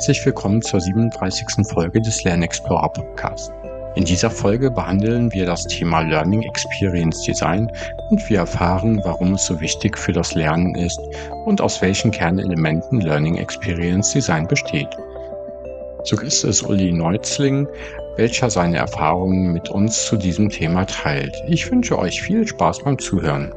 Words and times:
herzlich 0.00 0.24
willkommen 0.24 0.62
zur 0.62 0.80
37. 0.80 1.46
Folge 1.74 2.00
des 2.00 2.24
Lernexplorer 2.24 2.88
Podcast. 2.88 3.52
In 3.96 4.06
dieser 4.06 4.30
Folge 4.30 4.70
behandeln 4.70 5.30
wir 5.34 5.44
das 5.44 5.66
Thema 5.66 6.00
Learning 6.00 6.40
Experience 6.40 7.20
Design 7.24 7.70
und 8.08 8.30
wir 8.30 8.38
erfahren, 8.38 8.98
warum 9.04 9.34
es 9.34 9.44
so 9.44 9.60
wichtig 9.60 9.98
für 9.98 10.14
das 10.14 10.34
Lernen 10.34 10.74
ist 10.74 10.98
und 11.44 11.60
aus 11.60 11.82
welchen 11.82 12.12
Kernelementen 12.12 13.02
Learning 13.02 13.36
Experience 13.36 14.12
Design 14.12 14.48
besteht. 14.48 14.88
Gast 16.10 16.44
ist 16.44 16.62
Uli 16.62 16.92
Neuzling, 16.92 17.68
welcher 18.16 18.48
seine 18.48 18.78
Erfahrungen 18.78 19.52
mit 19.52 19.68
uns 19.68 20.06
zu 20.06 20.16
diesem 20.16 20.48
Thema 20.48 20.86
teilt. 20.86 21.36
Ich 21.46 21.70
wünsche 21.70 21.98
euch 21.98 22.22
viel 22.22 22.48
Spaß 22.48 22.84
beim 22.84 22.98
Zuhören. 22.98 23.52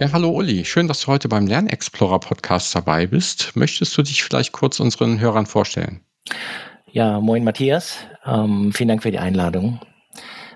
Ja, 0.00 0.10
hallo 0.10 0.30
Uli, 0.30 0.64
schön, 0.64 0.88
dass 0.88 1.02
du 1.02 1.06
heute 1.06 1.28
beim 1.28 1.46
Lernexplorer 1.46 2.18
Podcast 2.18 2.74
dabei 2.74 3.06
bist. 3.06 3.54
Möchtest 3.54 3.96
du 3.96 4.02
dich 4.02 4.24
vielleicht 4.24 4.50
kurz 4.50 4.80
unseren 4.80 5.20
Hörern 5.20 5.46
vorstellen? 5.46 6.00
Ja, 6.90 7.20
moin 7.20 7.44
Matthias, 7.44 7.98
ähm, 8.26 8.72
vielen 8.72 8.88
Dank 8.88 9.04
für 9.04 9.12
die 9.12 9.20
Einladung. 9.20 9.78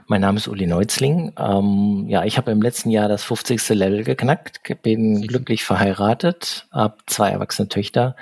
Mein 0.09 0.23
Name 0.23 0.39
ist 0.39 0.49
Uli 0.49 0.67
Neuzling. 0.67 1.35
Ähm, 1.39 2.07
ja, 2.09 2.25
ich 2.25 2.37
habe 2.37 2.51
im 2.51 2.61
letzten 2.61 2.91
Jahr 2.91 3.09
das 3.09 3.23
50. 3.23 3.69
Level 3.71 4.03
geknackt, 4.03 4.61
bin 4.83 5.23
glücklich 5.23 5.63
verheiratet, 5.65 6.67
habe 6.73 6.97
zwei 7.07 7.31
erwachsene 7.31 7.69
Töchter 7.69 8.17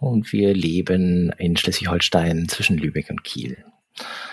und 0.00 0.32
wir 0.32 0.54
leben 0.54 1.30
in 1.36 1.58
Schleswig-Holstein 1.58 2.48
zwischen 2.48 2.78
Lübeck 2.78 3.10
und 3.10 3.22
Kiel. 3.22 3.64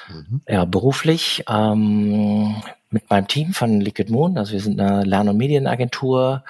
Mhm. 0.10 0.42
Ja, 0.48 0.66
beruflich 0.66 1.44
ähm, 1.50 2.56
mit 2.90 3.10
meinem 3.10 3.28
Team 3.28 3.54
von 3.54 3.80
Liquid 3.82 4.12
Moon, 4.12 4.38
also 4.38 4.54
wir 4.54 4.60
sind 4.60 4.80
eine 4.80 5.04
Lern- 5.04 5.30
und 5.30 5.38
Medienagentur 5.38 6.44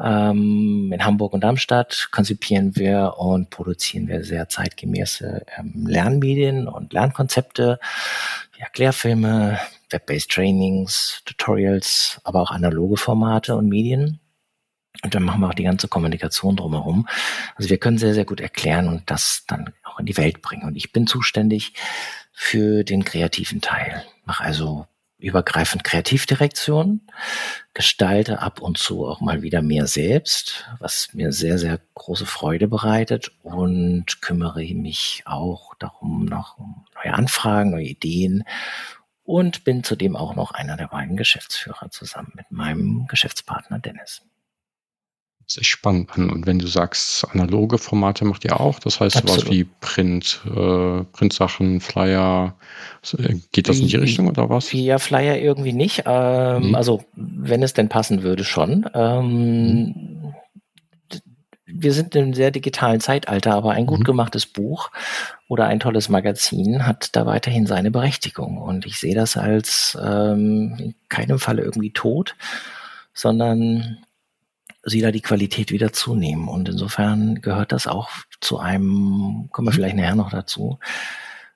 ähm, 0.00 0.90
in 0.92 1.04
Hamburg 1.04 1.32
und 1.32 1.42
Darmstadt, 1.42 2.08
konzipieren 2.10 2.76
wir 2.76 3.14
und 3.18 3.50
produzieren 3.50 4.08
wir 4.08 4.24
sehr 4.24 4.48
zeitgemäße 4.48 5.44
ähm, 5.58 5.86
Lernmedien 5.86 6.68
und 6.68 6.92
Lernkonzepte, 6.92 7.78
ja, 8.58 8.66
Klärfilme, 8.72 9.58
Web-based 9.90 10.30
Trainings, 10.30 11.22
Tutorials, 11.24 12.20
aber 12.24 12.40
auch 12.42 12.50
analoge 12.50 12.96
Formate 12.96 13.56
und 13.56 13.68
Medien. 13.68 14.20
Und 15.02 15.14
dann 15.14 15.22
machen 15.22 15.40
wir 15.40 15.48
auch 15.48 15.54
die 15.54 15.64
ganze 15.64 15.88
Kommunikation 15.88 16.56
drumherum. 16.56 17.08
Also 17.54 17.70
wir 17.70 17.78
können 17.78 17.96
sehr, 17.96 18.12
sehr 18.12 18.24
gut 18.24 18.40
erklären 18.40 18.88
und 18.88 19.10
das 19.10 19.44
dann 19.46 19.72
auch 19.84 19.98
in 19.98 20.06
die 20.06 20.16
Welt 20.16 20.42
bringen. 20.42 20.64
Und 20.64 20.76
ich 20.76 20.92
bin 20.92 21.06
zuständig 21.06 21.72
für 22.42 22.84
den 22.84 23.04
kreativen 23.04 23.60
Teil. 23.60 24.02
Mache 24.24 24.42
also 24.42 24.86
übergreifend 25.18 25.84
Kreativdirektion, 25.84 27.02
gestalte 27.74 28.40
ab 28.40 28.62
und 28.62 28.78
zu 28.78 29.06
auch 29.06 29.20
mal 29.20 29.42
wieder 29.42 29.60
mehr 29.60 29.86
selbst, 29.86 30.66
was 30.78 31.10
mir 31.12 31.32
sehr, 31.32 31.58
sehr 31.58 31.78
große 31.92 32.24
Freude 32.24 32.66
bereitet 32.66 33.30
und 33.42 34.22
kümmere 34.22 34.64
mich 34.74 35.22
auch 35.26 35.74
darum 35.78 36.24
noch 36.24 36.56
um 36.56 36.86
neue 36.94 37.12
Anfragen, 37.12 37.72
neue 37.72 37.84
Ideen 37.84 38.44
und 39.22 39.62
bin 39.64 39.84
zudem 39.84 40.16
auch 40.16 40.34
noch 40.34 40.52
einer 40.52 40.78
der 40.78 40.88
beiden 40.88 41.18
Geschäftsführer 41.18 41.90
zusammen 41.90 42.32
mit 42.34 42.50
meinem 42.50 43.06
Geschäftspartner 43.06 43.80
Dennis 43.80 44.22
sich 45.52 45.68
spannend 45.68 46.12
an. 46.12 46.30
Und 46.30 46.46
wenn 46.46 46.58
du 46.58 46.66
sagst, 46.66 47.26
analoge 47.32 47.78
Formate 47.78 48.24
macht 48.24 48.44
ihr 48.44 48.60
auch, 48.60 48.78
das 48.78 49.00
heißt 49.00 49.16
Absolut. 49.16 49.40
sowas 49.40 49.52
wie 49.52 49.64
Print, 49.80 50.40
äh, 50.46 51.04
Printsachen, 51.12 51.80
Flyer, 51.80 52.54
äh, 53.18 53.34
geht 53.52 53.68
das 53.68 53.80
in 53.80 53.88
die 53.88 53.96
Richtung 53.96 54.28
oder 54.28 54.48
was? 54.48 54.72
Ja, 54.72 54.98
Flyer 54.98 55.38
irgendwie 55.38 55.72
nicht. 55.72 56.04
Ähm, 56.06 56.68
mhm. 56.68 56.74
Also 56.74 57.04
wenn 57.14 57.62
es 57.62 57.72
denn 57.72 57.88
passen 57.88 58.22
würde, 58.22 58.44
schon. 58.44 58.88
Ähm, 58.94 59.94
mhm. 59.94 60.34
Wir 61.72 61.92
sind 61.92 62.14
in 62.16 62.24
einem 62.24 62.34
sehr 62.34 62.50
digitalen 62.50 63.00
Zeitalter, 63.00 63.54
aber 63.54 63.72
ein 63.72 63.86
gut 63.86 64.00
mhm. 64.00 64.04
gemachtes 64.04 64.46
Buch 64.46 64.90
oder 65.48 65.66
ein 65.66 65.80
tolles 65.80 66.08
Magazin 66.08 66.86
hat 66.86 67.14
da 67.16 67.26
weiterhin 67.26 67.66
seine 67.66 67.90
Berechtigung. 67.90 68.58
Und 68.58 68.86
ich 68.86 68.98
sehe 68.98 69.14
das 69.14 69.36
als 69.36 69.96
ähm, 70.00 70.76
in 70.78 70.94
keinem 71.08 71.38
Falle 71.38 71.62
irgendwie 71.62 71.92
tot, 71.92 72.36
sondern 73.14 73.98
sie 74.82 75.00
da 75.00 75.10
die 75.10 75.20
Qualität 75.20 75.70
wieder 75.70 75.92
zunehmen. 75.92 76.48
Und 76.48 76.68
insofern 76.68 77.40
gehört 77.42 77.72
das 77.72 77.86
auch 77.86 78.10
zu 78.40 78.58
einem, 78.58 79.48
kommen 79.50 79.68
wir 79.68 79.72
mhm. 79.72 79.76
vielleicht 79.76 79.96
nachher 79.96 80.14
noch 80.14 80.30
dazu, 80.30 80.78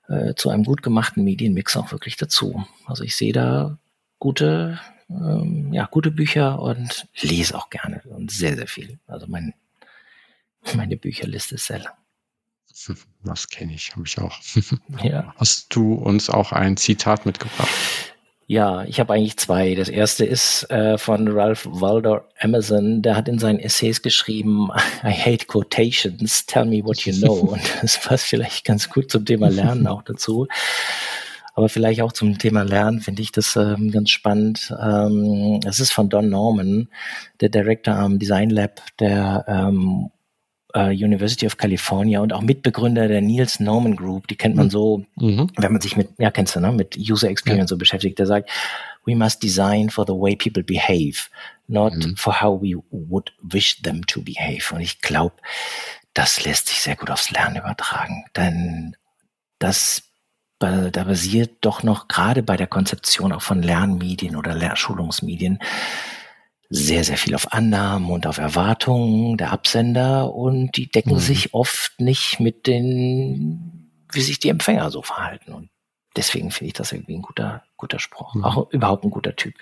äh, 0.07 0.35
zu 0.35 0.49
einem 0.49 0.63
gut 0.63 0.83
gemachten 0.83 1.23
Medienmix 1.23 1.75
auch 1.75 1.91
wirklich 1.91 2.17
dazu. 2.17 2.65
Also 2.85 3.03
ich 3.03 3.15
sehe 3.15 3.33
da 3.33 3.77
gute, 4.19 4.79
ähm, 5.09 5.73
ja, 5.73 5.85
gute 5.85 6.11
Bücher 6.11 6.59
und 6.59 7.07
lese 7.19 7.55
auch 7.55 7.69
gerne 7.69 8.01
und 8.05 8.31
sehr, 8.31 8.55
sehr 8.55 8.67
viel. 8.67 8.99
Also 9.07 9.27
mein, 9.27 9.53
meine 10.75 10.97
Bücherliste 10.97 11.55
ist 11.55 11.65
sehr 11.65 11.79
lang. 11.79 11.93
Das 13.23 13.47
kenne 13.47 13.73
ich, 13.73 13.95
habe 13.95 14.05
ich 14.05 14.19
auch. 14.19 14.37
ja. 15.01 15.33
Hast 15.37 15.73
du 15.75 15.93
uns 15.93 16.29
auch 16.29 16.51
ein 16.51 16.77
Zitat 16.77 17.25
mitgebracht? 17.25 17.69
Ja, 18.47 18.83
ich 18.83 18.99
habe 18.99 19.13
eigentlich 19.13 19.37
zwei. 19.37 19.73
Das 19.73 19.89
erste 19.89 20.23
ist 20.23 20.69
äh, 20.69 20.99
von 20.99 21.27
Ralph 21.27 21.67
Waldo 21.69 22.21
Emerson. 22.37 23.01
Der 23.01 23.15
hat 23.15 23.27
in 23.27 23.39
seinen 23.39 23.57
Essays 23.59 24.03
geschrieben, 24.03 24.69
I 25.03 25.11
hate 25.11 25.47
quotations, 25.47 26.45
tell 26.45 26.65
me 26.65 26.83
what 26.83 27.05
you 27.05 27.13
know. 27.13 27.33
Und 27.53 27.61
das 27.81 27.99
passt 27.99 28.25
vielleicht 28.25 28.63
ganz 28.63 28.87
gut 28.89 29.09
zum 29.09 29.25
Thema 29.25 29.49
Lernen 29.49 29.87
auch 29.87 30.03
dazu. 30.03 30.47
Aber 31.55 31.69
vielleicht 31.69 32.01
auch 32.01 32.11
zum 32.11 32.37
Thema 32.37 32.63
Lernen 32.63 32.99
finde 32.99 33.23
ich 33.23 33.31
das 33.31 33.55
ähm, 33.55 33.89
ganz 33.89 34.11
spannend. 34.11 34.75
Ähm, 34.79 35.59
das 35.61 35.79
ist 35.79 35.93
von 35.93 36.09
Don 36.09 36.29
Norman, 36.29 36.89
der 37.41 37.49
Director 37.49 37.95
am 37.95 38.19
Design 38.19 38.51
Lab 38.51 38.81
der 38.99 39.45
ähm, 39.47 40.11
äh, 40.75 40.89
University 40.89 41.47
of 41.47 41.57
California 41.57 42.19
und 42.19 42.33
auch 42.33 42.41
Mitbegründer 42.41 43.07
der 43.07 43.21
Niels 43.21 43.59
Norman 43.59 43.95
Group. 43.95 44.27
Die 44.27 44.35
kennt 44.35 44.55
man 44.55 44.67
mhm. 44.67 44.71
so, 44.71 45.05
mhm. 45.15 45.49
wenn 45.55 45.71
man 45.71 45.81
sich 45.81 45.95
mit, 45.95 46.09
ja, 46.17 46.29
kennst 46.29 46.55
du, 46.55 46.59
ne, 46.59 46.71
mit 46.71 46.97
User 46.97 47.29
Experience 47.29 47.69
ja. 47.69 47.75
so 47.75 47.77
beschäftigt. 47.77 48.19
Der 48.19 48.27
sagt, 48.27 48.49
we 49.05 49.15
must 49.15 49.41
design 49.41 49.89
for 49.89 50.05
the 50.05 50.13
way 50.13 50.35
people 50.35 50.63
behave, 50.63 51.29
not 51.67 51.93
mhm. 51.93 52.15
for 52.17 52.41
how 52.41 52.61
we 52.61 52.75
would 52.91 53.33
wish 53.41 53.81
them 53.81 54.05
to 54.05 54.21
behave. 54.21 54.73
Und 54.73 54.81
ich 54.81 54.99
glaube, 54.99 55.35
das 56.13 56.43
lässt 56.43 56.67
sich 56.67 56.81
sehr 56.81 56.95
gut 56.95 57.09
aufs 57.09 57.31
Lernen 57.31 57.55
übertragen. 57.55 58.25
Denn 58.35 58.95
das 59.59 60.03
da 60.59 61.03
basiert 61.03 61.57
doch 61.61 61.83
noch 61.83 62.07
gerade 62.07 62.41
bei 62.41 62.55
der 62.55 62.65
Konzeption 62.67 63.33
auch 63.33 63.41
von 63.41 63.61
Lernmedien 63.61 64.37
oder 64.37 64.55
Lehrschulungsmedien 64.55 65.59
sehr, 66.69 67.03
sehr 67.03 67.17
viel 67.17 67.35
auf 67.35 67.53
Annahmen 67.53 68.09
und 68.09 68.27
auf 68.27 68.37
Erwartungen 68.37 69.37
der 69.37 69.51
Absender 69.51 70.33
und 70.33 70.75
die 70.75 70.89
decken 70.89 71.13
mhm. 71.13 71.19
sich 71.19 71.53
oft 71.53 71.99
nicht 71.99 72.39
mit 72.39 72.67
den, 72.67 73.91
wie 74.11 74.21
sich 74.21 74.39
die 74.39 74.49
Empfänger 74.49 74.89
so 74.91 75.01
verhalten. 75.01 75.53
Und 75.53 75.69
deswegen 76.15 76.51
finde 76.51 76.67
ich 76.67 76.73
das 76.73 76.91
irgendwie 76.91 77.15
ein 77.15 77.21
guter, 77.21 77.63
guter 77.77 77.99
Spruch. 77.99 78.33
Mhm. 78.33 78.43
Auch 78.43 78.71
überhaupt 78.71 79.03
ein 79.03 79.11
guter 79.11 79.35
Typ. 79.35 79.55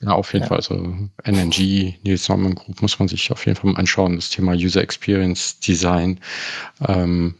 Ja, 0.00 0.12
auf 0.12 0.32
jeden 0.32 0.42
ja. 0.42 0.48
Fall. 0.48 0.58
Also 0.58 0.74
NNG, 1.22 2.00
Nils 2.02 2.28
Norman 2.28 2.54
Group 2.54 2.82
muss 2.82 2.98
man 2.98 3.08
sich 3.08 3.30
auf 3.30 3.46
jeden 3.46 3.56
Fall 3.56 3.72
mal 3.72 3.78
anschauen. 3.78 4.16
Das 4.16 4.30
Thema 4.30 4.52
User 4.52 4.82
Experience 4.82 5.60
Design. 5.60 6.20
Ähm, 6.86 7.36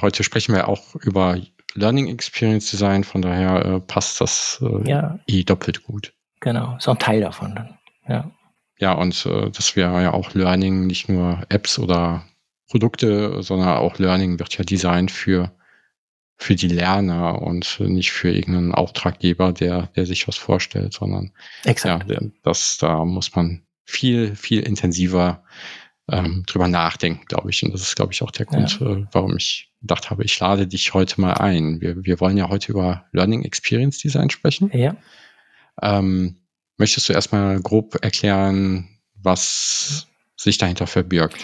heute 0.00 0.22
sprechen 0.22 0.54
wir 0.54 0.68
auch 0.68 0.94
über 0.96 1.38
Learning 1.74 2.08
Experience 2.08 2.70
Design, 2.70 3.02
von 3.02 3.22
daher 3.22 3.64
äh, 3.64 3.80
passt 3.80 4.20
das 4.20 4.62
äh, 4.62 4.88
ja. 4.88 5.18
eh 5.26 5.42
doppelt 5.42 5.82
gut. 5.84 6.12
Genau, 6.40 6.76
ist 6.76 6.88
auch 6.88 6.94
ein 6.94 6.98
Teil 6.98 7.20
davon 7.20 7.54
dann. 7.54 7.78
Ja. 8.08 8.30
Ja, 8.78 8.92
und 8.92 9.26
äh, 9.26 9.50
das 9.50 9.76
wäre 9.76 10.02
ja 10.02 10.12
auch 10.12 10.34
Learning, 10.34 10.86
nicht 10.86 11.08
nur 11.08 11.44
Apps 11.48 11.78
oder 11.78 12.24
Produkte, 12.68 13.42
sondern 13.42 13.76
auch 13.76 13.98
Learning 13.98 14.38
wird 14.38 14.56
ja 14.56 14.64
designt 14.64 15.10
für, 15.10 15.52
für 16.36 16.56
die 16.56 16.68
Lerner 16.68 17.42
und 17.42 17.78
nicht 17.80 18.12
für 18.12 18.32
irgendeinen 18.32 18.74
Auftraggeber, 18.74 19.52
der, 19.52 19.88
der 19.94 20.06
sich 20.06 20.26
was 20.26 20.36
vorstellt, 20.36 20.94
sondern 20.94 21.32
Exakt. 21.64 22.10
ja, 22.10 22.18
das, 22.42 22.78
da 22.78 23.04
muss 23.04 23.36
man 23.36 23.62
viel, 23.84 24.34
viel 24.34 24.60
intensiver 24.60 25.44
ähm, 26.10 26.44
drüber 26.46 26.68
nachdenken, 26.68 27.26
glaube 27.26 27.50
ich. 27.50 27.62
Und 27.62 27.72
das 27.72 27.82
ist, 27.82 27.94
glaube 27.94 28.12
ich, 28.12 28.22
auch 28.22 28.30
der 28.30 28.46
Grund, 28.46 28.80
ja. 28.80 28.90
äh, 28.90 29.06
warum 29.12 29.36
ich 29.36 29.72
gedacht 29.80 30.10
habe, 30.10 30.24
ich 30.24 30.38
lade 30.40 30.66
dich 30.66 30.94
heute 30.94 31.20
mal 31.20 31.34
ein. 31.34 31.80
Wir, 31.80 32.04
wir 32.04 32.20
wollen 32.20 32.36
ja 32.36 32.48
heute 32.48 32.72
über 32.72 33.04
Learning 33.12 33.44
Experience 33.44 33.98
Design 33.98 34.30
sprechen. 34.30 34.70
Ja. 34.72 34.96
Ähm, 35.80 36.41
Möchtest 36.82 37.08
du 37.08 37.12
erstmal 37.12 37.60
grob 37.60 38.02
erklären, 38.02 38.88
was 39.14 40.08
sich 40.34 40.58
dahinter 40.58 40.88
verbirgt? 40.88 41.36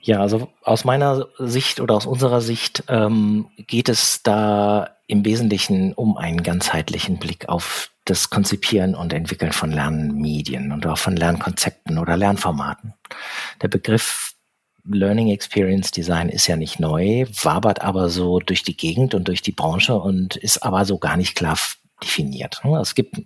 Ja, 0.00 0.20
also 0.20 0.48
aus 0.64 0.84
meiner 0.84 1.28
Sicht 1.38 1.78
oder 1.78 1.94
aus 1.94 2.06
unserer 2.06 2.40
Sicht 2.40 2.82
ähm, 2.88 3.46
geht 3.68 3.88
es 3.88 4.24
da 4.24 4.96
im 5.06 5.24
Wesentlichen 5.24 5.92
um 5.92 6.16
einen 6.16 6.42
ganzheitlichen 6.42 7.18
Blick 7.20 7.48
auf 7.48 7.92
das 8.04 8.30
Konzipieren 8.30 8.96
und 8.96 9.12
Entwickeln 9.12 9.52
von 9.52 9.70
Lernmedien 9.70 10.72
und 10.72 10.88
auch 10.88 10.98
von 10.98 11.14
Lernkonzepten 11.14 11.98
oder 11.98 12.16
Lernformaten. 12.16 12.94
Der 13.62 13.68
Begriff 13.68 14.34
Learning 14.84 15.28
Experience 15.28 15.92
Design 15.92 16.28
ist 16.28 16.48
ja 16.48 16.56
nicht 16.56 16.80
neu, 16.80 17.26
wabert 17.44 17.82
aber 17.82 18.08
so 18.08 18.40
durch 18.40 18.64
die 18.64 18.76
Gegend 18.76 19.14
und 19.14 19.28
durch 19.28 19.40
die 19.40 19.52
Branche 19.52 19.94
und 19.94 20.34
ist 20.34 20.64
aber 20.64 20.84
so 20.84 20.98
gar 20.98 21.16
nicht 21.16 21.36
klar 21.36 21.56
definiert. 22.02 22.60
Ne? 22.64 22.78
Es 22.80 22.94
gibt 22.94 23.18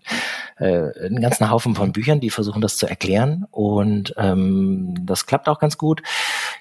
äh, 0.58 1.06
einen 1.06 1.20
ganzen 1.20 1.50
Haufen 1.50 1.75
von 1.75 1.93
Büchern, 1.93 2.20
die 2.20 2.31
versuchen 2.31 2.61
das 2.61 2.76
zu 2.76 2.87
erklären 2.87 3.46
und 3.50 4.14
ähm, 4.17 4.94
das 5.06 5.26
klappt 5.26 5.49
auch 5.49 5.58
ganz 5.58 5.78
gut. 5.78 6.02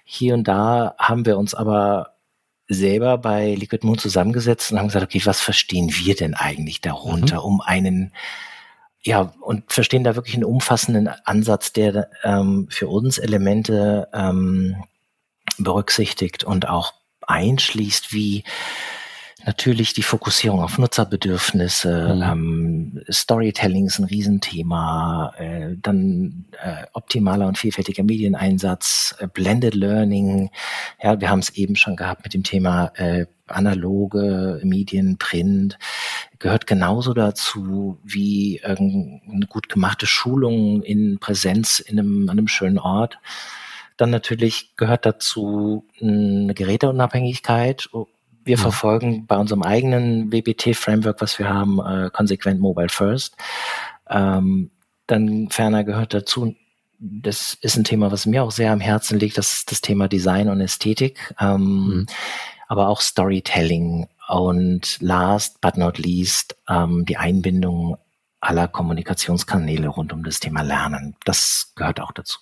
Hier 0.03 0.33
und 0.33 0.47
da 0.47 0.95
haben 0.97 1.25
wir 1.25 1.37
uns 1.37 1.53
aber 1.53 2.15
selber 2.67 3.17
bei 3.17 3.53
Liquid 3.55 3.85
Moon 3.85 3.97
zusammengesetzt 3.97 4.71
und 4.71 4.79
haben 4.79 4.87
gesagt, 4.87 5.05
okay, 5.05 5.21
was 5.25 5.41
verstehen 5.41 5.91
wir 5.93 6.15
denn 6.15 6.33
eigentlich 6.33 6.81
darunter, 6.81 7.39
mhm. 7.39 7.45
um 7.45 7.61
einen 7.61 8.13
ja, 9.05 9.33
und 9.41 9.71
verstehen 9.71 10.03
da 10.03 10.15
wirklich 10.15 10.33
einen 10.33 10.45
umfassenden 10.45 11.07
Ansatz, 11.07 11.71
der 11.71 12.09
ähm, 12.23 12.67
für 12.71 12.87
uns 12.87 13.19
Elemente 13.19 14.07
ähm, 14.11 14.83
berücksichtigt 15.59 16.43
und 16.43 16.67
auch 16.67 16.93
einschließt, 17.21 18.13
wie 18.13 18.43
natürlich 19.45 19.93
die 19.93 20.01
Fokussierung 20.01 20.61
auf 20.61 20.77
Nutzerbedürfnisse, 20.77 22.15
mhm. 22.15 22.21
ähm, 22.21 23.01
Storytelling 23.11 23.85
ist 23.85 23.99
ein 23.99 24.05
Riesenthema, 24.05 25.33
äh, 25.37 25.75
dann 25.81 26.45
äh, 26.63 26.85
optimaler 26.93 27.47
und 27.47 27.57
vielfältiger 27.57 28.03
Medieneinsatz, 28.03 29.15
äh, 29.19 29.27
Blended 29.27 29.75
Learning, 29.75 30.49
ja, 31.01 31.19
wir 31.19 31.29
haben 31.29 31.39
es 31.39 31.51
eben 31.51 31.75
schon 31.75 31.95
gehabt 31.95 32.23
mit 32.23 32.33
dem 32.33 32.43
Thema 32.43 32.91
äh, 32.95 33.25
analoge 33.47 34.59
Medien, 34.63 35.17
Print, 35.17 35.77
gehört 36.39 36.65
genauso 36.65 37.13
dazu 37.13 37.99
wie 38.03 38.61
eine 38.63 39.45
gut 39.47 39.69
gemachte 39.69 40.07
Schulung 40.07 40.81
in 40.81 41.19
Präsenz 41.19 41.79
in 41.79 41.99
einem, 41.99 42.29
an 42.29 42.37
einem 42.37 42.47
schönen 42.47 42.79
Ort. 42.79 43.19
Dann 43.97 44.09
natürlich 44.09 44.75
gehört 44.75 45.05
dazu 45.05 45.85
eine 46.01 46.53
Geräteunabhängigkeit. 46.53 47.87
Wir 48.45 48.57
verfolgen 48.57 49.25
bei 49.25 49.37
unserem 49.37 49.63
eigenen 49.63 50.31
WBT-Framework, 50.31 51.19
was 51.19 51.39
wir 51.39 51.49
haben, 51.49 51.79
äh, 51.79 52.09
konsequent 52.11 52.61
Mobile 52.61 52.89
First. 52.89 53.35
Ähm, 54.09 54.71
dann 55.07 55.49
ferner 55.49 55.83
gehört 55.83 56.13
dazu, 56.13 56.55
das 56.99 57.57
ist 57.61 57.75
ein 57.75 57.83
Thema, 57.83 58.11
was 58.11 58.25
mir 58.25 58.43
auch 58.43 58.51
sehr 58.51 58.71
am 58.71 58.79
Herzen 58.79 59.19
liegt, 59.19 59.37
das 59.37 59.53
ist 59.53 59.71
das 59.71 59.81
Thema 59.81 60.07
Design 60.07 60.49
und 60.49 60.61
Ästhetik, 60.61 61.33
ähm, 61.39 61.87
mhm. 61.87 62.05
aber 62.67 62.87
auch 62.87 63.01
Storytelling 63.01 64.07
und 64.29 64.97
last 65.01 65.59
but 65.61 65.77
not 65.77 65.97
least 65.97 66.55
ähm, 66.69 67.05
die 67.05 67.17
Einbindung 67.17 67.97
aller 68.39 68.67
Kommunikationskanäle 68.67 69.87
rund 69.87 70.13
um 70.13 70.23
das 70.23 70.39
Thema 70.39 70.61
Lernen. 70.61 71.15
Das 71.25 71.73
gehört 71.75 71.99
auch 71.99 72.11
dazu. 72.11 72.39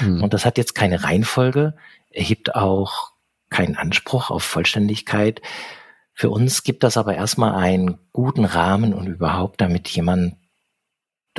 Mhm. 0.00 0.22
Und 0.22 0.34
das 0.34 0.44
hat 0.44 0.58
jetzt 0.58 0.74
keine 0.74 1.02
Reihenfolge, 1.02 1.74
erhebt 2.10 2.54
auch 2.54 3.12
keinen 3.56 3.76
Anspruch 3.76 4.30
auf 4.30 4.44
Vollständigkeit. 4.44 5.40
Für 6.12 6.28
uns 6.28 6.62
gibt 6.62 6.82
das 6.82 6.98
aber 6.98 7.14
erstmal 7.14 7.54
einen 7.54 7.98
guten 8.12 8.44
Rahmen 8.44 8.92
und 8.92 9.06
überhaupt, 9.06 9.62
damit 9.62 9.88
jemand 9.88 10.36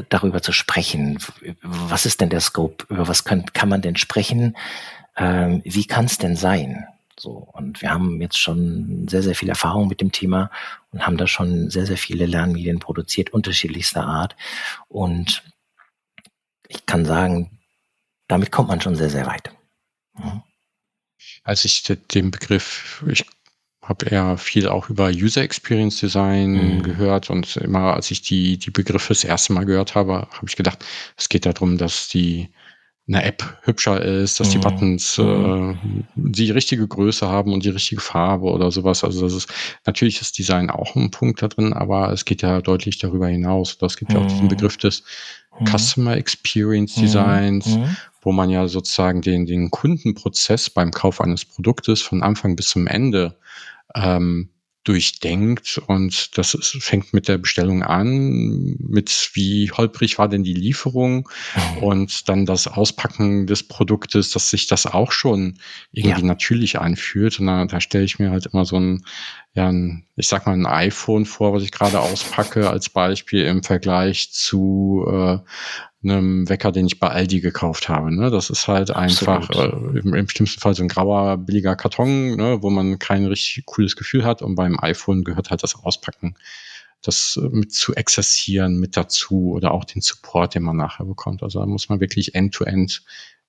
darüber 0.09 0.41
zu 0.41 0.51
sprechen. 0.51 1.19
Was 1.61 2.07
ist 2.07 2.19
denn 2.19 2.29
der 2.29 2.41
Scope? 2.41 2.85
Über 2.89 3.07
was 3.07 3.23
kann, 3.23 3.45
kann 3.53 3.69
man 3.69 3.83
denn 3.83 3.97
sprechen? 3.97 4.57
Ähm, 5.15 5.61
wie 5.63 5.85
kann 5.85 6.05
es 6.05 6.17
denn 6.17 6.35
sein? 6.35 6.87
So, 7.19 7.49
und 7.53 7.83
wir 7.83 7.91
haben 7.91 8.19
jetzt 8.19 8.39
schon 8.39 9.07
sehr, 9.07 9.21
sehr 9.21 9.35
viel 9.35 9.49
Erfahrung 9.49 9.87
mit 9.87 10.01
dem 10.01 10.11
Thema 10.11 10.49
und 10.91 11.05
haben 11.05 11.17
da 11.17 11.27
schon 11.27 11.69
sehr, 11.69 11.85
sehr 11.85 11.97
viele 11.97 12.25
Lernmedien 12.25 12.79
produziert, 12.79 13.31
unterschiedlichster 13.31 14.05
Art. 14.05 14.35
Und 14.87 15.43
ich 16.67 16.85
kann 16.87 17.05
sagen, 17.05 17.59
damit 18.27 18.51
kommt 18.51 18.69
man 18.69 18.81
schon 18.81 18.95
sehr, 18.95 19.09
sehr 19.09 19.27
weit. 19.27 19.51
Mhm. 20.15 20.41
Als 21.47 21.63
ich 21.63 21.83
den 21.83 22.29
Begriff, 22.29 23.01
ich 23.09 23.25
habe 23.81 24.05
eher 24.05 24.37
viel 24.37 24.67
auch 24.67 24.89
über 24.89 25.07
User 25.07 25.41
Experience 25.41 26.01
Design 26.01 26.51
mhm. 26.51 26.83
gehört 26.83 27.29
und 27.29 27.55
immer 27.55 27.93
als 27.93 28.11
ich 28.11 28.21
die, 28.21 28.57
die 28.57 28.69
Begriffe 28.69 29.13
das 29.13 29.23
erste 29.23 29.53
Mal 29.53 29.65
gehört 29.65 29.95
habe, 29.95 30.27
habe 30.29 30.45
ich 30.45 30.57
gedacht, 30.57 30.83
es 31.15 31.29
geht 31.29 31.45
darum, 31.45 31.77
dass 31.77 32.09
die 32.09 32.49
eine 33.07 33.23
App 33.23 33.59
hübscher 33.61 34.01
ist, 34.01 34.41
dass 34.41 34.49
die 34.49 34.57
mhm. 34.57 34.61
Buttons 34.61 35.17
äh, 35.17 35.75
die 36.15 36.51
richtige 36.51 36.85
Größe 36.85 37.29
haben 37.29 37.53
und 37.53 37.63
die 37.63 37.69
richtige 37.69 38.01
Farbe 38.01 38.47
oder 38.47 38.69
sowas. 38.69 39.05
Also 39.05 39.21
das 39.21 39.33
ist 39.33 39.49
natürlich 39.85 40.19
ist 40.19 40.37
Design 40.37 40.69
auch 40.69 40.95
ein 40.95 41.09
Punkt 41.09 41.41
da 41.41 41.47
drin, 41.47 41.71
aber 41.71 42.11
es 42.11 42.25
geht 42.25 42.41
ja 42.41 42.61
deutlich 42.61 42.99
darüber 42.99 43.29
hinaus. 43.29 43.77
Es 43.81 43.95
gibt 43.95 44.11
ja 44.11 44.19
auch 44.19 44.27
diesen 44.27 44.43
mhm. 44.43 44.49
Begriff 44.49 44.75
des 44.75 45.03
mhm. 45.57 45.65
Customer 45.65 46.17
Experience 46.17 46.95
Designs, 46.95 47.79
wo 48.27 48.33
man 48.33 48.49
ja 48.49 48.67
sozusagen 48.67 49.21
den, 49.21 49.45
den 49.45 49.71
Kundenprozess 49.71 50.69
beim 50.69 50.91
Kauf 50.91 51.21
eines 51.21 51.45
Produktes 51.45 52.01
von 52.01 52.23
Anfang 52.23 52.57
bis 52.57 52.67
zum 52.67 52.85
Ende 52.85 53.39
ähm, 53.95 54.49
durchdenkt 54.83 55.81
und 55.87 56.37
das 56.37 56.53
ist, 56.53 56.75
fängt 56.81 57.13
mit 57.13 57.29
der 57.29 57.37
Bestellung 57.37 57.83
an, 57.83 58.75
mit 58.79 59.31
wie 59.31 59.71
holprig 59.71 60.17
war 60.17 60.27
denn 60.27 60.43
die 60.43 60.53
Lieferung 60.53 61.29
mhm. 61.55 61.83
und 61.83 62.27
dann 62.27 62.45
das 62.45 62.67
Auspacken 62.67 63.47
des 63.47 63.65
Produktes, 63.65 64.31
dass 64.31 64.49
sich 64.49 64.67
das 64.67 64.87
auch 64.87 65.13
schon 65.13 65.59
irgendwie 65.93 66.19
ja. 66.19 66.27
natürlich 66.27 66.79
anfühlt 66.79 67.39
und 67.39 67.45
da, 67.47 67.63
da 67.63 67.79
stelle 67.79 68.03
ich 68.03 68.19
mir 68.19 68.31
halt 68.31 68.47
immer 68.47 68.65
so 68.65 68.77
ein, 68.77 69.05
ja, 69.57 69.69
ein, 69.69 70.05
ich 70.15 70.27
sag 70.27 70.45
mal 70.45 70.53
ein 70.53 70.67
iPhone 70.67 71.25
vor, 71.25 71.51
was 71.51 71.63
ich 71.63 71.71
gerade 71.71 71.99
auspacke 71.99 72.69
als 72.69 72.89
Beispiel 72.89 73.43
im 73.43 73.63
Vergleich 73.63 74.31
zu 74.31 75.03
äh, 75.07 75.39
einem 76.03 76.47
Wecker, 76.47 76.71
den 76.71 76.85
ich 76.85 76.99
bei 76.99 77.07
Aldi 77.09 77.41
gekauft 77.41 77.89
habe. 77.89 78.15
Ne? 78.15 78.29
Das 78.29 78.51
ist 78.51 78.67
halt 78.67 78.91
Absolut. 78.91 79.49
einfach 79.49 79.49
äh, 79.49 79.97
im, 79.97 80.13
im, 80.13 80.29
schlimmsten 80.29 80.61
Fall 80.61 80.75
so 80.75 80.83
ein 80.83 80.87
grauer, 80.87 81.37
billiger 81.37 81.75
Karton, 81.75 82.35
ne? 82.35 82.59
wo 82.61 82.69
man 82.69 82.99
kein 82.99 83.25
richtig 83.25 83.65
cooles 83.65 83.95
Gefühl 83.95 84.25
hat. 84.25 84.43
Und 84.43 84.53
beim 84.53 84.79
iPhone 84.79 85.23
gehört 85.23 85.49
halt 85.49 85.63
das 85.63 85.73
Auspacken, 85.73 86.35
das 87.01 87.39
äh, 87.41 87.49
mit 87.49 87.73
zu 87.73 87.95
exerzieren 87.95 88.79
mit 88.79 88.95
dazu 88.95 89.53
oder 89.53 89.71
auch 89.71 89.85
den 89.85 90.03
Support, 90.03 90.53
den 90.53 90.61
man 90.61 90.77
nachher 90.77 91.05
bekommt. 91.05 91.41
Also 91.41 91.61
da 91.61 91.65
muss 91.65 91.89
man 91.89 91.99
wirklich 91.99 92.35
end-to-end 92.35 92.91
-end 92.91 93.01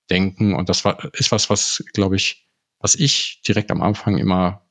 denken. 0.09 0.55
Und 0.55 0.69
das 0.69 0.83
war, 0.85 1.13
ist 1.13 1.31
was, 1.31 1.51
was, 1.51 1.83
glaube 1.93 2.15
ich, 2.15 2.47
was 2.79 2.95
ich 2.95 3.43
direkt 3.47 3.69
am 3.69 3.83
Anfang 3.83 4.17
immer 4.17 4.63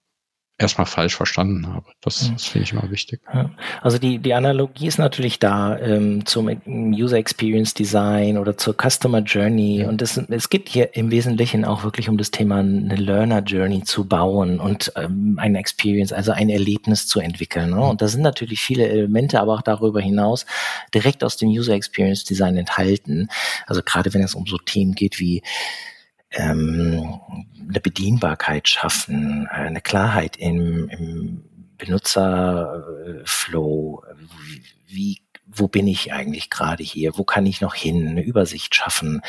erstmal 0.58 0.86
falsch 0.86 1.14
verstanden 1.14 1.72
habe. 1.72 1.86
Das, 2.00 2.30
das 2.32 2.46
finde 2.46 2.64
ich 2.64 2.72
immer 2.72 2.90
wichtig. 2.90 3.20
Also 3.80 3.98
die, 3.98 4.18
die 4.18 4.34
Analogie 4.34 4.88
ist 4.88 4.98
natürlich 4.98 5.38
da 5.38 5.78
ähm, 5.78 6.26
zum 6.26 6.50
User 6.66 7.16
Experience 7.16 7.74
Design 7.74 8.36
oder 8.36 8.56
zur 8.56 8.74
Customer 8.74 9.20
Journey. 9.20 9.82
Ja. 9.82 9.88
Und 9.88 10.02
es, 10.02 10.18
es 10.18 10.50
geht 10.50 10.68
hier 10.68 10.96
im 10.96 11.12
Wesentlichen 11.12 11.64
auch 11.64 11.84
wirklich 11.84 12.08
um 12.08 12.18
das 12.18 12.32
Thema, 12.32 12.58
eine 12.58 12.96
Learner 12.96 13.40
Journey 13.40 13.84
zu 13.84 14.06
bauen 14.06 14.58
und 14.58 14.92
ähm, 14.96 15.38
eine 15.40 15.60
Experience, 15.60 16.12
also 16.12 16.32
ein 16.32 16.50
Erlebnis 16.50 17.06
zu 17.06 17.20
entwickeln. 17.20 17.70
Ne? 17.70 17.80
Und 17.80 18.02
da 18.02 18.08
sind 18.08 18.22
natürlich 18.22 18.60
viele 18.60 18.88
Elemente, 18.88 19.40
aber 19.40 19.54
auch 19.54 19.62
darüber 19.62 20.00
hinaus 20.00 20.44
direkt 20.92 21.22
aus 21.22 21.36
dem 21.36 21.50
User 21.50 21.74
Experience 21.74 22.24
Design 22.24 22.56
enthalten. 22.56 23.28
Also 23.66 23.82
gerade 23.84 24.12
wenn 24.12 24.22
es 24.22 24.34
um 24.34 24.46
so 24.46 24.58
Themen 24.58 24.94
geht 24.94 25.20
wie 25.20 25.42
ähm, 26.30 27.20
eine 27.68 27.80
Bedienbarkeit 27.80 28.68
schaffen, 28.68 29.48
eine 29.48 29.80
Klarheit 29.80 30.36
im, 30.36 30.88
im 30.88 31.42
Benutzerflow, 31.78 34.04
wie 34.86 35.18
wo 35.50 35.66
bin 35.66 35.86
ich 35.86 36.12
eigentlich 36.12 36.50
gerade 36.50 36.82
hier? 36.82 37.16
Wo 37.16 37.24
kann 37.24 37.46
ich 37.46 37.60
noch 37.60 37.74
hin? 37.74 38.06
Eine 38.06 38.22
Übersicht 38.22 38.74
schaffen. 38.74 39.22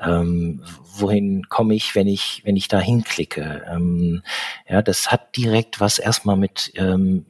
Ähm, 0.00 0.62
wohin 0.94 1.48
komme 1.48 1.74
ich, 1.74 1.94
wenn 1.94 2.06
ich, 2.06 2.42
wenn 2.44 2.56
ich 2.56 2.68
da 2.68 2.78
hinklicke? 2.78 3.64
Ähm, 3.68 4.22
ja, 4.68 4.82
das 4.82 5.10
hat 5.10 5.36
direkt 5.36 5.80
was 5.80 5.98
erstmal 5.98 6.36
mit 6.36 6.72
ähm, 6.76 7.26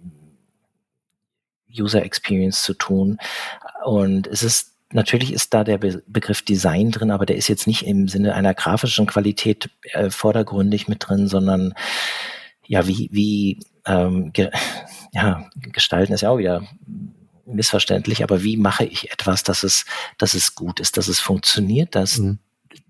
User 1.77 2.05
Experience 2.05 2.63
zu 2.63 2.75
tun. 2.75 3.19
Und 3.85 4.27
es 4.27 4.43
ist 4.43 4.76
Natürlich 4.93 5.33
ist 5.33 5.53
da 5.53 5.65
der 5.65 5.79
Be 5.79 6.03
Begriff 6.07 6.43
Design 6.43 6.93
drin, 6.93 7.11
aber 7.11 7.27
der 7.27 7.37
ist 7.37 7.49
jetzt 7.49 7.67
nicht 7.67 7.87
im 7.87 8.07
Sinne 8.07 8.35
einer 8.35 8.55
grafischen 8.55 9.07
Qualität 9.07 9.71
äh, 9.93 10.11
vordergründig 10.11 10.87
mit 10.87 11.07
drin, 11.07 11.27
sondern 11.27 11.75
ja, 12.67 12.87
wie, 12.87 13.09
wie 13.13 13.61
ähm, 13.85 14.33
ge 14.33 14.51
ja, 15.13 15.49
gestalten 15.73 16.13
ist 16.13 16.21
ja 16.21 16.31
auch 16.31 16.39
wieder 16.39 16.63
missverständlich, 17.47 18.23
aber 18.23 18.43
wie 18.43 18.57
mache 18.57 18.85
ich 18.85 19.11
etwas, 19.13 19.43
dass 19.43 19.63
es, 19.63 19.85
dass 20.19 20.35
es 20.35 20.55
gut 20.55 20.81
ist, 20.81 20.97
dass 20.97 21.09
es 21.09 21.21
funktioniert, 21.21 21.95
dass 21.95 22.19
mhm. 22.19 22.39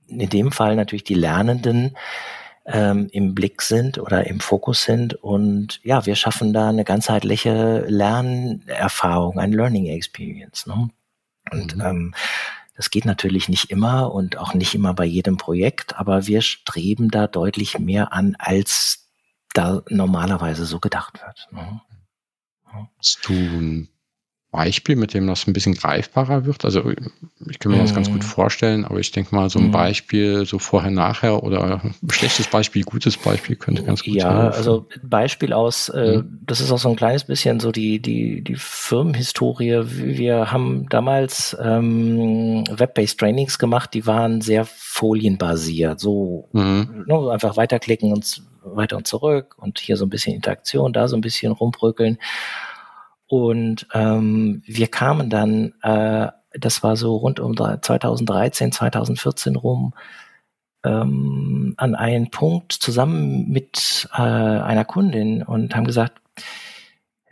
in 0.09 0.29
dem 0.29 0.53
Fall 0.53 0.76
natürlich 0.76 1.05
die 1.05 1.15
Lernenden 1.15 1.97
ähm, 2.67 3.09
im 3.12 3.35
Blick 3.35 3.62
sind 3.62 3.99
oder 3.99 4.26
im 4.26 4.41
Fokus 4.41 4.83
sind 4.83 5.15
und 5.15 5.81
ja, 5.85 6.05
wir 6.05 6.17
schaffen 6.17 6.53
da 6.53 6.69
eine 6.69 6.85
ganzheitliche 6.85 7.85
Lernerfahrung, 7.87 9.38
ein 9.38 9.53
Learning 9.53 9.87
Experience. 9.87 10.67
Ne? 10.67 10.88
Und 11.50 11.76
mhm. 11.76 11.83
ähm, 11.83 12.15
das 12.76 12.91
geht 12.91 13.07
natürlich 13.07 13.49
nicht 13.49 13.71
immer 13.71 14.12
und 14.12 14.37
auch 14.37 14.53
nicht 14.53 14.75
immer 14.75 14.93
bei 14.93 15.05
jedem 15.05 15.38
Projekt, 15.38 15.97
aber 15.97 16.26
wir 16.26 16.43
streben 16.43 17.09
da 17.09 17.26
deutlich 17.26 17.79
mehr 17.79 18.12
an, 18.12 18.37
als 18.38 19.09
da 19.55 19.83
normalerweise 19.88 20.67
so 20.67 20.79
gedacht 20.79 21.21
wird. 21.23 21.49
Ne? 21.50 21.81
Hast 22.99 23.26
du 23.26 23.33
ein 23.33 23.88
Beispiel, 24.57 24.97
mit 24.97 25.13
dem 25.13 25.27
das 25.27 25.47
ein 25.47 25.53
bisschen 25.53 25.75
greifbarer 25.75 26.47
wird? 26.47 26.65
Also 26.65 26.91
ich 27.47 27.59
kann 27.59 27.73
mir 27.73 27.79
das 27.79 27.95
ganz 27.95 28.09
gut 28.09 28.23
mhm. 28.23 28.27
vorstellen, 28.27 28.85
aber 28.87 28.99
ich 28.99 29.13
denke 29.13 29.35
mal, 29.35 29.51
so 29.51 29.59
ein 29.59 29.67
mhm. 29.67 29.73
Beispiel, 29.73 30.47
so 30.47 30.59
vorher, 30.59 30.91
nachher 30.91 31.43
oder 31.43 31.83
ein 31.85 31.95
schlechtes 32.11 32.47
Beispiel, 32.49 32.83
gutes 32.83 33.19
Beispiel 33.19 33.57
könnte 33.57 33.83
ganz 33.83 34.03
gut 34.03 34.15
ja, 34.15 34.23
sein. 34.23 34.37
Ja, 34.37 34.49
also 34.49 34.87
Beispiel 35.03 35.53
aus, 35.53 35.91
äh, 35.91 36.19
mhm. 36.19 36.41
das 36.47 36.61
ist 36.61 36.73
auch 36.73 36.79
so 36.79 36.89
ein 36.89 36.97
kleines 36.97 37.25
bisschen 37.25 37.61
so 37.61 37.71
die, 37.71 38.01
die, 38.01 38.43
die 38.43 38.55
Firmenhistorie. 38.57 39.83
Wir 39.85 40.51
haben 40.51 40.89
damals 40.89 41.55
ähm, 41.63 42.65
Web-based 42.71 43.21
Trainings 43.21 43.59
gemacht, 43.59 43.93
die 43.93 44.07
waren 44.07 44.41
sehr 44.41 44.65
folienbasiert, 44.65 46.01
so 46.01 46.49
mhm. 46.53 47.05
ne, 47.07 47.31
einfach 47.31 47.59
weiterklicken 47.59 48.11
und 48.11 48.43
weiter 48.63 48.97
und 48.97 49.07
zurück 49.07 49.55
und 49.59 49.81
hier 49.81 49.99
so 49.99 50.07
ein 50.07 50.11
bisschen 50.11 50.35
Interaktion, 50.35 50.95
da 50.95 51.09
so 51.09 51.17
ein 51.17 51.21
bisschen 51.21 51.53
rumbröckeln. 51.53 52.17
Und 53.28 53.87
ähm, 53.92 54.62
wir 54.66 54.88
kamen 54.88 55.30
dann, 55.30 55.75
äh, 55.83 56.28
das 56.52 56.83
war 56.83 56.97
so 56.97 57.16
rund 57.16 57.40
um 57.40 57.56
2013, 57.56 58.73
2014 58.73 59.56
rum, 59.56 59.95
ähm, 60.85 61.75
an 61.76 61.95
einen 61.95 62.30
Punkt 62.30 62.73
zusammen 62.73 63.49
mit 63.49 64.09
äh, 64.12 64.23
einer 64.23 64.85
Kundin 64.85 65.42
und 65.42 65.75
haben 65.75 65.87
gesagt, 65.87 66.21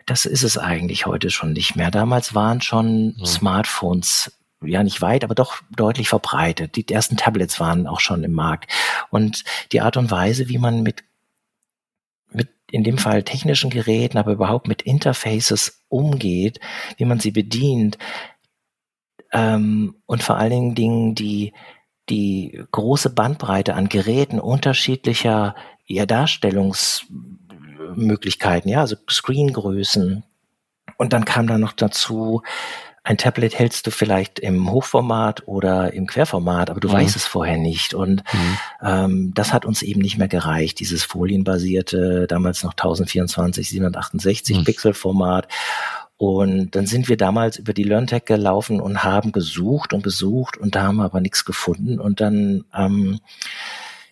das 0.06 0.26
ist 0.26 0.42
es 0.42 0.58
eigentlich 0.58 1.06
heute 1.06 1.30
schon 1.30 1.52
nicht 1.52 1.76
mehr. 1.76 1.90
Damals 1.90 2.34
waren 2.34 2.60
schon 2.60 3.14
ja. 3.16 3.26
Smartphones 3.26 4.32
ja 4.62 4.82
nicht 4.82 5.00
weit, 5.02 5.24
aber 5.24 5.34
doch 5.34 5.62
deutlich 5.76 6.08
verbreitet. 6.08 6.76
Die 6.76 6.88
ersten 6.88 7.16
Tablets 7.16 7.60
waren 7.60 7.86
auch 7.86 8.00
schon 8.00 8.24
im 8.24 8.32
Markt. 8.32 8.72
Und 9.10 9.44
die 9.72 9.80
Art 9.80 9.96
und 9.96 10.10
Weise, 10.10 10.48
wie 10.48 10.58
man 10.58 10.82
mit 10.82 11.04
mit 11.04 11.04
in 12.74 12.82
dem 12.82 12.98
Fall 12.98 13.22
technischen 13.22 13.70
Geräten, 13.70 14.18
aber 14.18 14.32
überhaupt 14.32 14.66
mit 14.66 14.82
Interfaces 14.82 15.84
umgeht, 15.88 16.58
wie 16.96 17.04
man 17.04 17.20
sie 17.20 17.30
bedient 17.30 17.98
ähm, 19.34 19.96
und 20.06 20.22
vor 20.22 20.38
allen 20.38 20.74
Dingen 20.74 21.14
die, 21.14 21.52
die 22.08 22.64
große 22.70 23.10
Bandbreite 23.10 23.74
an 23.74 23.88
Geräten 23.88 24.40
unterschiedlicher 24.40 25.54
ja, 25.86 26.06
Darstellungsmöglichkeiten, 26.06 28.70
ja, 28.70 28.80
also 28.80 28.96
Screengrößen. 29.10 30.24
Und 30.96 31.12
dann 31.12 31.24
kam 31.24 31.46
da 31.46 31.58
noch 31.58 31.72
dazu 31.72 32.42
ein 33.06 33.18
Tablet 33.18 33.58
hältst 33.58 33.86
du 33.86 33.90
vielleicht 33.90 34.38
im 34.38 34.70
Hochformat 34.70 35.46
oder 35.46 35.92
im 35.92 36.06
Querformat, 36.06 36.70
aber 36.70 36.80
du 36.80 36.88
mhm. 36.88 36.94
weißt 36.94 37.16
es 37.16 37.26
vorher 37.26 37.58
nicht. 37.58 37.92
Und 37.92 38.24
mhm. 38.32 38.58
ähm, 38.82 39.32
das 39.34 39.52
hat 39.52 39.66
uns 39.66 39.82
eben 39.82 40.00
nicht 40.00 40.16
mehr 40.16 40.28
gereicht, 40.28 40.80
dieses 40.80 41.04
folienbasierte, 41.04 42.26
damals 42.26 42.64
noch 42.64 42.72
1024, 42.72 43.68
768 43.68 44.58
mhm. 44.58 44.64
Pixel 44.64 44.94
Format. 44.94 45.48
Und 46.16 46.74
dann 46.76 46.86
sind 46.86 47.08
wir 47.08 47.18
damals 47.18 47.58
über 47.58 47.74
die 47.74 47.82
LearnTech 47.82 48.24
gelaufen 48.24 48.80
und 48.80 49.04
haben 49.04 49.32
gesucht 49.32 49.92
und 49.92 50.02
gesucht 50.02 50.56
und 50.56 50.74
da 50.74 50.84
haben 50.84 50.96
wir 50.96 51.04
aber 51.04 51.20
nichts 51.20 51.44
gefunden. 51.44 52.00
Und 52.00 52.22
dann 52.22 52.64
ähm, 52.74 53.20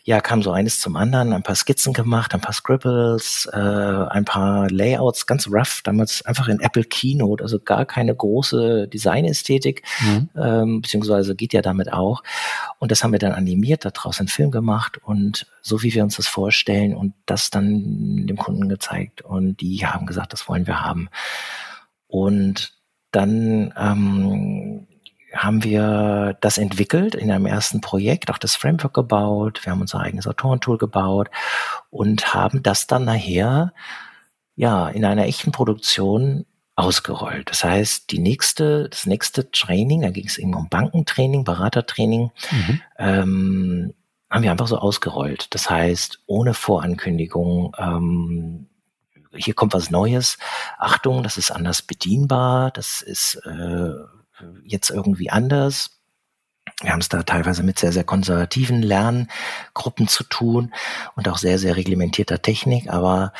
ja, 0.04 0.20
kam 0.20 0.42
so 0.42 0.50
eines 0.50 0.80
zum 0.80 0.96
anderen, 0.96 1.32
ein 1.32 1.44
paar 1.44 1.54
Skizzen 1.54 1.92
gemacht, 1.92 2.34
ein 2.34 2.40
paar 2.40 2.52
Scribbles, 2.52 3.48
äh, 3.52 3.56
ein 3.56 4.24
paar 4.24 4.68
Layouts, 4.68 5.26
ganz 5.26 5.46
rough, 5.46 5.80
damals 5.84 6.26
einfach 6.26 6.48
in 6.48 6.58
Apple 6.60 6.84
Keynote, 6.84 7.42
also 7.42 7.60
gar 7.60 7.86
keine 7.86 8.14
große 8.14 8.88
Designästhetik, 8.88 9.82
mhm. 10.00 10.28
ähm, 10.36 10.80
beziehungsweise 10.82 11.36
geht 11.36 11.52
ja 11.52 11.62
damit 11.62 11.92
auch. 11.92 12.24
Und 12.78 12.90
das 12.90 13.04
haben 13.04 13.12
wir 13.12 13.20
dann 13.20 13.32
animiert, 13.32 13.84
daraus 13.84 14.18
einen 14.18 14.28
Film 14.28 14.50
gemacht 14.50 14.98
und 14.98 15.46
so 15.60 15.82
wie 15.82 15.94
wir 15.94 16.02
uns 16.02 16.16
das 16.16 16.26
vorstellen 16.26 16.96
und 16.96 17.14
das 17.26 17.50
dann 17.50 18.26
dem 18.26 18.36
Kunden 18.36 18.68
gezeigt 18.68 19.22
und 19.22 19.60
die 19.60 19.86
haben 19.86 20.06
gesagt, 20.06 20.32
das 20.32 20.48
wollen 20.48 20.66
wir 20.66 20.80
haben. 20.80 21.08
Und 22.08 22.72
dann 23.12 23.72
ähm, 23.78 24.88
haben 25.32 25.64
wir 25.64 26.36
das 26.40 26.58
entwickelt 26.58 27.14
in 27.14 27.30
einem 27.30 27.46
ersten 27.46 27.80
Projekt, 27.80 28.30
auch 28.30 28.38
das 28.38 28.56
Framework 28.56 28.94
gebaut, 28.94 29.60
wir 29.64 29.72
haben 29.72 29.80
unser 29.80 30.00
eigenes 30.00 30.26
Autorentool 30.26 30.78
gebaut 30.78 31.30
und 31.90 32.34
haben 32.34 32.62
das 32.62 32.86
dann 32.86 33.04
nachher 33.04 33.72
ja 34.54 34.88
in 34.88 35.04
einer 35.04 35.26
echten 35.26 35.52
Produktion 35.52 36.44
ausgerollt. 36.74 37.50
Das 37.50 37.64
heißt, 37.64 38.10
die 38.10 38.18
nächste, 38.18 38.88
das 38.88 39.06
nächste 39.06 39.50
Training, 39.50 40.02
da 40.02 40.10
ging 40.10 40.26
es 40.26 40.38
eben 40.38 40.54
um 40.54 40.68
Bankentraining, 40.68 41.44
Beratertraining, 41.44 42.30
mhm. 42.50 42.80
ähm, 42.98 43.94
haben 44.30 44.42
wir 44.42 44.50
einfach 44.50 44.66
so 44.66 44.78
ausgerollt. 44.78 45.54
Das 45.54 45.68
heißt, 45.68 46.20
ohne 46.26 46.54
Vorankündigung, 46.54 47.76
ähm, 47.78 48.66
hier 49.34 49.54
kommt 49.54 49.74
was 49.74 49.90
Neues. 49.90 50.38
Achtung, 50.78 51.22
das 51.22 51.36
ist 51.36 51.50
anders 51.50 51.82
bedienbar, 51.82 52.70
das 52.70 53.02
ist 53.02 53.36
äh, 53.46 53.92
jetzt 54.64 54.90
irgendwie 54.90 55.30
anders. 55.30 55.98
Wir 56.80 56.92
haben 56.92 57.00
es 57.00 57.08
da 57.08 57.22
teilweise 57.22 57.62
mit 57.62 57.78
sehr, 57.78 57.92
sehr 57.92 58.04
konservativen 58.04 58.82
Lerngruppen 58.82 60.08
zu 60.08 60.24
tun 60.24 60.72
und 61.16 61.28
auch 61.28 61.38
sehr, 61.38 61.58
sehr 61.58 61.76
reglementierter 61.76 62.42
Technik. 62.42 62.90
Aber 62.90 63.32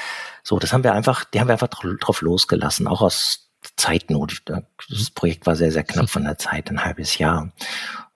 so, 0.42 0.59
das 0.59 0.73
haben 0.73 0.85
wir 0.85 0.94
einfach, 0.94 1.25
die 1.25 1.40
haben 1.40 1.49
wir 1.49 1.54
einfach 1.54 1.68
drauf 1.68 2.21
losgelassen, 2.21 2.87
auch 2.87 3.02
aus 3.02 3.50
Zeitnot. 3.76 4.42
Das 4.47 5.11
Projekt 5.11 5.47
war 5.47 5.56
sehr, 5.56 5.73
sehr 5.73 5.85
knapp 5.85 6.11
von 6.11 6.25
der 6.25 6.38
Zeit, 6.38 6.71
ein 6.71 6.85
halbes 6.85 7.18
Jahr. 7.18 7.52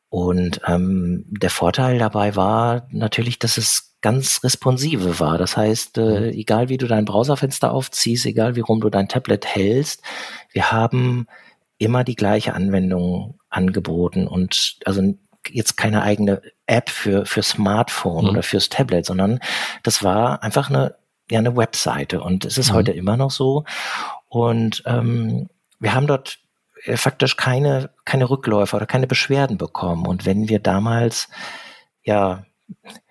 Und 0.08 0.60
ähm, 0.66 1.24
der 1.28 1.50
Vorteil 1.50 1.98
dabei 1.98 2.36
war 2.36 2.86
natürlich, 2.90 3.38
dass 3.38 3.58
es 3.58 3.96
ganz 4.00 4.44
responsive 4.44 5.18
war. 5.18 5.38
Das 5.38 5.56
heißt, 5.56 5.98
äh, 5.98 6.00
mhm. 6.00 6.38
egal 6.38 6.68
wie 6.68 6.76
du 6.76 6.86
dein 6.86 7.04
Browserfenster 7.04 7.72
aufziehst, 7.72 8.26
egal 8.26 8.54
wie 8.54 8.60
rum 8.60 8.80
du 8.80 8.88
dein 8.88 9.08
Tablet 9.08 9.46
hältst, 9.46 10.02
wir 10.52 10.70
haben 10.70 11.26
immer 11.78 12.04
die 12.04 12.16
gleiche 12.16 12.54
Anwendung 12.54 13.38
angeboten 13.50 14.26
und 14.26 14.76
also 14.84 15.02
jetzt 15.50 15.76
keine 15.76 16.02
eigene 16.02 16.42
App 16.66 16.90
für, 16.90 17.26
für 17.26 17.42
Smartphone 17.42 18.24
mhm. 18.24 18.30
oder 18.30 18.42
fürs 18.42 18.68
Tablet, 18.68 19.06
sondern 19.06 19.40
das 19.82 20.02
war 20.02 20.42
einfach 20.42 20.70
eine, 20.70 20.96
ja, 21.30 21.38
eine 21.38 21.56
Webseite 21.56 22.20
und 22.20 22.44
es 22.44 22.58
ist 22.58 22.70
mhm. 22.70 22.74
heute 22.74 22.92
immer 22.92 23.16
noch 23.16 23.30
so. 23.30 23.64
Und 24.28 24.82
ähm, 24.86 25.48
wir 25.78 25.94
haben 25.94 26.06
dort 26.06 26.38
äh, 26.84 26.96
faktisch 26.96 27.36
keine, 27.36 27.90
keine 28.04 28.28
Rückläufer 28.28 28.76
oder 28.78 28.86
keine 28.86 29.06
Beschwerden 29.06 29.58
bekommen. 29.58 30.06
Und 30.06 30.26
wenn 30.26 30.48
wir 30.48 30.58
damals, 30.58 31.28
ja, 32.02 32.44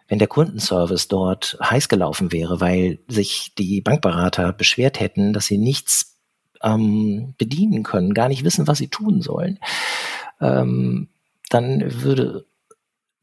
wenn 0.08 0.20
der 0.20 0.28
Kundenservice 0.28 1.08
dort 1.08 1.58
heiß 1.64 1.90
gelaufen 1.90 2.32
wäre, 2.32 2.62
weil 2.62 3.00
sich 3.08 3.54
die 3.58 3.82
Bankberater 3.82 4.54
beschwert 4.54 5.00
hätten, 5.00 5.34
dass 5.34 5.48
sie 5.48 5.58
nichts 5.58 6.15
ähm, 6.66 7.36
bedienen 7.38 7.84
können, 7.84 8.14
gar 8.14 8.28
nicht 8.28 8.44
wissen, 8.44 8.68
was 8.68 8.80
sie 8.80 8.90
tun 8.90 9.22
sollen, 9.22 9.60
ähm, 10.42 11.08
dann 11.50 12.04
würde 12.04 12.46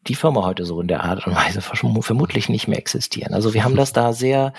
die 0.06 0.14
Firma 0.14 0.44
heute 0.44 0.64
so 0.64 0.80
in 0.80 0.88
der 0.88 1.04
Art 1.04 1.26
und 1.26 1.34
Weise 1.34 1.60
vermutlich 1.60 2.48
nicht 2.48 2.68
mehr 2.68 2.78
existieren. 2.78 3.34
Also 3.34 3.54
wir 3.54 3.64
haben 3.64 3.76
das 3.76 3.92
da 3.92 4.12
sehr, 4.12 4.52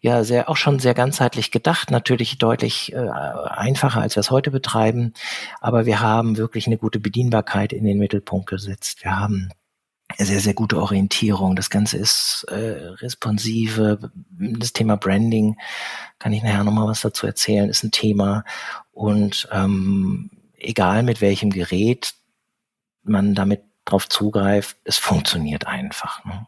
ja, 0.00 0.24
sehr, 0.24 0.48
auch 0.48 0.56
schon 0.56 0.78
sehr 0.78 0.94
ganzheitlich 0.94 1.50
gedacht, 1.50 1.90
natürlich 1.90 2.38
deutlich 2.38 2.92
äh, 2.92 2.96
einfacher, 2.96 4.00
als 4.00 4.16
wir 4.16 4.20
es 4.20 4.30
heute 4.30 4.50
betreiben, 4.50 5.12
aber 5.60 5.86
wir 5.86 6.00
haben 6.00 6.36
wirklich 6.36 6.66
eine 6.66 6.78
gute 6.78 7.00
Bedienbarkeit 7.00 7.72
in 7.72 7.84
den 7.84 7.98
Mittelpunkt 7.98 8.48
gesetzt. 8.48 9.04
Wir 9.04 9.18
haben 9.18 9.50
sehr, 10.18 10.40
sehr 10.40 10.54
gute 10.54 10.80
Orientierung. 10.80 11.56
Das 11.56 11.70
Ganze 11.70 11.98
ist 11.98 12.46
äh, 12.48 12.88
responsive. 13.00 14.10
Das 14.30 14.72
Thema 14.72 14.96
Branding, 14.96 15.56
kann 16.18 16.32
ich 16.32 16.42
nachher 16.42 16.64
nochmal 16.64 16.88
was 16.88 17.00
dazu 17.00 17.26
erzählen, 17.26 17.68
ist 17.68 17.82
ein 17.84 17.90
Thema. 17.90 18.44
Und 18.92 19.48
ähm, 19.52 20.30
egal 20.56 21.02
mit 21.02 21.20
welchem 21.20 21.50
Gerät 21.50 22.14
man 23.02 23.34
damit 23.34 23.62
drauf 23.84 24.08
zugreift, 24.08 24.76
es 24.84 24.98
funktioniert 24.98 25.66
einfach. 25.66 26.24
Ne? 26.24 26.46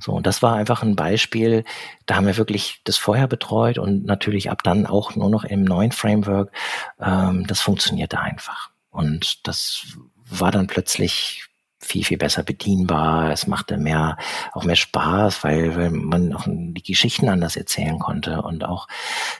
So, 0.00 0.12
und 0.12 0.26
das 0.26 0.42
war 0.42 0.54
einfach 0.54 0.82
ein 0.82 0.96
Beispiel, 0.96 1.64
da 2.06 2.16
haben 2.16 2.26
wir 2.26 2.36
wirklich 2.36 2.80
das 2.84 2.96
vorher 2.96 3.26
betreut 3.26 3.78
und 3.78 4.04
natürlich 4.04 4.50
ab 4.50 4.62
dann 4.62 4.86
auch 4.86 5.16
nur 5.16 5.30
noch 5.30 5.44
im 5.44 5.64
neuen 5.64 5.92
Framework. 5.92 6.52
Ähm, 7.00 7.46
das 7.46 7.60
funktionierte 7.60 8.20
einfach. 8.20 8.70
Und 8.90 9.46
das 9.46 9.86
war 10.30 10.50
dann 10.50 10.66
plötzlich 10.66 11.47
viel, 11.88 12.04
viel 12.04 12.18
besser 12.18 12.42
bedienbar. 12.42 13.32
Es 13.32 13.46
machte 13.46 13.78
mehr, 13.78 14.18
auch 14.52 14.64
mehr 14.64 14.76
Spaß, 14.76 15.42
weil, 15.42 15.74
weil 15.74 15.90
man 15.90 16.34
auch 16.34 16.46
die 16.46 16.82
Geschichten 16.82 17.28
anders 17.28 17.56
erzählen 17.56 17.98
konnte 17.98 18.42
und 18.42 18.64
auch, 18.64 18.88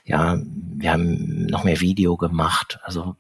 ja, 0.05 0.39
wir 0.43 0.93
haben 0.93 1.47
noch 1.47 1.65
mehr 1.65 1.81
Video 1.81 2.17
gemacht. 2.17 2.81
Also, 2.83 3.17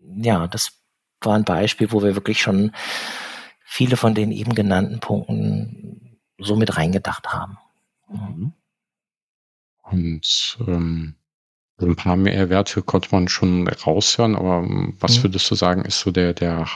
ja, 0.00 0.46
das 0.46 0.72
war 1.20 1.34
ein 1.34 1.44
Beispiel, 1.44 1.92
wo 1.92 2.02
wir 2.02 2.14
wirklich 2.14 2.40
schon 2.40 2.72
viele 3.64 3.96
von 3.96 4.14
den 4.14 4.32
eben 4.32 4.54
genannten 4.54 5.00
Punkten 5.00 6.18
so 6.38 6.56
mit 6.56 6.76
reingedacht 6.76 7.28
haben. 7.28 7.58
Mhm. 8.08 8.52
Und 9.82 10.58
ähm, 10.66 11.14
ein 11.80 11.96
paar 11.96 12.16
Mehrwerte 12.16 12.82
konnte 12.82 13.08
man 13.12 13.28
schon 13.28 13.68
raushören, 13.68 14.36
aber 14.36 14.62
was 15.00 15.18
mhm. 15.18 15.24
würdest 15.24 15.50
du 15.50 15.54
sagen, 15.54 15.84
ist 15.84 16.00
so 16.00 16.10
der, 16.10 16.32
der 16.34 16.66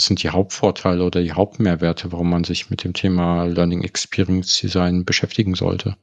was 0.00 0.06
sind 0.06 0.22
die 0.22 0.30
Hauptvorteile 0.30 1.04
oder 1.04 1.20
die 1.20 1.34
Hauptmehrwerte, 1.34 2.10
warum 2.10 2.30
man 2.30 2.42
sich 2.42 2.70
mit 2.70 2.84
dem 2.84 2.94
Thema 2.94 3.44
Learning 3.44 3.82
Experience 3.82 4.58
Design 4.58 5.04
beschäftigen 5.04 5.54
sollte, 5.54 5.94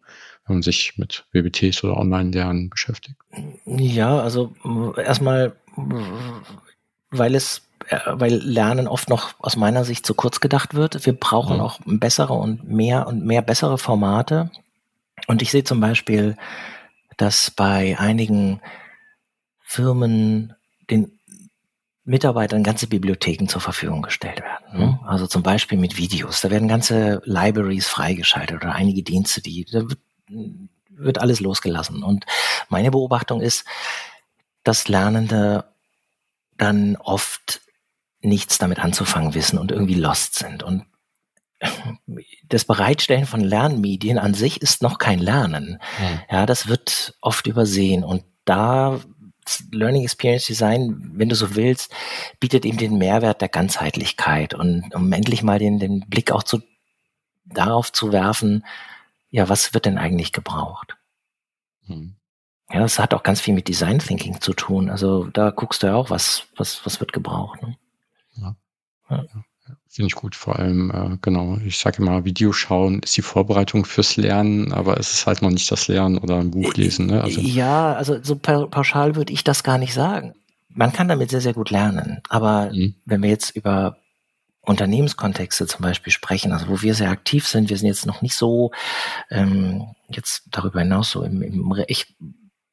wenn 0.46 0.58
man 0.58 0.62
sich 0.62 1.00
mit 1.00 1.26
WBTs 1.32 1.84
oder 1.84 1.98
Online-Lernen 1.98 2.70
beschäftigt? 2.70 3.16
Ja, 3.66 4.20
also 4.20 4.54
erstmal, 4.98 5.56
weil 7.10 7.34
es 7.34 7.64
äh, 7.88 7.98
weil 8.06 8.36
Lernen 8.36 8.88
oft 8.88 9.10
noch 9.10 9.34
aus 9.40 9.56
meiner 9.56 9.84
Sicht 9.84 10.06
zu 10.06 10.14
kurz 10.14 10.42
gedacht 10.42 10.76
wird. 10.76 11.08
Wir 11.08 11.14
brauchen 11.14 11.56
mhm. 11.56 11.62
auch 11.64 11.80
bessere 11.84 12.34
und 12.34 12.70
mehr 12.70 13.08
und 13.08 13.26
mehr 13.26 13.42
bessere 13.42 13.80
Formate. 13.80 14.52
Und 15.26 15.42
ich 15.42 15.50
sehe 15.50 15.64
zum 15.64 15.80
Beispiel, 15.80 16.38
dass 17.18 17.50
bei 17.50 17.98
einigen 17.98 18.62
Firmen 19.64 20.54
den 20.92 21.17
Mitarbeitern 22.08 22.64
ganze 22.64 22.88
Bibliotheken 22.88 23.48
zur 23.48 23.60
Verfügung 23.60 24.02
gestellt 24.02 24.42
werden. 24.42 24.80
Ne? 24.80 24.86
Mhm. 24.86 25.08
Also 25.08 25.28
zum 25.28 25.44
Beispiel 25.44 25.78
mit 25.78 25.98
Videos. 25.98 26.40
Da 26.40 26.50
werden 26.50 26.70
ganze 26.70 27.22
Libraries 27.26 27.90
freigeschaltet 27.90 28.56
oder 28.56 28.74
einige 28.74 29.04
Dienste, 29.04 29.42
die 29.42 29.66
da 29.66 29.82
wird, 29.82 30.00
wird 30.90 31.18
alles 31.20 31.42
losgelassen. 31.42 32.04
Und 32.04 32.26
meine 32.70 32.92
Beobachtung 32.92 33.42
ist, 33.42 33.66
dass 34.64 34.88
Lernende 34.88 35.66
dann 36.56 36.96
oft 36.96 37.62
nichts 38.22 38.58
damit 38.58 38.80
anzufangen 38.80 39.34
wissen 39.34 39.60
und 39.60 39.74
irgendwie 39.74 39.96
lost 39.96 40.36
sind. 40.36 40.64
Und 40.64 40.86
das 42.48 42.64
Bereitstellen 42.64 43.26
von 43.26 43.42
Lernmedien 43.42 44.18
an 44.18 44.34
sich 44.34 44.62
ist 44.62 44.82
noch 44.82 44.98
kein 44.98 45.20
Lernen. 45.20 45.82
Mhm. 46.00 46.20
Ja, 46.32 46.46
das 46.46 46.68
wird 46.68 47.16
oft 47.20 47.48
übersehen. 47.48 48.06
Und 48.06 48.24
da 48.46 49.02
Learning 49.72 50.04
Experience 50.04 50.46
Design, 50.46 51.12
wenn 51.14 51.30
du 51.30 51.36
so 51.36 51.56
willst, 51.56 51.94
bietet 52.40 52.66
eben 52.66 52.78
den 52.78 52.98
Mehrwert 52.98 53.42
der 53.42 53.50
Ganzheitlichkeit 53.50 54.54
und 54.54 54.94
um 54.94 55.12
endlich 55.12 55.44
mal 55.44 55.60
den, 55.60 55.80
den 55.80 56.02
Blick 56.08 56.32
auch 56.32 56.44
zu, 56.44 56.62
darauf 57.46 57.92
zu 57.92 58.12
werfen, 58.12 58.66
ja, 59.30 59.50
was 59.50 59.74
wird 59.74 59.86
denn 59.86 59.98
eigentlich 59.98 60.32
gebraucht? 60.32 60.98
Hm. 61.86 62.16
Ja, 62.70 62.80
das 62.82 63.00
hat 63.00 63.14
auch 63.14 63.24
ganz 63.24 63.40
viel 63.40 63.54
mit 63.54 63.68
Design 63.68 64.00
Thinking 64.00 64.42
zu 64.42 64.54
tun. 64.54 64.90
Also 64.90 65.28
da 65.28 65.52
guckst 65.52 65.84
du 65.84 65.88
ja 65.88 65.96
auch, 65.96 66.10
was, 66.10 66.48
was, 66.58 66.86
was 66.86 67.00
wird 67.00 67.14
gebraucht. 67.14 67.62
Ne? 67.62 67.78
Ja. 68.36 68.56
ja. 69.10 69.26
Finde 69.90 70.08
ich 70.08 70.16
gut, 70.16 70.36
vor 70.36 70.60
allem, 70.60 70.92
äh, 70.92 71.18
genau, 71.22 71.58
ich 71.66 71.78
sage 71.78 72.02
immer, 72.02 72.24
Videoschauen 72.24 73.00
ist 73.00 73.18
die 73.18 73.22
Vorbereitung 73.22 73.86
fürs 73.86 74.16
Lernen, 74.16 74.72
aber 74.72 75.00
es 75.00 75.12
ist 75.12 75.28
halt 75.28 75.42
noch 75.42 75.50
nicht 75.50 75.72
das 75.72 75.88
Lernen 75.88 76.18
oder 76.18 76.38
ein 76.38 76.52
Buch 76.52 76.74
lesen. 76.76 77.08
Ne? 77.08 77.24
Also, 77.24 77.42
ja, 77.42 77.94
also 77.94 78.22
so 78.22 78.36
pauschal 78.36 79.16
würde 79.16 79.34
ich 79.34 79.44
das 79.44 79.64
gar 79.64 79.78
nicht 79.78 79.94
sagen. 79.94 80.34
Man 80.70 80.94
kann 80.94 81.08
damit 81.08 81.32
sehr, 81.32 81.42
sehr 81.42 81.54
gut 81.54 81.72
lernen, 81.72 82.22
aber 82.30 82.72
mhm. 82.72 82.96
wenn 83.06 83.24
wir 83.24 83.30
jetzt 83.30 83.56
über 83.56 83.98
Unternehmenskontexte 84.62 85.66
zum 85.66 85.82
Beispiel 85.82 86.12
sprechen, 86.12 86.52
also 86.52 86.68
wo 86.68 86.82
wir 86.82 86.94
sehr 86.94 87.10
aktiv 87.10 87.48
sind, 87.48 87.70
wir 87.70 87.78
sind 87.78 87.88
jetzt 87.88 88.06
noch 88.06 88.22
nicht 88.22 88.36
so 88.36 88.72
ähm, 89.32 89.88
jetzt 90.10 90.44
darüber 90.52 90.82
hinaus 90.82 91.10
so 91.10 91.24
im, 91.24 91.42
im 91.42 91.74
ich 91.88 92.16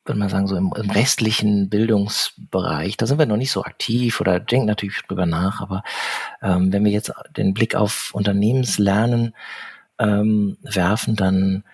würde 0.05 0.19
man 0.19 0.29
sagen, 0.29 0.47
so 0.47 0.57
im, 0.57 0.73
im, 0.77 0.91
restlichen 0.91 1.69
Bildungsbereich, 1.71 2.97
da 2.97 3.07
sind 3.07 3.19
wir 3.19 3.27
noch 3.27 3.37
nicht 3.37 3.51
so 3.51 3.65
aktiv 3.65 4.21
oder 4.21 4.39
denken 4.39 4.67
natürlich 4.67 5.01
drüber 5.03 5.27
nach, 5.27 5.61
aber 5.61 5.83
ähm, 6.43 6.73
wenn 6.73 6.85
wir 6.85 6.93
jetzt 6.93 7.13
den 7.37 7.55
Blick 7.55 7.75
auf 7.75 8.11
Unternehmenslernen 8.13 9.35
ähm, 9.99 10.59
werfen, 10.63 11.17
dann 11.17 11.65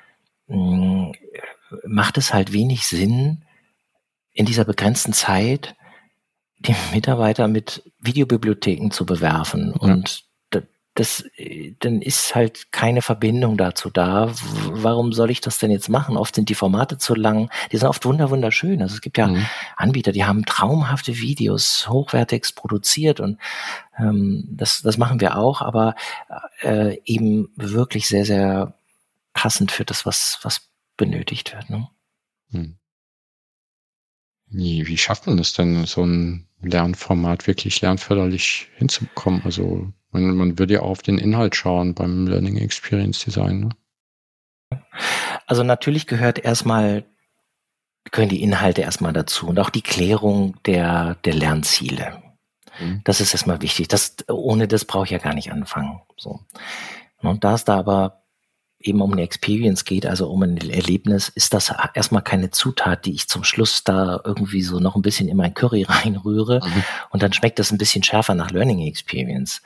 mh, 0.46 0.56
mm, 0.56 1.12
macht 1.86 2.18
es 2.18 2.32
halt 2.32 2.52
wenig 2.52 2.86
Sinn, 2.86 3.42
in 4.32 4.46
dieser 4.46 4.64
begrenzten 4.64 5.12
Zeit 5.12 5.74
die 6.58 6.74
Mitarbeiter 6.92 7.48
mit 7.48 7.82
Videobibliotheken 8.00 8.90
zu 8.90 9.06
bewerfen 9.06 9.74
ja. 9.80 9.80
und 9.80 10.24
das, 11.00 11.24
dann 11.78 12.02
ist 12.02 12.34
halt 12.34 12.72
keine 12.72 13.00
Verbindung 13.00 13.56
dazu 13.56 13.88
da. 13.88 14.30
Warum 14.68 15.14
soll 15.14 15.30
ich 15.30 15.40
das 15.40 15.58
denn 15.58 15.70
jetzt 15.70 15.88
machen? 15.88 16.18
Oft 16.18 16.34
sind 16.34 16.50
die 16.50 16.54
Formate 16.54 16.98
zu 16.98 17.14
lang. 17.14 17.50
Die 17.72 17.78
sind 17.78 17.88
oft 17.88 18.04
wunder 18.04 18.28
wunderschön. 18.28 18.82
Also 18.82 18.96
es 18.96 19.00
gibt 19.00 19.16
ja 19.16 19.28
mhm. 19.28 19.46
Anbieter, 19.78 20.12
die 20.12 20.26
haben 20.26 20.44
traumhafte 20.44 21.16
Videos, 21.18 21.88
hochwertigst 21.88 22.54
produziert 22.54 23.18
und 23.18 23.38
ähm, 23.98 24.46
das, 24.50 24.82
das 24.82 24.98
machen 24.98 25.20
wir 25.20 25.38
auch, 25.38 25.62
aber 25.62 25.94
äh, 26.62 26.98
eben 27.06 27.48
wirklich 27.56 28.06
sehr, 28.06 28.26
sehr 28.26 28.74
passend 29.32 29.72
für 29.72 29.86
das, 29.86 30.04
was, 30.04 30.38
was 30.42 30.68
benötigt 30.98 31.54
wird. 31.54 31.70
Ne? 31.70 31.88
Mhm. 32.50 32.76
Wie, 34.48 34.86
wie 34.86 34.98
schafft 34.98 35.26
man 35.26 35.38
das 35.38 35.54
denn, 35.54 35.86
so 35.86 36.04
ein 36.04 36.46
Lernformat 36.60 37.46
wirklich 37.46 37.80
lernförderlich 37.80 38.68
hinzubekommen? 38.76 39.40
Also 39.46 39.94
man, 40.10 40.36
man 40.36 40.58
würde 40.58 40.74
ja 40.74 40.82
auch 40.82 40.90
auf 40.90 41.02
den 41.02 41.18
Inhalt 41.18 41.56
schauen 41.56 41.94
beim 41.94 42.26
Learning 42.26 42.56
Experience 42.56 43.24
Design. 43.24 43.60
Ne? 44.70 44.80
Also 45.46 45.62
natürlich 45.62 46.06
gehört 46.06 46.38
erstmal, 46.38 47.04
gehören 48.10 48.28
die 48.28 48.42
Inhalte 48.42 48.82
erstmal 48.82 49.12
dazu 49.12 49.48
und 49.48 49.58
auch 49.58 49.70
die 49.70 49.82
Klärung 49.82 50.56
der, 50.64 51.16
der 51.24 51.34
Lernziele. 51.34 52.22
Mhm. 52.80 53.02
Das 53.04 53.20
ist 53.20 53.32
erstmal 53.32 53.62
wichtig. 53.62 53.88
Das, 53.88 54.16
ohne 54.28 54.68
das 54.68 54.84
brauche 54.84 55.04
ich 55.04 55.10
ja 55.10 55.18
gar 55.18 55.34
nicht 55.34 55.52
anfangen. 55.52 56.00
So. 56.16 56.40
Und 57.18 57.44
da 57.44 57.54
es 57.54 57.64
da 57.64 57.78
aber 57.78 58.19
eben 58.80 59.02
um 59.02 59.12
eine 59.12 59.22
Experience 59.22 59.84
geht, 59.84 60.06
also 60.06 60.28
um 60.30 60.42
ein 60.42 60.56
Erlebnis, 60.56 61.30
ist 61.34 61.52
das 61.52 61.72
erstmal 61.94 62.22
keine 62.22 62.50
Zutat, 62.50 63.04
die 63.04 63.12
ich 63.12 63.28
zum 63.28 63.44
Schluss 63.44 63.84
da 63.84 64.20
irgendwie 64.24 64.62
so 64.62 64.80
noch 64.80 64.96
ein 64.96 65.02
bisschen 65.02 65.28
in 65.28 65.36
mein 65.36 65.54
Curry 65.54 65.82
reinrühre 65.88 66.60
mhm. 66.64 66.84
und 67.10 67.22
dann 67.22 67.32
schmeckt 67.32 67.58
das 67.58 67.70
ein 67.70 67.78
bisschen 67.78 68.02
schärfer 68.02 68.34
nach 68.34 68.50
Learning 68.50 68.80
Experience. 68.80 69.60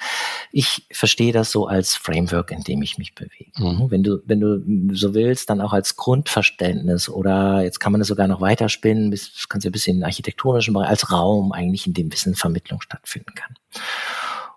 Ich 0.51 0.87
verstehe 0.91 1.33
das 1.33 1.53
so 1.53 1.67
als 1.67 1.95
Framework, 1.95 2.51
in 2.51 2.63
dem 2.63 2.83
ich 2.83 2.99
mich 2.99 3.15
bewege. 3.15 3.53
Mhm. 3.57 3.91
Wenn 3.91 4.03
du, 4.03 4.21
wenn 4.27 4.41
du 4.41 4.95
so 4.95 5.15
willst, 5.15 5.49
dann 5.49 5.61
auch 5.61 5.73
als 5.73 5.97
Grundverständnis 5.97 7.09
oder 7.09 7.63
jetzt 7.63 7.79
kann 7.79 7.93
man 7.93 8.01
es 8.01 8.09
sogar 8.09 8.27
noch 8.27 8.41
weiterspinnen, 8.41 9.11
bis, 9.11 9.47
kannst 9.49 9.65
du 9.65 9.69
ein 9.69 9.73
bisschen 9.73 9.99
in 9.99 10.05
architektonischen 10.05 10.75
Bereich, 10.75 10.89
als 10.89 11.13
Raum 11.13 11.53
eigentlich, 11.53 11.87
in 11.87 11.95
dem 11.95 12.13
Wissenvermittlung 12.13 12.81
stattfinden 12.81 13.35
kann. 13.35 13.55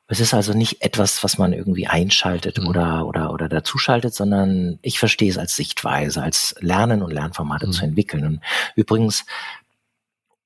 Es 0.07 0.19
ist 0.21 0.33
also 0.33 0.53
nicht 0.53 0.81
etwas, 0.81 1.23
was 1.23 1.37
man 1.37 1.53
irgendwie 1.53 1.87
einschaltet 1.87 2.59
mhm. 2.59 2.67
oder, 2.67 3.05
oder, 3.05 3.33
oder 3.33 3.49
dazuschaltet, 3.49 4.13
sondern 4.13 4.79
ich 4.81 4.99
verstehe 4.99 5.29
es 5.29 5.37
als 5.37 5.55
Sichtweise, 5.55 6.23
als 6.23 6.55
Lernen 6.59 7.01
und 7.01 7.11
Lernformate 7.11 7.67
mhm. 7.67 7.71
zu 7.71 7.83
entwickeln. 7.83 8.25
Und 8.25 8.41
übrigens 8.75 9.25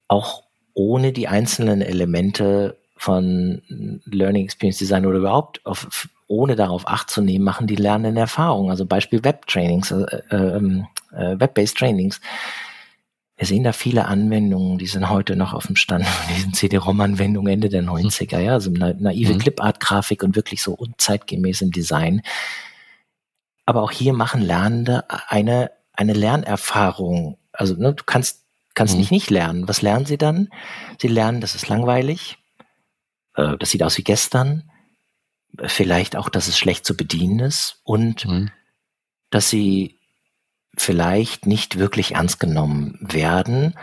auch 0.07 0.43
ohne 0.73 1.11
die 1.11 1.27
einzelnen 1.27 1.81
Elemente 1.81 2.77
von 2.97 3.61
Learning 4.05 4.43
Experience 4.43 4.77
Design 4.77 5.05
oder 5.05 5.19
überhaupt 5.19 5.65
auf, 5.65 6.07
ohne 6.27 6.55
darauf 6.55 6.87
Acht 6.87 7.09
zu 7.09 7.21
nehmen, 7.21 7.43
machen 7.43 7.67
die 7.67 7.75
Lernenden 7.75 8.17
Erfahrungen. 8.17 8.69
Also 8.69 8.85
Beispiel 8.85 9.23
Web-Trainings, 9.23 9.91
äh, 9.91 10.21
äh, 10.29 10.35
ähm, 10.35 10.87
äh, 11.11 11.39
Web-based 11.39 11.77
Trainings 11.77 12.21
wir 13.41 13.47
sehen 13.47 13.63
da 13.63 13.73
viele 13.73 14.05
Anwendungen, 14.05 14.77
die 14.77 14.85
sind 14.85 15.09
heute 15.09 15.35
noch 15.35 15.55
auf 15.55 15.65
dem 15.65 15.75
Stand 15.75 16.05
von 16.07 16.35
diesen 16.35 16.53
CD-ROM-Anwendungen 16.53 17.51
Ende 17.51 17.69
der 17.69 17.81
90er, 17.81 18.37
ja, 18.37 18.53
also 18.53 18.69
na 18.71 18.93
naive 18.93 19.33
mhm. 19.33 19.39
Clipart-Grafik 19.39 20.21
und 20.21 20.35
wirklich 20.35 20.61
so 20.61 20.73
unzeitgemäß 20.73 21.63
im 21.63 21.71
Design. 21.71 22.21
Aber 23.65 23.81
auch 23.81 23.89
hier 23.89 24.13
machen 24.13 24.43
Lernende 24.43 25.05
eine, 25.09 25.71
eine 25.93 26.13
Lernerfahrung. 26.13 27.39
Also 27.51 27.73
ne, 27.73 27.95
du 27.95 28.03
kannst, 28.05 28.43
kannst 28.75 28.93
mhm. 28.93 28.99
nicht 28.99 29.11
nicht 29.11 29.29
lernen. 29.31 29.67
Was 29.67 29.81
lernen 29.81 30.05
sie 30.05 30.19
dann? 30.19 30.49
Sie 30.99 31.07
lernen, 31.07 31.41
das 31.41 31.55
ist 31.55 31.67
langweilig, 31.67 32.37
äh, 33.33 33.57
das 33.57 33.71
sieht 33.71 33.81
aus 33.81 33.97
wie 33.97 34.03
gestern, 34.03 34.69
vielleicht 35.65 36.15
auch, 36.15 36.29
dass 36.29 36.47
es 36.47 36.59
schlecht 36.59 36.85
zu 36.85 36.95
bedienen 36.95 37.39
ist 37.39 37.81
und 37.85 38.23
mhm. 38.27 38.51
dass 39.31 39.49
sie 39.49 39.99
vielleicht 40.77 41.45
nicht 41.45 41.77
wirklich 41.77 42.15
ernst 42.15 42.39
genommen 42.39 42.97
werden. 43.01 43.75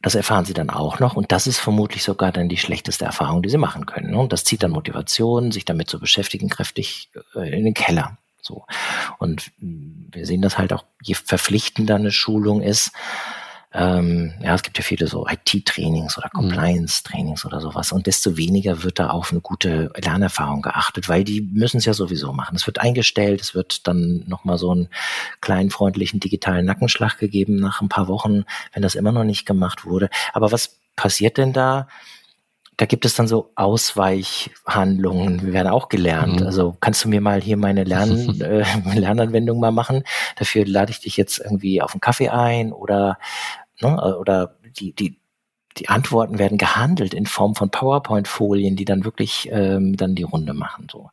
Das 0.00 0.14
erfahren 0.14 0.44
sie 0.44 0.54
dann 0.54 0.70
auch 0.70 1.00
noch 1.00 1.16
und 1.16 1.32
das 1.32 1.46
ist 1.46 1.58
vermutlich 1.58 2.04
sogar 2.04 2.30
dann 2.30 2.48
die 2.48 2.56
schlechteste 2.56 3.04
Erfahrung, 3.04 3.42
die 3.42 3.48
sie 3.48 3.58
machen 3.58 3.84
können. 3.84 4.14
Und 4.14 4.32
das 4.32 4.44
zieht 4.44 4.62
dann 4.62 4.70
Motivation, 4.70 5.50
sich 5.50 5.64
damit 5.64 5.90
zu 5.90 5.98
beschäftigen, 5.98 6.48
kräftig 6.48 7.10
äh, 7.34 7.56
in 7.56 7.64
den 7.64 7.74
Keller. 7.74 8.16
So. 8.40 8.64
Und 9.18 9.50
wir 9.58 10.24
sehen 10.24 10.40
das 10.40 10.56
halt 10.56 10.72
auch, 10.72 10.84
je 11.02 11.14
verpflichtender 11.14 11.96
eine 11.96 12.12
Schulung 12.12 12.62
ist, 12.62 12.92
ähm, 13.74 14.32
ja, 14.40 14.54
es 14.54 14.62
gibt 14.62 14.78
ja 14.78 14.82
viele 14.82 15.06
so 15.06 15.26
IT-Trainings 15.28 16.16
oder 16.16 16.30
mhm. 16.32 16.38
Compliance-Trainings 16.38 17.44
oder 17.44 17.60
sowas. 17.60 17.92
Und 17.92 18.06
desto 18.06 18.36
weniger 18.36 18.82
wird 18.82 18.98
da 18.98 19.10
auf 19.10 19.30
eine 19.30 19.40
gute 19.40 19.92
Lernerfahrung 20.02 20.62
geachtet, 20.62 21.08
weil 21.08 21.22
die 21.22 21.42
müssen 21.42 21.76
es 21.76 21.84
ja 21.84 21.92
sowieso 21.92 22.32
machen. 22.32 22.56
Es 22.56 22.66
wird 22.66 22.80
eingestellt, 22.80 23.42
es 23.42 23.54
wird 23.54 23.86
dann 23.86 24.24
nochmal 24.26 24.56
so 24.56 24.70
einen 24.70 24.88
kleinen 25.42 25.70
freundlichen 25.70 26.18
digitalen 26.18 26.64
Nackenschlag 26.64 27.18
gegeben 27.18 27.56
nach 27.56 27.82
ein 27.82 27.90
paar 27.90 28.08
Wochen, 28.08 28.44
wenn 28.72 28.82
das 28.82 28.94
immer 28.94 29.12
noch 29.12 29.24
nicht 29.24 29.44
gemacht 29.44 29.84
wurde. 29.84 30.08
Aber 30.32 30.50
was 30.50 30.78
passiert 30.96 31.36
denn 31.36 31.52
da? 31.52 31.88
Da 32.78 32.86
gibt 32.86 33.04
es 33.04 33.14
dann 33.14 33.26
so 33.26 33.50
Ausweichhandlungen. 33.56 35.44
Wir 35.44 35.52
werden 35.52 35.68
auch 35.68 35.88
gelernt. 35.88 36.40
Mhm. 36.40 36.46
Also 36.46 36.76
kannst 36.80 37.04
du 37.04 37.08
mir 37.08 37.20
mal 37.20 37.42
hier 37.42 37.56
meine 37.56 37.82
Lern, 37.84 38.40
äh, 38.40 38.64
Lernanwendung 38.94 39.58
mal 39.58 39.72
machen? 39.72 40.04
Dafür 40.36 40.64
lade 40.64 40.92
ich 40.92 41.00
dich 41.00 41.16
jetzt 41.16 41.40
irgendwie 41.40 41.82
auf 41.82 41.92
einen 41.92 42.00
Kaffee 42.00 42.28
ein 42.28 42.72
oder 42.72 43.18
ne, 43.80 44.16
oder 44.16 44.56
die 44.78 44.94
die 44.94 45.20
die 45.76 45.88
Antworten 45.88 46.38
werden 46.38 46.58
gehandelt 46.58 47.14
in 47.14 47.26
Form 47.26 47.54
von 47.54 47.70
PowerPoint-Folien, 47.70 48.74
die 48.74 48.84
dann 48.84 49.04
wirklich 49.04 49.48
ähm, 49.52 49.96
dann 49.96 50.16
die 50.16 50.24
Runde 50.24 50.52
machen. 50.52 50.88
So. 50.90 51.10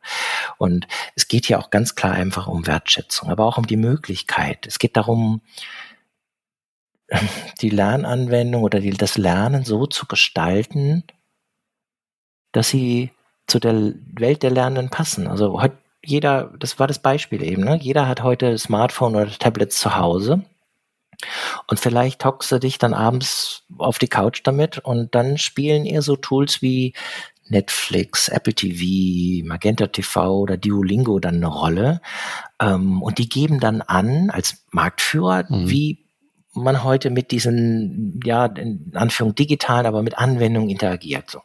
Und 0.58 0.88
es 1.14 1.28
geht 1.28 1.46
hier 1.46 1.60
auch 1.60 1.70
ganz 1.70 1.94
klar 1.94 2.12
einfach 2.14 2.48
um 2.48 2.66
Wertschätzung, 2.66 3.30
aber 3.30 3.44
auch 3.44 3.58
um 3.58 3.66
die 3.68 3.76
Möglichkeit. 3.76 4.66
Es 4.66 4.80
geht 4.80 4.96
darum, 4.96 5.40
die 7.60 7.70
Lernanwendung 7.70 8.64
oder 8.64 8.80
die, 8.80 8.90
das 8.90 9.16
Lernen 9.16 9.62
so 9.62 9.86
zu 9.86 10.06
gestalten, 10.06 11.04
dass 12.56 12.70
sie 12.70 13.10
zu 13.46 13.58
der 13.58 13.92
Welt 14.18 14.42
der 14.42 14.50
Lernenden 14.50 14.88
passen. 14.88 15.26
Also 15.26 15.60
jeder, 16.02 16.54
das 16.58 16.78
war 16.78 16.86
das 16.86 16.98
Beispiel 16.98 17.42
eben, 17.42 17.64
ne? 17.64 17.78
jeder 17.80 18.08
hat 18.08 18.22
heute 18.22 18.56
Smartphone 18.56 19.14
oder 19.14 19.30
Tablets 19.30 19.78
zu 19.78 19.96
Hause 19.96 20.42
und 21.66 21.78
vielleicht 21.78 22.24
hockst 22.24 22.50
du 22.52 22.58
dich 22.58 22.78
dann 22.78 22.94
abends 22.94 23.64
auf 23.76 23.98
die 23.98 24.08
Couch 24.08 24.40
damit 24.42 24.78
und 24.78 25.14
dann 25.14 25.36
spielen 25.36 25.84
ihr 25.84 26.00
so 26.00 26.16
Tools 26.16 26.62
wie 26.62 26.94
Netflix, 27.48 28.28
Apple 28.28 28.54
TV, 28.54 29.46
Magenta 29.46 29.88
TV 29.88 30.38
oder 30.38 30.56
Duolingo 30.56 31.20
dann 31.20 31.36
eine 31.36 31.46
Rolle. 31.48 32.00
Ähm, 32.58 33.02
und 33.02 33.18
die 33.18 33.28
geben 33.28 33.60
dann 33.60 33.82
an, 33.82 34.30
als 34.30 34.64
Marktführer, 34.72 35.44
mhm. 35.48 35.70
wie 35.70 36.05
man 36.56 36.82
heute 36.82 37.10
mit 37.10 37.30
diesen, 37.30 38.20
ja, 38.24 38.46
in 38.46 38.92
Anführung 38.94 39.34
digitalen, 39.34 39.86
aber 39.86 40.02
mit 40.02 40.18
Anwendungen 40.18 40.70
interagiert. 40.70 41.30
So. 41.30 41.42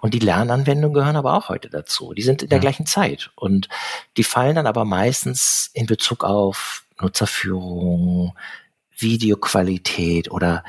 Und 0.00 0.14
die 0.14 0.18
Lernanwendungen 0.18 0.94
gehören 0.94 1.16
aber 1.16 1.34
auch 1.34 1.48
heute 1.48 1.70
dazu. 1.70 2.12
Die 2.12 2.22
sind 2.22 2.42
in 2.42 2.48
der 2.48 2.58
ja. 2.58 2.62
gleichen 2.62 2.86
Zeit. 2.86 3.30
Und 3.36 3.68
die 4.16 4.24
fallen 4.24 4.56
dann 4.56 4.66
aber 4.66 4.84
meistens 4.84 5.70
in 5.74 5.86
Bezug 5.86 6.24
auf 6.24 6.84
Nutzerführung, 7.00 8.34
Videoqualität 8.96 10.30
oder 10.30 10.64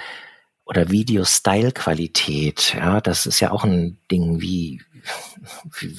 oder 0.69 0.91
Video-Style-Qualität, 0.91 2.75
ja, 2.75 3.01
das 3.01 3.25
ist 3.25 3.39
ja 3.39 3.49
auch 3.49 3.63
ein 3.63 3.97
Ding, 4.11 4.39
wie, 4.39 4.79
wie 5.79 5.97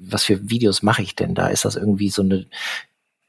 was 0.00 0.24
für 0.24 0.48
Videos 0.48 0.82
mache 0.82 1.02
ich 1.02 1.14
denn 1.14 1.34
da? 1.34 1.48
Ist 1.48 1.66
das 1.66 1.76
irgendwie 1.76 2.08
so 2.08 2.22
eine 2.22 2.46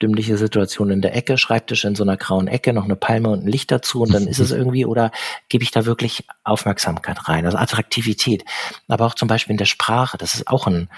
dümmliche 0.01 0.37
Situation 0.37 0.89
in 0.89 1.01
der 1.01 1.15
Ecke, 1.15 1.37
Schreibtisch 1.37 1.85
in 1.85 1.95
so 1.95 2.03
einer 2.03 2.17
grauen 2.17 2.47
Ecke, 2.47 2.73
noch 2.73 2.85
eine 2.85 2.95
Palme 2.95 3.29
und 3.29 3.45
ein 3.45 3.47
Licht 3.47 3.71
dazu 3.71 4.01
und 4.01 4.13
dann 4.13 4.27
ist 4.27 4.39
es 4.39 4.51
irgendwie, 4.51 4.85
oder 4.85 5.11
gebe 5.49 5.63
ich 5.63 5.71
da 5.71 5.85
wirklich 5.85 6.25
Aufmerksamkeit 6.43 7.27
rein? 7.27 7.45
Also 7.45 7.57
Attraktivität. 7.57 8.45
Aber 8.87 9.05
auch 9.05 9.15
zum 9.15 9.27
Beispiel 9.27 9.53
in 9.53 9.57
der 9.57 9.65
Sprache, 9.65 10.17
das 10.17 10.33
ist 10.33 10.47
auch 10.47 10.67
ein, 10.67 10.89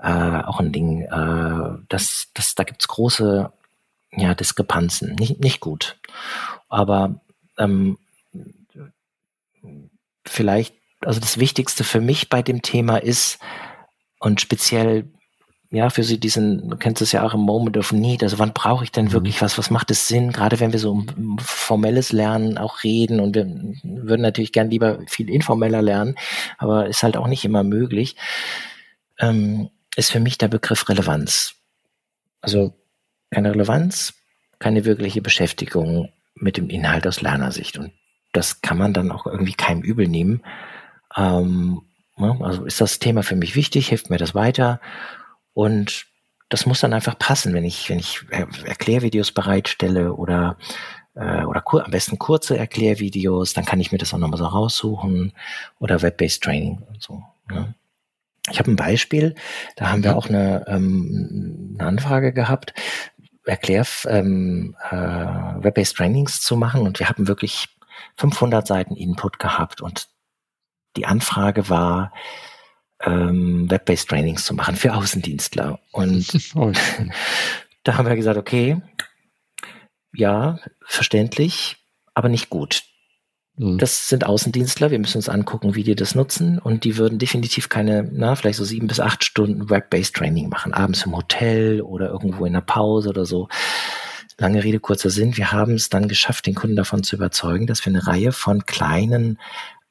äh, 0.00 0.42
auch 0.42 0.60
ein 0.60 0.72
Ding, 0.72 1.02
äh, 1.02 1.78
das, 1.88 2.28
das, 2.34 2.54
da 2.54 2.64
gibt's 2.64 2.88
große 2.88 3.52
ja, 4.12 4.34
Diskrepanzen. 4.34 5.14
Nicht, 5.14 5.40
nicht 5.40 5.60
gut. 5.60 5.98
Aber 6.68 7.20
ähm, 7.58 7.98
vielleicht, 10.24 10.74
also 11.00 11.20
das 11.20 11.38
Wichtigste 11.38 11.84
für 11.84 12.00
mich 12.00 12.28
bei 12.28 12.42
dem 12.42 12.62
Thema 12.62 12.96
ist, 12.98 13.38
und 14.20 14.40
speziell 14.40 15.04
ja, 15.70 15.90
für 15.90 16.02
sie 16.02 16.18
diesen, 16.18 16.70
du 16.70 16.76
kennst 16.76 17.02
es 17.02 17.12
ja 17.12 17.22
auch 17.22 17.34
im 17.34 17.40
Moment 17.40 17.76
of 17.76 17.92
Need, 17.92 18.22
also 18.22 18.38
wann 18.38 18.54
brauche 18.54 18.84
ich 18.84 18.92
denn 18.92 19.06
mhm. 19.06 19.12
wirklich 19.12 19.42
was, 19.42 19.58
was 19.58 19.70
macht 19.70 19.90
es 19.90 20.08
Sinn, 20.08 20.32
gerade 20.32 20.60
wenn 20.60 20.72
wir 20.72 20.78
so 20.78 20.92
um 20.92 21.38
formelles 21.38 22.12
Lernen 22.12 22.56
auch 22.56 22.82
reden 22.84 23.20
und 23.20 23.34
wir 23.34 23.46
würden 23.82 24.22
natürlich 24.22 24.52
gern 24.52 24.70
lieber 24.70 25.00
viel 25.06 25.28
informeller 25.28 25.82
lernen, 25.82 26.14
aber 26.56 26.86
ist 26.86 27.02
halt 27.02 27.16
auch 27.16 27.26
nicht 27.26 27.44
immer 27.44 27.64
möglich, 27.64 28.16
ähm, 29.18 29.68
ist 29.94 30.10
für 30.10 30.20
mich 30.20 30.38
der 30.38 30.48
Begriff 30.48 30.88
Relevanz. 30.88 31.54
Also 32.40 32.72
keine 33.30 33.50
Relevanz, 33.50 34.14
keine 34.58 34.84
wirkliche 34.84 35.20
Beschäftigung 35.20 36.12
mit 36.34 36.56
dem 36.56 36.70
Inhalt 36.70 37.06
aus 37.06 37.20
Lernersicht. 37.20 37.76
Und 37.76 37.92
das 38.32 38.62
kann 38.62 38.78
man 38.78 38.94
dann 38.94 39.10
auch 39.10 39.26
irgendwie 39.26 39.54
keinem 39.54 39.82
übel 39.82 40.08
nehmen. 40.08 40.42
Ähm, 41.16 41.82
ne, 42.16 42.38
also 42.40 42.64
ist 42.64 42.80
das 42.80 43.00
Thema 43.00 43.22
für 43.22 43.36
mich 43.36 43.54
wichtig, 43.54 43.88
hilft 43.88 44.08
mir 44.08 44.18
das 44.18 44.34
weiter? 44.34 44.80
Und 45.58 46.06
das 46.50 46.66
muss 46.66 46.78
dann 46.78 46.92
einfach 46.92 47.18
passen, 47.18 47.52
wenn 47.52 47.64
ich, 47.64 47.90
wenn 47.90 47.98
ich 47.98 48.24
Erklärvideos 48.30 49.32
bereitstelle 49.32 50.14
oder 50.14 50.56
äh, 51.16 51.42
oder 51.42 51.64
am 51.84 51.90
besten 51.90 52.16
kurze 52.16 52.56
Erklärvideos, 52.56 53.54
dann 53.54 53.64
kann 53.64 53.80
ich 53.80 53.90
mir 53.90 53.98
das 53.98 54.14
auch 54.14 54.18
nochmal 54.18 54.38
so 54.38 54.44
raussuchen 54.44 55.32
oder 55.80 56.00
Web-based 56.00 56.44
Training 56.44 56.78
und 56.88 57.02
so. 57.02 57.24
Ne? 57.50 57.74
Ich 58.48 58.60
habe 58.60 58.70
ein 58.70 58.76
Beispiel, 58.76 59.34
da 59.74 59.90
haben 59.90 60.04
wir 60.04 60.16
auch 60.16 60.28
eine, 60.28 60.64
ähm, 60.68 61.74
eine 61.76 61.88
Anfrage 61.88 62.32
gehabt. 62.32 62.72
Erklär, 63.44 63.84
ähm, 64.06 64.76
äh, 64.92 64.94
Web-based 64.94 65.96
Trainings 65.96 66.40
zu 66.40 66.56
machen 66.56 66.82
und 66.82 67.00
wir 67.00 67.08
haben 67.08 67.26
wirklich 67.26 67.66
500 68.14 68.64
Seiten 68.64 68.94
Input 68.94 69.40
gehabt 69.40 69.80
und 69.80 70.06
die 70.96 71.06
Anfrage 71.06 71.68
war, 71.68 72.12
ähm, 73.04 73.70
Web-based 73.70 74.08
Trainings 74.08 74.44
zu 74.44 74.54
machen 74.54 74.76
für 74.76 74.94
Außendienstler. 74.94 75.78
Und 75.92 76.26
oh, 76.54 76.72
da 77.84 77.96
haben 77.96 78.08
wir 78.08 78.16
gesagt, 78.16 78.38
okay, 78.38 78.80
ja, 80.12 80.58
verständlich, 80.84 81.76
aber 82.14 82.28
nicht 82.28 82.50
gut. 82.50 82.82
Mhm. 83.56 83.78
Das 83.78 84.08
sind 84.08 84.24
Außendienstler, 84.24 84.90
wir 84.90 84.98
müssen 84.98 85.18
uns 85.18 85.28
angucken, 85.28 85.74
wie 85.74 85.84
die 85.84 85.94
das 85.94 86.14
nutzen 86.14 86.58
und 86.58 86.84
die 86.84 86.96
würden 86.96 87.18
definitiv 87.18 87.68
keine, 87.68 88.08
na, 88.10 88.34
vielleicht 88.34 88.58
so 88.58 88.64
sieben 88.64 88.86
bis 88.86 89.00
acht 89.00 89.24
Stunden 89.24 89.68
Web-based 89.68 90.14
Training 90.14 90.48
machen, 90.48 90.72
abends 90.72 91.04
im 91.04 91.16
Hotel 91.16 91.82
oder 91.82 92.08
irgendwo 92.08 92.46
in 92.46 92.52
der 92.52 92.60
Pause 92.60 93.10
oder 93.10 93.24
so. 93.24 93.48
Lange 94.40 94.62
Rede, 94.62 94.78
kurzer 94.78 95.10
Sinn. 95.10 95.36
Wir 95.36 95.50
haben 95.50 95.74
es 95.74 95.88
dann 95.88 96.06
geschafft, 96.06 96.46
den 96.46 96.54
Kunden 96.54 96.76
davon 96.76 97.02
zu 97.02 97.16
überzeugen, 97.16 97.66
dass 97.66 97.84
wir 97.84 97.90
eine 97.90 98.06
Reihe 98.06 98.30
von 98.30 98.66
kleinen 98.66 99.40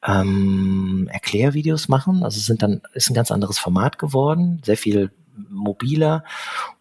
ähm, 0.07 1.09
Erklärvideos 1.11 1.89
machen. 1.89 2.23
Also 2.23 2.39
sind 2.39 2.63
dann, 2.63 2.81
ist 2.93 3.09
ein 3.09 3.15
ganz 3.15 3.31
anderes 3.31 3.59
Format 3.59 3.99
geworden, 3.99 4.61
sehr 4.63 4.77
viel 4.77 5.11
mobiler 5.49 6.23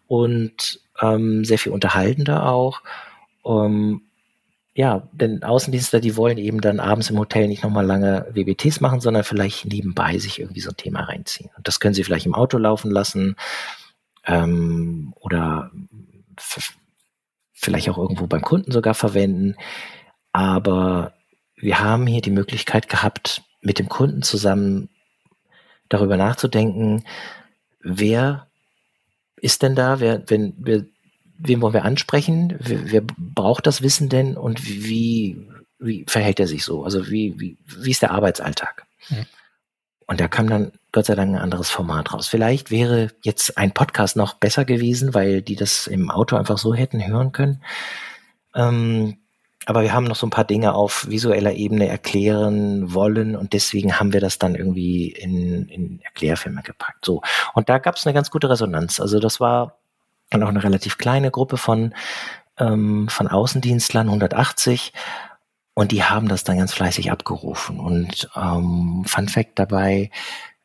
und 0.07 0.79
ähm, 1.01 1.45
sehr 1.45 1.59
viel 1.59 1.73
unterhaltender 1.73 2.49
auch. 2.49 2.81
Um, 3.43 4.01
ja, 4.73 5.07
denn 5.11 5.43
Außendienstler, 5.43 5.99
die 5.99 6.15
wollen 6.15 6.37
eben 6.37 6.61
dann 6.61 6.79
abends 6.79 7.09
im 7.09 7.17
Hotel 7.17 7.47
nicht 7.47 7.63
nochmal 7.63 7.85
lange 7.85 8.27
WBTs 8.31 8.79
machen, 8.79 8.99
sondern 9.01 9.23
vielleicht 9.23 9.65
nebenbei 9.65 10.17
sich 10.19 10.39
irgendwie 10.39 10.59
so 10.61 10.69
ein 10.69 10.77
Thema 10.77 11.01
reinziehen. 11.01 11.49
Und 11.57 11.67
das 11.67 11.79
können 11.79 11.95
sie 11.95 12.03
vielleicht 12.03 12.27
im 12.27 12.35
Auto 12.35 12.57
laufen 12.57 12.91
lassen 12.91 13.35
ähm, 14.25 15.13
oder 15.19 15.71
vielleicht 17.53 17.89
auch 17.89 17.97
irgendwo 17.97 18.27
beim 18.27 18.41
Kunden 18.41 18.71
sogar 18.71 18.93
verwenden. 18.93 19.55
Aber 20.31 21.13
wir 21.57 21.79
haben 21.79 22.07
hier 22.07 22.21
die 22.21 22.31
Möglichkeit 22.31 22.87
gehabt, 22.87 23.43
mit 23.61 23.79
dem 23.79 23.89
Kunden 23.89 24.21
zusammen 24.21 24.89
darüber 25.89 26.17
nachzudenken, 26.17 27.03
wer 27.81 28.47
ist 29.37 29.61
denn 29.61 29.75
da, 29.75 29.99
wer, 29.99 30.23
wenn 30.29 30.53
wir 30.57 30.85
wen 31.37 31.61
wollen 31.61 31.73
wir 31.73 31.85
ansprechen? 31.85 32.55
Wer, 32.59 32.91
wer 32.91 33.01
braucht 33.01 33.67
das 33.67 33.81
Wissen 33.81 34.09
denn 34.09 34.37
und 34.37 34.65
wie, 34.67 35.47
wie 35.79 36.05
verhält 36.07 36.39
er 36.39 36.47
sich 36.47 36.63
so? 36.63 36.83
Also 36.83 37.09
wie, 37.09 37.39
wie, 37.39 37.57
wie 37.65 37.91
ist 37.91 38.01
der 38.01 38.11
Arbeitsalltag? 38.11 38.85
Ja. 39.09 39.17
Und 40.07 40.19
da 40.19 40.27
kam 40.27 40.49
dann 40.49 40.71
Gott 40.91 41.05
sei 41.05 41.15
Dank 41.15 41.35
ein 41.35 41.41
anderes 41.41 41.69
Format 41.69 42.13
raus. 42.13 42.27
Vielleicht 42.27 42.71
wäre 42.71 43.11
jetzt 43.23 43.57
ein 43.57 43.73
Podcast 43.73 44.15
noch 44.15 44.35
besser 44.35 44.63
gewesen, 44.63 45.13
weil 45.13 45.41
die 45.41 45.55
das 45.55 45.85
im 45.87 46.09
Auto 46.09 46.37
einfach 46.37 46.57
so 46.57 46.73
hätten 46.73 47.05
hören 47.05 47.33
können. 47.33 47.61
Ähm, 48.55 49.17
aber 49.67 49.81
wir 49.81 49.91
haben 49.91 50.05
noch 50.05 50.15
so 50.15 50.25
ein 50.25 50.31
paar 50.31 50.45
Dinge 50.45 50.73
auf 50.73 51.05
visueller 51.09 51.51
Ebene 51.51 51.89
erklären 51.89 52.93
wollen 52.93 53.35
und 53.35 53.51
deswegen 53.51 53.99
haben 53.99 54.13
wir 54.13 54.21
das 54.21 54.39
dann 54.39 54.55
irgendwie 54.55 55.11
in, 55.11 55.67
in 55.67 55.99
Erklärfilme 56.03 56.63
gepackt. 56.63 57.03
So. 57.03 57.21
Und 57.53 57.67
da 57.67 57.77
gab 57.77 57.97
es 57.97 58.07
eine 58.07 58.13
ganz 58.13 58.31
gute 58.31 58.49
Resonanz. 58.49 59.01
Also 59.01 59.19
das 59.19 59.41
war 59.41 59.77
und 60.31 60.41
auch 60.41 60.47
eine 60.47 60.63
relativ 60.63 60.97
kleine 60.97 61.31
Gruppe 61.31 61.57
von, 61.57 61.93
ähm, 62.57 63.09
von 63.09 63.27
Außendienstlern, 63.27 64.07
180. 64.07 64.93
Und 65.73 65.91
die 65.91 66.03
haben 66.03 66.29
das 66.29 66.45
dann 66.45 66.57
ganz 66.57 66.73
fleißig 66.73 67.11
abgerufen. 67.11 67.81
Und 67.81 68.29
ähm, 68.37 69.03
Fun 69.05 69.27
Fact 69.27 69.59
dabei, 69.59 70.11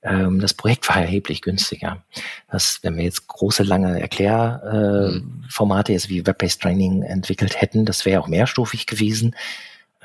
ähm, 0.03 0.41
das 0.41 0.55
Projekt 0.55 0.89
war 0.89 0.97
erheblich 0.97 1.43
günstiger. 1.43 2.03
Das, 2.51 2.81
wenn 2.83 2.97
wir 2.97 3.05
jetzt 3.05 3.27
große, 3.29 3.63
lange 3.63 4.01
Erklärformate 4.01 5.93
äh, 5.93 5.95
jetzt 5.95 6.09
wie 6.09 6.27
Web-Based 6.27 6.61
Training 6.61 7.03
entwickelt 7.03 7.61
hätten, 7.61 7.85
das 7.85 8.05
wäre 8.05 8.21
auch 8.21 8.29
mehrstufig 8.29 8.87
gewesen 8.87 9.35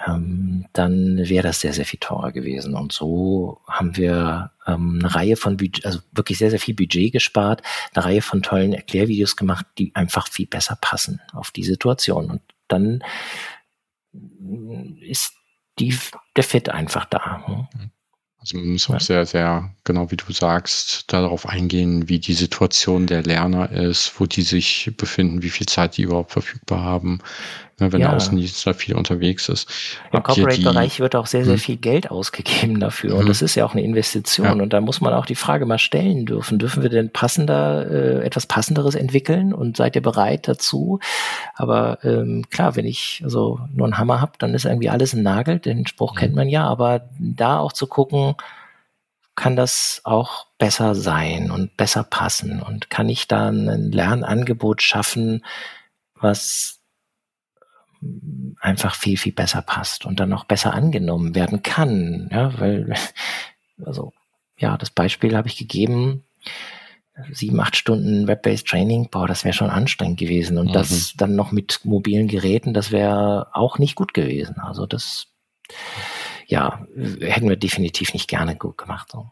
ähm, 0.05 0.65
dann 0.73 1.17
wäre 1.17 1.47
das 1.47 1.61
sehr, 1.61 1.73
sehr 1.73 1.85
viel 1.85 1.99
teurer 1.99 2.31
gewesen. 2.31 2.75
Und 2.75 2.93
so 2.93 3.61
haben 3.67 3.97
wir 3.97 4.51
ähm, 4.67 4.99
eine 5.01 5.15
Reihe 5.15 5.35
von 5.35 5.57
Budget, 5.57 5.85
also 5.85 5.99
wirklich 6.11 6.37
sehr, 6.37 6.51
sehr 6.51 6.59
viel 6.59 6.75
Budget 6.75 7.13
gespart, 7.13 7.63
eine 7.93 8.05
Reihe 8.05 8.21
von 8.21 8.43
tollen 8.43 8.73
Erklärvideos 8.73 9.35
gemacht, 9.35 9.65
die 9.77 9.95
einfach 9.95 10.27
viel 10.27 10.47
besser 10.47 10.77
passen 10.79 11.21
auf 11.33 11.51
die 11.51 11.63
Situation. 11.63 12.29
Und 12.29 12.41
dann 12.67 13.03
ist 15.01 15.33
die, 15.79 15.97
der 16.35 16.43
Fit 16.43 16.69
einfach 16.69 17.05
da. 17.05 17.47
Hm? 17.47 17.91
Also 18.39 18.57
man 18.57 18.67
muss 18.67 18.89
auch 18.89 18.99
sehr, 18.99 19.25
sehr, 19.25 19.73
genau 19.83 20.11
wie 20.11 20.15
du 20.15 20.31
sagst, 20.31 21.11
darauf 21.11 21.47
eingehen, 21.47 22.07
wie 22.07 22.19
die 22.19 22.33
Situation 22.33 23.07
der 23.07 23.23
Lerner 23.23 23.71
ist, 23.71 24.19
wo 24.19 24.25
die 24.25 24.43
sich 24.43 24.91
befinden, 24.95 25.41
wie 25.41 25.49
viel 25.49 25.65
Zeit 25.67 25.97
die 25.97 26.03
überhaupt 26.03 26.31
verfügbar 26.31 26.83
haben, 26.83 27.19
ne, 27.79 27.91
wenn 27.91 28.01
ja. 28.01 28.07
der 28.07 28.15
Außendienstler 28.17 28.73
viel 28.73 28.95
unterwegs 28.95 29.49
ist. 29.49 29.69
Im 30.11 30.23
Corporate-Bereich 30.23 30.99
wird 30.99 31.15
auch 31.15 31.27
sehr, 31.27 31.45
sehr 31.45 31.53
hm. 31.55 31.59
viel 31.59 31.77
Geld 31.77 32.09
ausgegeben 32.11 32.79
dafür. 32.79 33.13
Und 33.13 33.21
hm. 33.21 33.27
das 33.27 33.41
ist 33.41 33.55
ja 33.55 33.65
auch 33.65 33.73
eine 33.73 33.83
Investition. 33.83 34.45
Ja. 34.45 34.53
Und 34.53 34.73
da 34.73 34.81
muss 34.81 35.01
man 35.01 35.13
auch 35.13 35.25
die 35.25 35.35
Frage 35.35 35.65
mal 35.65 35.77
stellen 35.77 36.25
dürfen, 36.25 36.59
dürfen 36.59 36.83
wir 36.83 36.89
denn 36.89 37.11
passender, 37.11 37.89
äh, 37.89 38.25
etwas 38.25 38.47
Passenderes 38.47 38.95
entwickeln? 38.95 39.53
Und 39.53 39.77
seid 39.77 39.95
ihr 39.95 40.01
bereit 40.01 40.47
dazu? 40.47 40.99
Aber 41.55 41.99
ähm, 42.03 42.45
klar, 42.49 42.75
wenn 42.75 42.85
ich 42.85 43.21
also 43.23 43.59
nur 43.73 43.85
einen 43.85 43.97
Hammer 43.97 44.21
habe, 44.21 44.33
dann 44.39 44.53
ist 44.53 44.65
irgendwie 44.65 44.89
alles 44.89 45.13
ein 45.13 45.23
Nagel. 45.23 45.59
Den 45.59 45.85
Spruch 45.85 46.13
hm. 46.13 46.19
kennt 46.19 46.35
man 46.35 46.49
ja. 46.49 46.65
Aber 46.65 47.09
da 47.19 47.59
auch 47.59 47.73
zu 47.73 47.87
gucken, 47.87 48.35
kann 49.35 49.55
das 49.55 50.01
auch 50.03 50.47
besser 50.57 50.95
sein 50.95 51.51
und 51.51 51.77
besser 51.77 52.03
passen? 52.03 52.59
Und 52.59 52.89
kann 52.89 53.07
ich 53.07 53.27
da 53.27 53.49
ein 53.49 53.91
Lernangebot 53.91 54.81
schaffen, 54.81 55.45
was 56.15 56.76
einfach 58.59 58.95
viel, 58.95 59.17
viel 59.17 59.33
besser 59.33 59.61
passt 59.61 60.05
und 60.05 60.19
dann 60.19 60.33
auch 60.33 60.45
besser 60.45 60.73
angenommen 60.73 61.35
werden 61.35 61.63
kann? 61.63 62.29
Ja, 62.31 62.59
weil, 62.59 62.93
also, 63.85 64.13
ja, 64.57 64.77
das 64.77 64.89
Beispiel 64.89 65.35
habe 65.35 65.47
ich 65.47 65.57
gegeben, 65.57 66.23
sieben, 67.31 67.59
acht 67.59 67.75
Stunden 67.75 68.27
Web-based 68.27 68.67
Training, 68.67 69.09
boah, 69.09 69.27
das 69.27 69.43
wäre 69.43 69.53
schon 69.53 69.69
anstrengend 69.69 70.19
gewesen. 70.19 70.57
Und 70.57 70.67
mhm. 70.67 70.73
das 70.73 71.13
dann 71.17 71.35
noch 71.35 71.51
mit 71.51 71.81
mobilen 71.83 72.27
Geräten, 72.27 72.73
das 72.73 72.91
wäre 72.91 73.47
auch 73.53 73.79
nicht 73.79 73.95
gut 73.95 74.13
gewesen. 74.13 74.59
Also 74.59 74.85
das, 74.85 75.27
ja, 76.45 76.85
hätten 77.19 77.49
wir 77.49 77.57
definitiv 77.57 78.13
nicht 78.13 78.27
gerne 78.27 78.55
gut 78.55 78.77
gemacht. 78.77 79.11
So. 79.11 79.29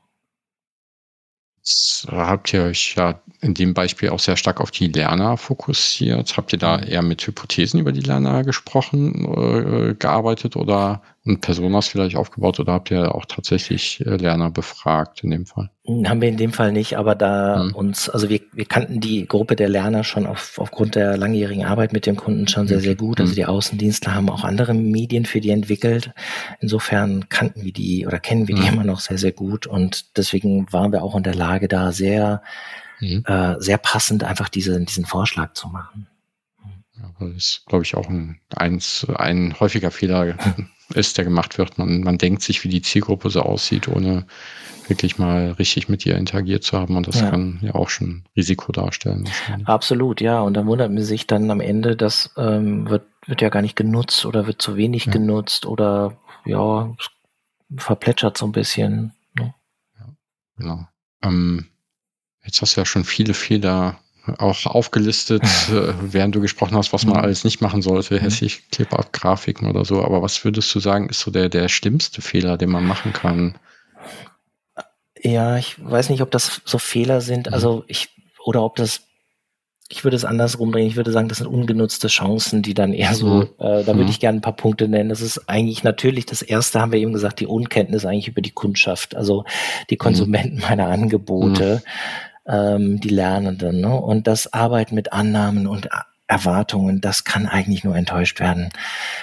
Jetzt 1.66 2.06
habt 2.12 2.54
ihr 2.54 2.62
euch 2.64 2.94
ja 2.96 3.20
in 3.42 3.56
dem 3.56 3.74
Beispiel 3.74 4.10
auch 4.10 4.20
sehr 4.20 4.38
stark 4.38 4.62
auf 4.62 4.70
die 4.70 4.88
Lerner 4.88 5.36
fokussiert. 5.36 6.38
Habt 6.38 6.54
ihr 6.54 6.60
da 6.60 6.78
mhm. 6.78 6.84
eher 6.84 7.02
mit 7.02 7.26
Hypothesen 7.26 7.80
über 7.80 7.92
die 7.92 8.02
Lerner 8.02 8.44
gesprochen, 8.44 9.26
äh, 9.26 9.96
gearbeitet 9.96 10.56
oder 10.56 11.02
ein 11.28 11.40
Personas 11.40 11.88
vielleicht 11.88 12.16
aufgebaut 12.16 12.60
oder 12.60 12.74
habt 12.74 12.92
ihr 12.92 13.16
auch 13.16 13.26
tatsächlich 13.26 14.06
äh, 14.06 14.16
Lerner 14.16 14.52
befragt 14.52 15.24
in 15.24 15.32
dem 15.32 15.48
Fall? 15.48 15.72
Hm, 15.86 16.08
haben 16.08 16.22
wir 16.22 16.30
in 16.30 16.38
dem 16.38 16.54
Fall 16.54 16.72
nicht, 16.72 16.98
aber 16.98 17.16
da 17.16 17.64
mhm. 17.64 17.76
uns, 17.76 18.10
also 18.10 18.30
wir, 18.30 18.42
wir 18.54 18.66
kannten 18.66 19.00
die 19.00 19.26
Gruppe 19.26 19.56
der 19.56 19.68
Lerner 19.68 20.04
schon 20.04 20.28
auf, 20.28 20.60
aufgrund 20.60 20.94
der 20.94 21.18
langjährigen 21.18 21.66
Arbeit 21.66 21.94
mit 21.94 22.06
dem 22.06 22.16
Kunden 22.16 22.48
schon 22.48 22.68
sehr, 22.68 22.80
sehr 22.80 22.96
gut. 22.96 23.20
Also 23.20 23.32
mhm. 23.32 23.36
die 23.36 23.46
Außendienstler 23.48 24.14
haben 24.14 24.30
auch 24.30 24.44
andere 24.44 24.76
Medien 24.76 25.26
für 25.26 25.42
die 25.42 25.50
entwickelt. 25.50 26.12
Insofern 26.60 27.28
kannten 27.30 27.64
wir 27.64 27.74
die 27.74 28.06
oder 28.06 28.20
kennen 28.20 28.48
wir 28.48 28.56
die 28.56 28.62
mhm. 28.62 28.74
immer 28.74 28.84
noch 28.84 29.00
sehr, 29.00 29.18
sehr 29.18 29.32
gut 29.32 29.66
und 29.66 30.18
deswegen 30.18 30.72
waren 30.72 30.92
wir 30.92 31.02
auch 31.02 31.16
in 31.16 31.24
der 31.24 31.36
Lage, 31.36 31.68
da 31.68 31.92
sehr, 31.92 32.44
mhm. 33.00 33.24
äh, 33.26 33.56
sehr 33.58 33.80
passend 33.80 34.24
einfach 34.24 34.50
diese, 34.50 34.80
diesen 34.80 35.06
Vorschlag 35.06 35.54
zu 35.54 35.70
machen. 35.70 36.08
Ja, 36.98 37.12
das 37.20 37.36
ist, 37.36 37.64
glaube 37.66 37.84
ich, 37.84 37.96
auch 37.96 38.08
ein, 38.08 38.40
eins, 38.56 39.08
ein 39.16 39.60
häufiger 39.60 39.90
Fehler 39.90 40.36
ist, 40.94 41.18
der 41.18 41.26
gemacht 41.26 41.58
wird. 41.58 41.78
Man, 41.78 42.02
man 42.02 42.18
denkt 42.18 42.42
sich, 42.42 42.64
wie 42.64 42.70
die 42.70 42.82
Zielgruppe 42.82 43.30
so 43.30 43.42
aussieht, 43.42 43.88
ohne 43.88 44.26
wirklich 44.88 45.18
mal 45.18 45.52
richtig 45.54 45.90
mit 45.90 46.06
ihr 46.06 46.16
interagiert 46.16 46.64
zu 46.64 46.78
haben. 46.78 46.96
Und 46.96 47.08
das 47.08 47.22
ja. 47.22 47.30
kann 47.30 47.60
ja 47.62 47.74
auch 47.76 47.90
schon 47.90 48.24
Risiko 48.36 48.72
darstellen. 48.72 49.28
Absolut, 49.66 50.22
ja. 50.22 50.42
Und 50.42 50.54
dann 50.54 50.68
wundert 50.68 50.92
man 50.92 51.04
sich 51.04 51.28
dann 51.28 51.50
am 51.50 51.60
Ende, 51.60 51.96
das 51.96 52.32
ähm, 52.38 52.90
wird, 52.90 53.04
wird 53.26 53.42
ja 53.42 53.50
gar 53.50 53.62
nicht 53.62 53.76
genutzt 53.76 54.26
oder 54.26 54.48
wird 54.48 54.62
zu 54.62 54.76
wenig 54.76 55.06
ja. 55.06 55.12
genutzt 55.12 55.66
oder 55.66 56.18
ja, 56.46 56.94
verplätschert 57.76 58.38
so 58.38 58.46
ein 58.46 58.52
bisschen. 58.52 59.14
Ne? 59.34 59.54
Ja, 60.00 60.06
genau. 60.58 60.88
Ähm, 61.24 61.66
jetzt 62.44 62.62
hast 62.62 62.76
du 62.76 62.82
ja 62.82 62.86
schon 62.86 63.06
viele 63.06 63.34
Fehler 63.34 64.00
auch 64.38 64.66
aufgelistet, 64.66 65.44
äh, 65.72 65.94
während 66.02 66.36
du 66.36 66.42
gesprochen 66.42 66.76
hast, 66.76 66.94
was 66.94 67.06
man 67.06 67.18
alles 67.18 67.44
nicht 67.44 67.62
machen 67.62 67.82
sollte, 67.82 68.16
mhm. 68.16 68.20
hässlich 68.20 68.70
Clip-Art-Grafiken 68.72 69.68
oder 69.68 69.86
so. 69.86 70.04
Aber 70.04 70.22
was 70.22 70.44
würdest 70.44 70.74
du 70.74 70.80
sagen, 70.80 71.10
ist 71.10 71.20
so 71.20 71.32
der, 71.32 71.50
der 71.50 71.70
schlimmste 71.70 72.22
Fehler, 72.22 72.58
den 72.58 72.70
man 72.70 72.86
machen 72.86 73.14
kann? 73.14 73.56
Ja, 75.22 75.58
ich 75.58 75.76
weiß 75.84 76.10
nicht, 76.10 76.22
ob 76.22 76.32
das 76.32 76.62
so 76.66 76.78
Fehler 76.78 77.22
sind, 77.22 77.48
mhm. 77.48 77.54
also 77.54 77.84
ich, 77.88 78.10
oder 78.44 78.64
ob 78.64 78.76
das, 78.76 79.02
ich 79.90 80.04
würde 80.04 80.18
es 80.18 80.26
andersrum 80.26 80.72
drehen, 80.72 80.88
ich 80.88 80.96
würde 80.96 81.12
sagen, 81.12 81.30
das 81.30 81.40
sind 81.40 81.48
ungenutzte 81.48 82.08
Chancen, 82.08 82.62
die 82.62 82.74
dann 82.74 82.94
eher 82.94 83.14
so, 83.14 83.28
mhm. 83.28 83.50
äh, 83.60 83.84
da 83.84 83.96
würde 83.96 84.10
ich 84.10 84.20
gerne 84.20 84.40
ein 84.40 84.42
paar 84.42 84.56
Punkte 84.56 84.88
nennen. 84.88 85.10
Das 85.10 85.22
ist 85.22 85.48
eigentlich 85.48 85.84
natürlich 85.84 86.26
das 86.26 86.42
erste, 86.42 86.80
haben 86.80 86.92
wir 86.92 87.00
eben 87.00 87.14
gesagt, 87.14 87.40
die 87.40 87.48
Unkenntnis 87.48 88.06
eigentlich 88.06 88.28
über 88.28 88.42
die 88.42 88.52
Kundschaft, 88.52 89.16
also 89.16 89.46
die 89.90 89.98
Konsumenten 89.98 90.60
meiner 90.60 90.88
Angebote 90.88 91.84
ähm, 92.48 93.00
die 93.00 93.10
Lernenden. 93.10 93.82
Ne? 93.82 93.96
Und 93.96 94.28
das 94.28 94.54
Arbeiten 94.54 94.96
mit 94.96 95.14
Annahmen 95.14 95.68
und 95.68 95.90
Erwartungen, 96.28 97.02
das 97.02 97.24
kann 97.24 97.46
eigentlich 97.46 97.84
nur 97.84 97.96
enttäuscht 97.96 98.40
werden, 98.40 98.72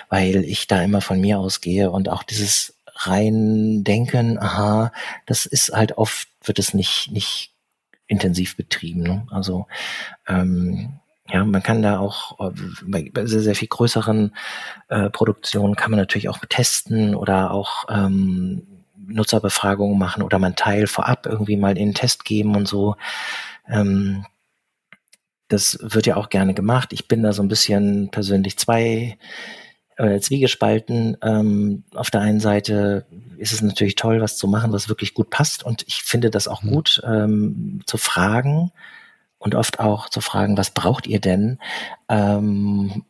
weil 0.09 0.37
ich 0.37 0.67
da 0.67 0.83
immer 0.83 1.01
von 1.01 1.21
mir 1.21 1.39
ausgehe 1.39 1.91
und 1.91 2.09
auch 2.09 2.23
dieses 2.23 2.77
rein 2.95 3.83
denken, 3.83 4.39
aha, 4.39 4.93
das 5.27 5.47
ist 5.47 5.73
halt 5.73 5.99
oft, 5.99 6.29
wird 6.45 6.59
es 6.59 6.75
nicht, 6.75 7.11
nicht 7.11 7.53
intensiv 8.07 8.57
betrieben. 8.57 9.03
Ne? 9.03 9.27
Also 9.31 9.67
ähm, 10.29 11.01
ja, 11.29 11.45
man 11.45 11.63
kann 11.63 11.83
da 11.83 11.99
auch 11.99 12.39
äh, 12.41 12.53
bei 12.85 13.11
sehr, 13.25 13.41
sehr 13.41 13.55
viel 13.55 13.69
größeren 13.69 14.35
äh, 14.89 15.09
Produktionen 15.11 15.77
kann 15.77 15.91
man 15.91 15.99
natürlich 15.99 16.29
auch 16.29 16.39
testen 16.49 17.15
oder 17.15 17.53
auch 17.53 17.85
ähm, 17.89 18.72
Nutzerbefragungen 19.07 19.99
machen 19.99 20.23
oder 20.23 20.38
man 20.38 20.57
Teil 20.57 20.87
vorab 20.87 21.27
irgendwie 21.27 21.57
mal 21.57 21.77
in 21.79 21.88
den 21.88 21.95
Test 21.95 22.25
geben 22.25 22.57
und 22.57 22.69
so. 22.69 22.97
Ähm, 23.69 24.27
das 25.49 25.79
wird 25.83 26.07
ja 26.07 26.17
auch 26.17 26.31
gerne 26.31 26.55
gemacht. 26.55 26.93
Ich 26.93 27.09
bin 27.09 27.23
da 27.23 27.33
so 27.33 27.43
ein 27.43 27.49
bisschen 27.49 28.11
persönlich 28.11 28.59
zwei 28.59 29.19
äh, 29.97 30.19
Zwiegespalten. 30.21 31.17
Ähm, 31.23 31.85
auf 31.95 32.11
der 32.11 32.23
einen 32.23 32.41
Seite 32.41 33.07
ist 33.37 33.53
es 33.53 33.62
natürlich 33.62 33.95
toll, 33.95 34.21
was 34.21 34.38
zu 34.38 34.49
machen, 34.49 34.73
was 34.73 34.88
wirklich 34.88 35.15
gut 35.15 35.31
passt. 35.31 35.65
Und 35.65 35.85
ich 35.87 36.03
finde 36.03 36.31
das 36.31 36.49
auch 36.49 36.62
mhm. 36.62 36.71
gut, 36.71 37.03
ähm, 37.07 37.83
zu 37.87 37.99
fragen 37.99 38.73
und 39.38 39.55
oft 39.55 39.81
auch 39.81 40.09
zu 40.09 40.21
fragen, 40.21 40.57
was 40.57 40.71
braucht 40.71 41.07
ihr 41.07 41.21
denn? 41.21 41.59
Ähm, 42.09 43.05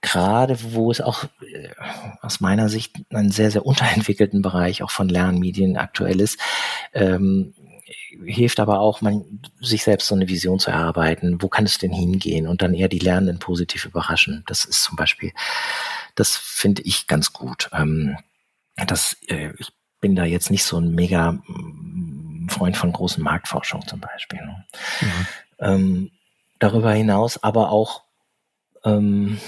gerade 0.00 0.58
wo 0.72 0.90
es 0.90 1.00
auch 1.00 1.24
äh, 1.24 1.68
aus 2.22 2.40
meiner 2.40 2.68
Sicht 2.68 2.96
einen 3.10 3.30
sehr, 3.30 3.50
sehr 3.50 3.66
unterentwickelten 3.66 4.42
Bereich 4.42 4.82
auch 4.82 4.90
von 4.90 5.08
Lernmedien 5.08 5.76
aktuell 5.76 6.20
ist, 6.20 6.38
ähm, 6.92 7.54
hilft 8.24 8.60
aber 8.60 8.80
auch, 8.80 9.00
man, 9.00 9.40
sich 9.60 9.84
selbst 9.84 10.08
so 10.08 10.14
eine 10.14 10.28
Vision 10.28 10.58
zu 10.58 10.70
erarbeiten. 10.70 11.40
Wo 11.40 11.48
kann 11.48 11.64
es 11.64 11.78
denn 11.78 11.92
hingehen? 11.92 12.46
Und 12.46 12.62
dann 12.62 12.74
eher 12.74 12.88
die 12.88 12.98
Lernenden 12.98 13.38
positiv 13.38 13.84
überraschen. 13.84 14.42
Das 14.46 14.64
ist 14.64 14.82
zum 14.82 14.96
Beispiel, 14.96 15.32
das 16.14 16.36
finde 16.36 16.82
ich 16.82 17.06
ganz 17.06 17.32
gut. 17.32 17.70
Ähm, 17.72 18.16
das, 18.86 19.16
äh, 19.28 19.52
ich 19.58 19.72
bin 20.00 20.16
da 20.16 20.24
jetzt 20.24 20.50
nicht 20.50 20.64
so 20.64 20.78
ein 20.78 20.94
mega 20.94 21.32
mm, 21.32 22.48
Freund 22.50 22.76
von 22.76 22.92
großen 22.92 23.22
Marktforschung 23.22 23.86
zum 23.86 24.00
Beispiel. 24.00 24.40
Ne? 24.40 24.64
Mhm. 25.00 25.26
Ähm, 25.58 26.10
darüber 26.58 26.92
hinaus 26.92 27.42
aber 27.42 27.70
auch 27.70 28.02
ähm, 28.84 29.38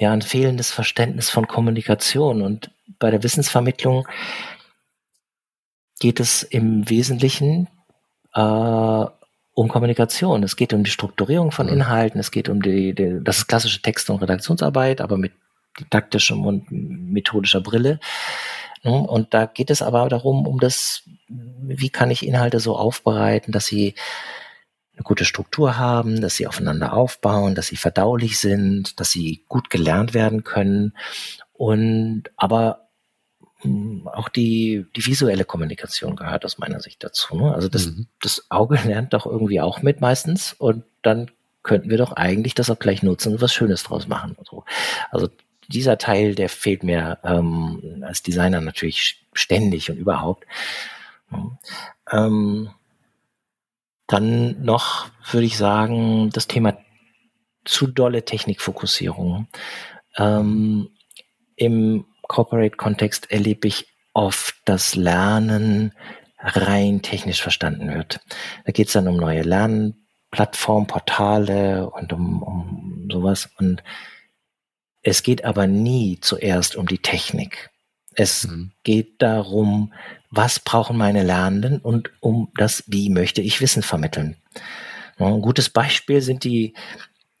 ja 0.00 0.12
ein 0.12 0.22
fehlendes 0.22 0.70
Verständnis 0.70 1.30
von 1.30 1.46
Kommunikation. 1.46 2.42
Und 2.42 2.70
bei 2.98 3.10
der 3.10 3.22
Wissensvermittlung 3.22 4.08
geht 6.00 6.18
es 6.20 6.42
im 6.42 6.88
Wesentlichen 6.88 7.68
äh, 8.34 8.40
um 9.52 9.68
Kommunikation. 9.68 10.42
Es 10.42 10.56
geht 10.56 10.72
um 10.72 10.84
die 10.84 10.90
Strukturierung 10.90 11.52
von 11.52 11.68
Inhalten, 11.68 12.18
es 12.18 12.30
geht 12.30 12.48
um 12.48 12.62
die, 12.62 12.94
die 12.94 13.20
das 13.22 13.38
ist 13.38 13.46
klassische 13.46 13.82
Text- 13.82 14.08
und 14.08 14.22
Redaktionsarbeit, 14.22 15.00
aber 15.00 15.18
mit 15.18 15.32
didaktischem 15.78 16.46
und 16.46 16.70
methodischer 16.70 17.60
Brille. 17.60 18.00
Ne? 18.82 18.92
Und 18.92 19.34
da 19.34 19.44
geht 19.46 19.70
es 19.70 19.82
aber 19.82 20.08
darum, 20.08 20.46
um 20.46 20.58
das, 20.58 21.02
wie 21.28 21.90
kann 21.90 22.10
ich 22.10 22.26
Inhalte 22.26 22.58
so 22.58 22.76
aufbereiten, 22.76 23.52
dass 23.52 23.66
sie 23.66 23.94
eine 25.00 25.04
gute 25.04 25.24
Struktur 25.24 25.78
haben, 25.78 26.20
dass 26.20 26.36
sie 26.36 26.46
aufeinander 26.46 26.92
aufbauen, 26.92 27.54
dass 27.54 27.68
sie 27.68 27.76
verdaulich 27.76 28.38
sind, 28.38 29.00
dass 29.00 29.10
sie 29.10 29.44
gut 29.48 29.70
gelernt 29.70 30.12
werden 30.12 30.44
können 30.44 30.92
und 31.54 32.24
aber 32.36 32.90
hm, 33.62 34.06
auch 34.08 34.28
die, 34.28 34.84
die 34.94 35.06
visuelle 35.06 35.46
Kommunikation 35.46 36.16
gehört 36.16 36.44
aus 36.44 36.58
meiner 36.58 36.80
Sicht 36.80 37.02
dazu. 37.02 37.34
Ne? 37.34 37.54
Also 37.54 37.68
das, 37.68 37.86
mhm. 37.86 38.08
das 38.20 38.44
Auge 38.50 38.78
lernt 38.84 39.14
doch 39.14 39.24
irgendwie 39.24 39.62
auch 39.62 39.80
mit 39.80 40.02
meistens 40.02 40.52
und 40.52 40.84
dann 41.00 41.30
könnten 41.62 41.88
wir 41.88 41.96
doch 41.96 42.12
eigentlich 42.12 42.54
das 42.54 42.70
auch 42.70 42.78
gleich 42.78 43.02
nutzen 43.02 43.32
und 43.32 43.40
was 43.40 43.54
Schönes 43.54 43.82
draus 43.82 44.06
machen. 44.06 44.36
So. 44.44 44.64
Also 45.10 45.28
dieser 45.68 45.96
Teil, 45.96 46.34
der 46.34 46.50
fehlt 46.50 46.82
mir 46.82 47.18
ähm, 47.24 48.02
als 48.06 48.22
Designer 48.22 48.60
natürlich 48.60 49.26
ständig 49.32 49.90
und 49.90 49.96
überhaupt. 49.96 50.44
Ähm, 52.10 52.70
dann 54.12 54.62
noch 54.62 55.10
würde 55.30 55.46
ich 55.46 55.56
sagen, 55.56 56.30
das 56.30 56.46
Thema 56.46 56.76
zu 57.64 57.86
dolle 57.86 58.24
Technikfokussierung. 58.24 59.46
Ähm, 60.16 60.90
Im 61.56 62.06
Corporate-Kontext 62.22 63.30
erlebe 63.30 63.68
ich 63.68 63.86
oft, 64.12 64.56
dass 64.64 64.94
Lernen 64.96 65.92
rein 66.38 67.02
technisch 67.02 67.42
verstanden 67.42 67.94
wird. 67.94 68.20
Da 68.64 68.72
geht 68.72 68.88
es 68.88 68.94
dann 68.94 69.08
um 69.08 69.16
neue 69.16 69.42
Lernplattformen, 69.42 70.86
Portale 70.86 71.90
und 71.90 72.12
um, 72.12 72.42
um 72.42 73.08
sowas. 73.12 73.48
Und 73.58 73.82
Es 75.02 75.22
geht 75.22 75.44
aber 75.44 75.66
nie 75.66 76.18
zuerst 76.20 76.76
um 76.76 76.86
die 76.86 76.98
Technik. 76.98 77.70
Es 78.14 78.46
mhm. 78.48 78.72
geht 78.82 79.22
darum, 79.22 79.92
was 80.30 80.60
brauchen 80.60 80.96
meine 80.96 81.22
Lernenden 81.22 81.78
und 81.78 82.10
um 82.20 82.50
das, 82.56 82.84
wie 82.86 83.10
möchte 83.10 83.40
ich 83.40 83.60
Wissen 83.60 83.82
vermitteln. 83.82 84.36
Ein 85.18 85.42
gutes 85.42 85.68
Beispiel 85.68 86.22
sind 86.22 86.44
die 86.44 86.74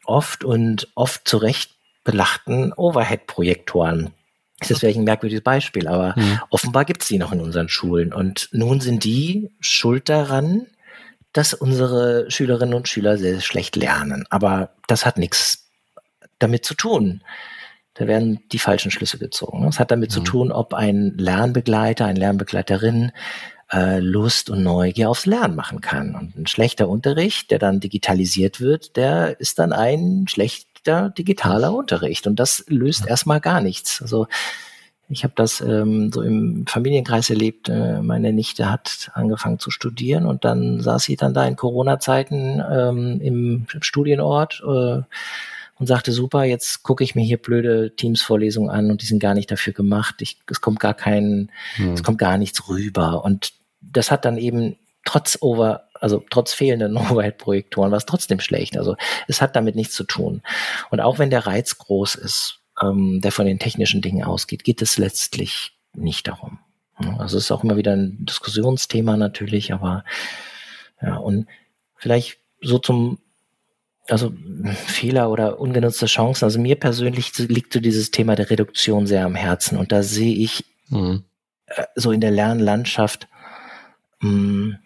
oft 0.04 0.44
und 0.44 0.88
oft 0.94 1.26
zu 1.26 1.38
Recht 1.38 1.70
belachten 2.04 2.72
Overhead-Projektoren. 2.72 4.10
Das 4.58 4.70
ist 4.70 4.80
vielleicht 4.80 4.98
ein 4.98 5.04
merkwürdiges 5.04 5.42
Beispiel, 5.42 5.88
aber 5.88 6.14
mhm. 6.16 6.40
offenbar 6.50 6.84
gibt 6.84 7.02
es 7.02 7.08
die 7.08 7.18
noch 7.18 7.32
in 7.32 7.40
unseren 7.40 7.68
Schulen. 7.68 8.12
Und 8.12 8.48
nun 8.52 8.80
sind 8.80 9.04
die 9.04 9.50
schuld 9.60 10.08
daran, 10.08 10.66
dass 11.32 11.54
unsere 11.54 12.30
Schülerinnen 12.30 12.74
und 12.74 12.88
Schüler 12.88 13.16
sehr 13.16 13.40
schlecht 13.40 13.76
lernen. 13.76 14.26
Aber 14.28 14.70
das 14.86 15.06
hat 15.06 15.16
nichts 15.16 15.68
damit 16.38 16.64
zu 16.64 16.74
tun. 16.74 17.22
Da 17.94 18.06
werden 18.06 18.40
die 18.52 18.58
falschen 18.58 18.90
Schlüsse 18.90 19.18
gezogen. 19.18 19.66
Es 19.66 19.80
hat 19.80 19.90
damit 19.90 20.10
mhm. 20.10 20.14
zu 20.14 20.20
tun, 20.20 20.52
ob 20.52 20.74
ein 20.74 21.14
Lernbegleiter, 21.16 22.06
eine 22.06 22.20
Lernbegleiterin 22.20 23.12
äh, 23.72 23.98
Lust 24.00 24.50
und 24.50 24.62
Neugier 24.62 25.10
aufs 25.10 25.26
Lernen 25.26 25.56
machen 25.56 25.80
kann. 25.80 26.14
Und 26.14 26.36
ein 26.36 26.46
schlechter 26.46 26.88
Unterricht, 26.88 27.50
der 27.50 27.58
dann 27.58 27.80
digitalisiert 27.80 28.60
wird, 28.60 28.96
der 28.96 29.38
ist 29.40 29.58
dann 29.58 29.72
ein 29.72 30.26
schlechter 30.28 31.10
digitaler 31.10 31.74
Unterricht. 31.74 32.26
Und 32.26 32.40
das 32.40 32.64
löst 32.68 33.06
erstmal 33.06 33.40
gar 33.40 33.60
nichts. 33.60 34.00
Also 34.02 34.26
ich 35.08 35.24
habe 35.24 35.34
das 35.36 35.60
ähm, 35.60 36.12
so 36.12 36.22
im 36.22 36.66
Familienkreis 36.68 37.30
erlebt. 37.30 37.68
Äh, 37.68 38.00
meine 38.00 38.32
Nichte 38.32 38.70
hat 38.70 39.10
angefangen 39.14 39.58
zu 39.58 39.70
studieren 39.70 40.24
und 40.24 40.44
dann 40.44 40.80
saß 40.80 41.02
sie 41.02 41.16
dann 41.16 41.34
da 41.34 41.44
in 41.44 41.56
Corona-Zeiten 41.56 42.62
ähm, 42.70 43.20
im 43.20 43.66
Studienort 43.80 44.62
äh, 44.64 45.02
und 45.80 45.86
sagte, 45.86 46.12
super, 46.12 46.44
jetzt 46.44 46.82
gucke 46.82 47.02
ich 47.02 47.14
mir 47.14 47.24
hier 47.24 47.38
blöde 47.38 47.96
Teams-Vorlesungen 47.96 48.70
an 48.70 48.90
und 48.90 49.00
die 49.00 49.06
sind 49.06 49.18
gar 49.18 49.34
nicht 49.34 49.50
dafür 49.50 49.72
gemacht. 49.72 50.16
Ich, 50.20 50.38
es 50.48 50.60
kommt 50.60 50.78
gar 50.78 50.92
kein, 50.92 51.50
hm. 51.76 51.94
es 51.94 52.02
kommt 52.02 52.18
gar 52.18 52.36
nichts 52.36 52.68
rüber. 52.68 53.24
Und 53.24 53.54
das 53.80 54.10
hat 54.10 54.26
dann 54.26 54.36
eben 54.36 54.76
trotz 55.06 55.38
Over, 55.40 55.88
also 55.94 56.22
trotz 56.28 56.52
fehlenden 56.52 56.96
Overhead-Projektoren 56.98 57.90
war 57.90 57.98
es 57.98 58.04
trotzdem 58.04 58.40
schlecht. 58.40 58.76
Also 58.76 58.94
es 59.26 59.40
hat 59.40 59.56
damit 59.56 59.74
nichts 59.74 59.94
zu 59.94 60.04
tun. 60.04 60.42
Und 60.90 61.00
auch 61.00 61.18
wenn 61.18 61.30
der 61.30 61.46
Reiz 61.46 61.78
groß 61.78 62.14
ist, 62.14 62.60
ähm, 62.82 63.22
der 63.22 63.32
von 63.32 63.46
den 63.46 63.58
technischen 63.58 64.02
Dingen 64.02 64.22
ausgeht, 64.22 64.64
geht 64.64 64.82
es 64.82 64.98
letztlich 64.98 65.72
nicht 65.94 66.28
darum. 66.28 66.58
Also 67.18 67.38
es 67.38 67.44
ist 67.44 67.50
auch 67.50 67.64
immer 67.64 67.78
wieder 67.78 67.96
ein 67.96 68.26
Diskussionsthema 68.26 69.16
natürlich, 69.16 69.72
aber 69.72 70.04
ja, 71.00 71.16
und 71.16 71.46
vielleicht 71.96 72.38
so 72.60 72.78
zum, 72.78 73.18
also 74.10 74.32
Fehler 74.74 75.30
oder 75.30 75.60
ungenutzte 75.60 76.06
Chancen. 76.06 76.44
Also 76.44 76.60
mir 76.60 76.76
persönlich 76.76 77.36
liegt 77.38 77.72
so 77.72 77.80
dieses 77.80 78.10
Thema 78.10 78.36
der 78.36 78.50
Reduktion 78.50 79.06
sehr 79.06 79.24
am 79.24 79.34
Herzen 79.34 79.78
und 79.78 79.92
da 79.92 80.02
sehe 80.02 80.34
ich 80.34 80.64
mhm. 80.88 81.24
äh, 81.66 81.84
so 81.94 82.12
in 82.12 82.20
der 82.20 82.30
Lernlandschaft 82.30 83.28
mh, 84.20 84.78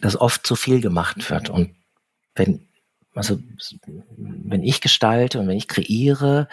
dass 0.00 0.20
oft 0.20 0.46
zu 0.46 0.56
viel 0.56 0.80
gemacht 0.80 1.30
wird. 1.30 1.48
Und 1.48 1.74
wenn, 2.34 2.68
also, 3.14 3.38
wenn 4.16 4.62
ich 4.62 4.80
gestalte 4.80 5.38
und 5.38 5.48
wenn 5.48 5.56
ich 5.56 5.68
kreiere, 5.68 6.48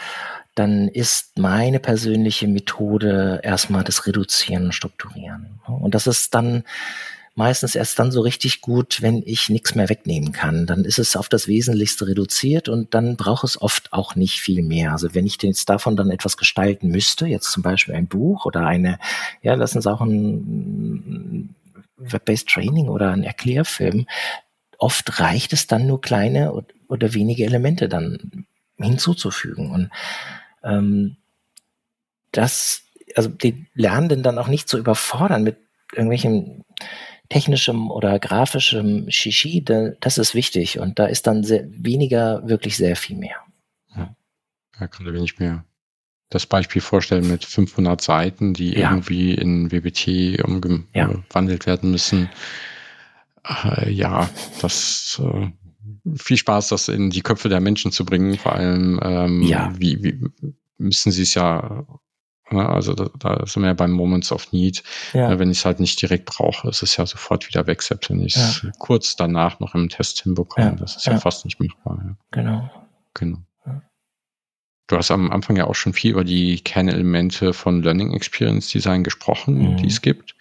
dann 0.56 0.88
ist 0.88 1.38
meine 1.38 1.80
persönliche 1.80 2.48
Methode 2.48 3.40
erstmal 3.44 3.84
das 3.84 4.06
Reduzieren 4.06 4.66
und 4.66 4.74
Strukturieren. 4.74 5.60
Und 5.66 5.96
das 5.96 6.08
ist 6.08 6.34
dann 6.34 6.64
meistens 7.36 7.76
erst 7.76 8.00
dann 8.00 8.12
so 8.12 8.22
richtig 8.22 8.62
gut, 8.62 9.02
wenn 9.02 9.24
ich 9.26 9.50
nichts 9.50 9.76
mehr 9.76 9.90
wegnehmen 9.90 10.32
kann. 10.32 10.66
Dann 10.66 10.84
ist 10.84 11.00
es 11.00 11.16
auf 11.16 11.30
das 11.30 11.48
Wesentlichste 11.48 12.08
reduziert 12.08 12.70
und 12.70 12.94
dann 12.94 13.16
braucht 13.16 13.44
es 13.44 13.62
oft 13.62 13.94
auch 13.94 14.16
nicht 14.16 14.42
viel 14.42 14.64
mehr. 14.64 14.92
Also 14.92 15.14
wenn 15.14 15.26
ich 15.26 15.42
jetzt 15.42 15.70
davon 15.70 15.96
dann 15.96 16.12
etwas 16.12 16.38
gestalten 16.38 16.90
müsste, 16.90 17.28
jetzt 17.28 17.52
zum 17.52 17.64
Beispiel 17.64 17.96
ein 17.96 18.08
Buch 18.08 18.46
oder 18.46 18.66
eine, 18.66 19.00
ja, 19.42 19.54
lass 19.54 19.76
uns 19.76 19.88
auch 19.88 20.02
ein 20.02 21.56
Web-based 21.98 22.48
Training 22.48 22.90
oder 22.90 23.12
ein 23.12 23.24
Erklärfilm, 23.24 24.06
oft 24.78 25.20
reicht 25.20 25.54
es 25.54 25.68
dann 25.68 25.88
nur 25.88 26.02
kleine 26.02 26.54
oder 26.88 27.14
wenige 27.14 27.46
Elemente 27.46 27.90
dann 27.90 28.46
hinzuzufügen. 28.78 29.72
Und 29.72 29.90
ähm, 30.64 31.18
das, 32.32 32.84
also 33.16 33.30
die 33.30 33.68
Lernenden 33.74 34.24
dann 34.24 34.38
auch 34.38 34.48
nicht 34.48 34.70
zu 34.70 34.78
überfordern 34.78 35.44
mit 35.44 35.58
irgendwelchen 35.92 36.64
technischem 37.30 37.92
oder 37.92 38.20
grafischem 38.20 39.10
Shishi, 39.10 39.64
das 39.64 40.18
ist 40.18 40.36
wichtig. 40.36 40.80
Und 40.80 41.00
da 41.00 41.06
ist 41.06 41.28
dann 41.28 41.44
sehr, 41.44 41.66
weniger 41.72 42.48
wirklich 42.48 42.76
sehr 42.76 42.96
viel 42.96 43.18
mehr. 43.18 43.38
Ja, 43.96 44.16
da 44.80 44.88
kann 44.88 45.06
ich 45.08 45.14
wenig 45.14 45.40
mehr 45.40 45.64
das 46.30 46.46
Beispiel 46.46 46.82
vorstellen 46.82 47.28
mit 47.28 47.44
500 47.44 48.00
Seiten, 48.02 48.54
die 48.54 48.74
ja. 48.74 48.92
irgendwie 48.92 49.34
in 49.34 49.72
WBT 49.72 50.44
umgewandelt 50.44 51.66
ja. 51.66 51.68
werden 51.68 51.92
müssen. 51.92 52.30
Äh, 53.44 53.92
ja, 53.92 54.30
das 54.62 55.20
äh, 55.24 55.48
viel 56.16 56.38
Spaß, 56.38 56.70
das 56.70 56.88
in 56.88 57.10
die 57.10 57.22
Köpfe 57.22 57.50
der 57.50 57.62
Menschen 57.62 57.92
zu 57.92 58.06
bringen. 58.06 58.38
Vor 58.38 58.54
allem, 58.54 59.00
ähm, 59.04 59.42
ja. 59.42 59.74
wie, 59.78 60.04
wie 60.04 60.20
müssen 60.78 61.12
sie 61.12 61.24
es 61.24 61.34
ja, 61.34 61.86
also 62.52 62.94
da, 62.94 63.10
da 63.18 63.46
sind 63.46 63.64
wir 63.64 63.68
ja 63.68 63.74
beim 63.74 63.92
Moments 63.92 64.32
of 64.32 64.52
Need. 64.52 64.84
Ja. 65.14 65.32
Äh, 65.32 65.40
wenn 65.40 65.52
ich 65.52 65.60
es 65.60 65.66
halt 65.66 65.80
nicht 65.80 66.02
direkt 66.02 66.26
brauche, 66.26 66.70
ist 66.70 66.84
es 66.84 66.98
ja 66.98 67.06
sofort 67.06 67.48
wieder 67.48 67.68
weg, 67.68 67.82
selbst 67.82 68.10
wenn 68.10 68.22
ich 68.22 68.36
es 68.36 68.62
ja. 68.64 68.72
kurz 68.80 69.16
danach 69.16 69.60
noch 69.60 69.76
im 69.76 69.90
Test 69.90 70.22
hinbekomme. 70.24 70.76
Das 70.80 70.96
ist 70.96 71.06
ja, 71.06 71.18
fast 71.20 71.46
nicht 71.46 71.60
machbar. 71.60 72.18
Genau. 72.32 72.70
Genau. 73.14 73.38
Du 74.90 74.98
hast 74.98 75.12
am 75.12 75.32
Anfang 75.32 75.56
ja 75.56 75.66
auch 75.66 75.76
schon 75.76 75.94
viel 75.94 76.12
über 76.12 76.24
die 76.24 76.60
Kernelemente 76.62 77.54
von 77.54 77.84
Learning 77.84 78.12
Experience 78.12 78.70
Design 78.70 79.04
gesprochen, 79.04 79.74
mhm. 79.74 79.78
die 79.78 79.88
es 79.88 80.02
gibt. 80.02 80.36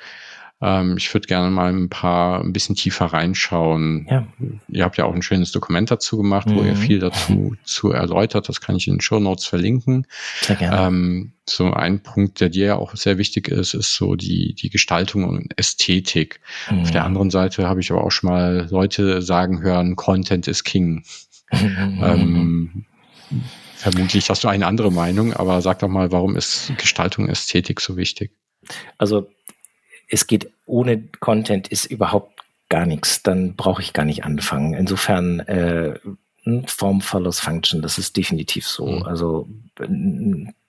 Ähm, 0.61 0.97
ich 0.97 1.13
würde 1.15 1.29
gerne 1.29 1.51
mal 1.51 1.73
ein 1.73 1.89
paar, 1.89 2.41
ein 2.41 2.53
bisschen 2.53 2.75
tiefer 2.75 3.07
reinschauen. 3.07 4.07
Ja. 4.11 4.27
Ihr 4.69 4.85
habt 4.85 4.97
ja 4.97 5.05
auch 5.05 5.15
ein 5.15 5.23
schönes 5.23 5.53
Dokument 5.53 5.91
dazu 5.91 6.17
gemacht, 6.17 6.49
mhm. 6.49 6.55
wo 6.57 6.63
ihr 6.63 6.75
mhm. 6.75 6.77
viel 6.77 6.99
dazu 6.99 7.55
zu 7.65 7.93
erläutert. 7.93 8.49
Das 8.49 8.61
kann 8.61 8.77
ich 8.77 8.89
in 8.89 8.95
den 8.95 9.01
Show 9.01 9.21
Notes 9.21 9.47
verlinken. 9.47 10.07
Sehr 10.41 10.57
gerne. 10.57 10.87
Ähm, 10.87 11.33
so 11.49 11.73
ein 11.73 12.03
Punkt, 12.03 12.41
der 12.41 12.49
dir 12.49 12.67
ja 12.67 12.77
auch 12.77 12.95
sehr 12.97 13.19
wichtig 13.19 13.49
ist, 13.49 13.75
ist 13.75 13.95
so 13.95 14.17
die, 14.17 14.55
die 14.55 14.69
Gestaltung 14.69 15.25
und 15.25 15.57
Ästhetik. 15.57 16.41
Mhm. 16.71 16.81
Auf 16.81 16.91
der 16.91 17.05
anderen 17.05 17.31
Seite 17.31 17.69
habe 17.69 17.81
ich 17.81 17.93
aber 17.93 18.03
auch 18.03 18.11
schon 18.11 18.31
mal 18.31 18.67
Leute 18.71 19.23
sagen 19.23 19.63
hören, 19.63 19.97
Content 19.97 20.49
is 20.49 20.65
King. 20.65 21.05
ähm, 21.53 22.85
Vermutlich 23.77 24.29
hast 24.29 24.43
du 24.43 24.49
eine 24.49 24.67
andere 24.67 24.91
Meinung, 24.91 25.33
aber 25.33 25.63
sag 25.63 25.79
doch 25.79 25.89
mal, 25.89 26.11
warum 26.11 26.35
ist 26.35 26.73
Gestaltung, 26.79 27.29
Ästhetik 27.29 27.81
so 27.81 27.97
wichtig? 27.97 28.33
Also 28.99 29.29
es 30.09 30.27
geht 30.27 30.51
ohne 30.67 31.03
Content 31.21 31.69
ist 31.69 31.87
überhaupt 31.87 32.43
gar 32.69 32.87
nichts. 32.87 33.23
Dann 33.23 33.55
brauche 33.55 33.83
ich 33.83 33.93
gar 33.93 34.05
nicht 34.05 34.25
anfangen. 34.25 34.75
Insofern 34.75 35.41
äh, 35.41 35.99
Form 36.67 37.01
follows 37.01 37.41
Function, 37.41 37.83
das 37.83 37.99
ist 37.99 38.17
definitiv 38.17 38.67
so. 38.67 38.87
Mhm. 38.87 39.03
Also 39.05 39.49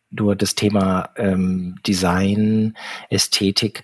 nur 0.10 0.36
das 0.36 0.56
Thema 0.56 1.10
ähm, 1.16 1.76
Design, 1.86 2.76
Ästhetik 3.10 3.84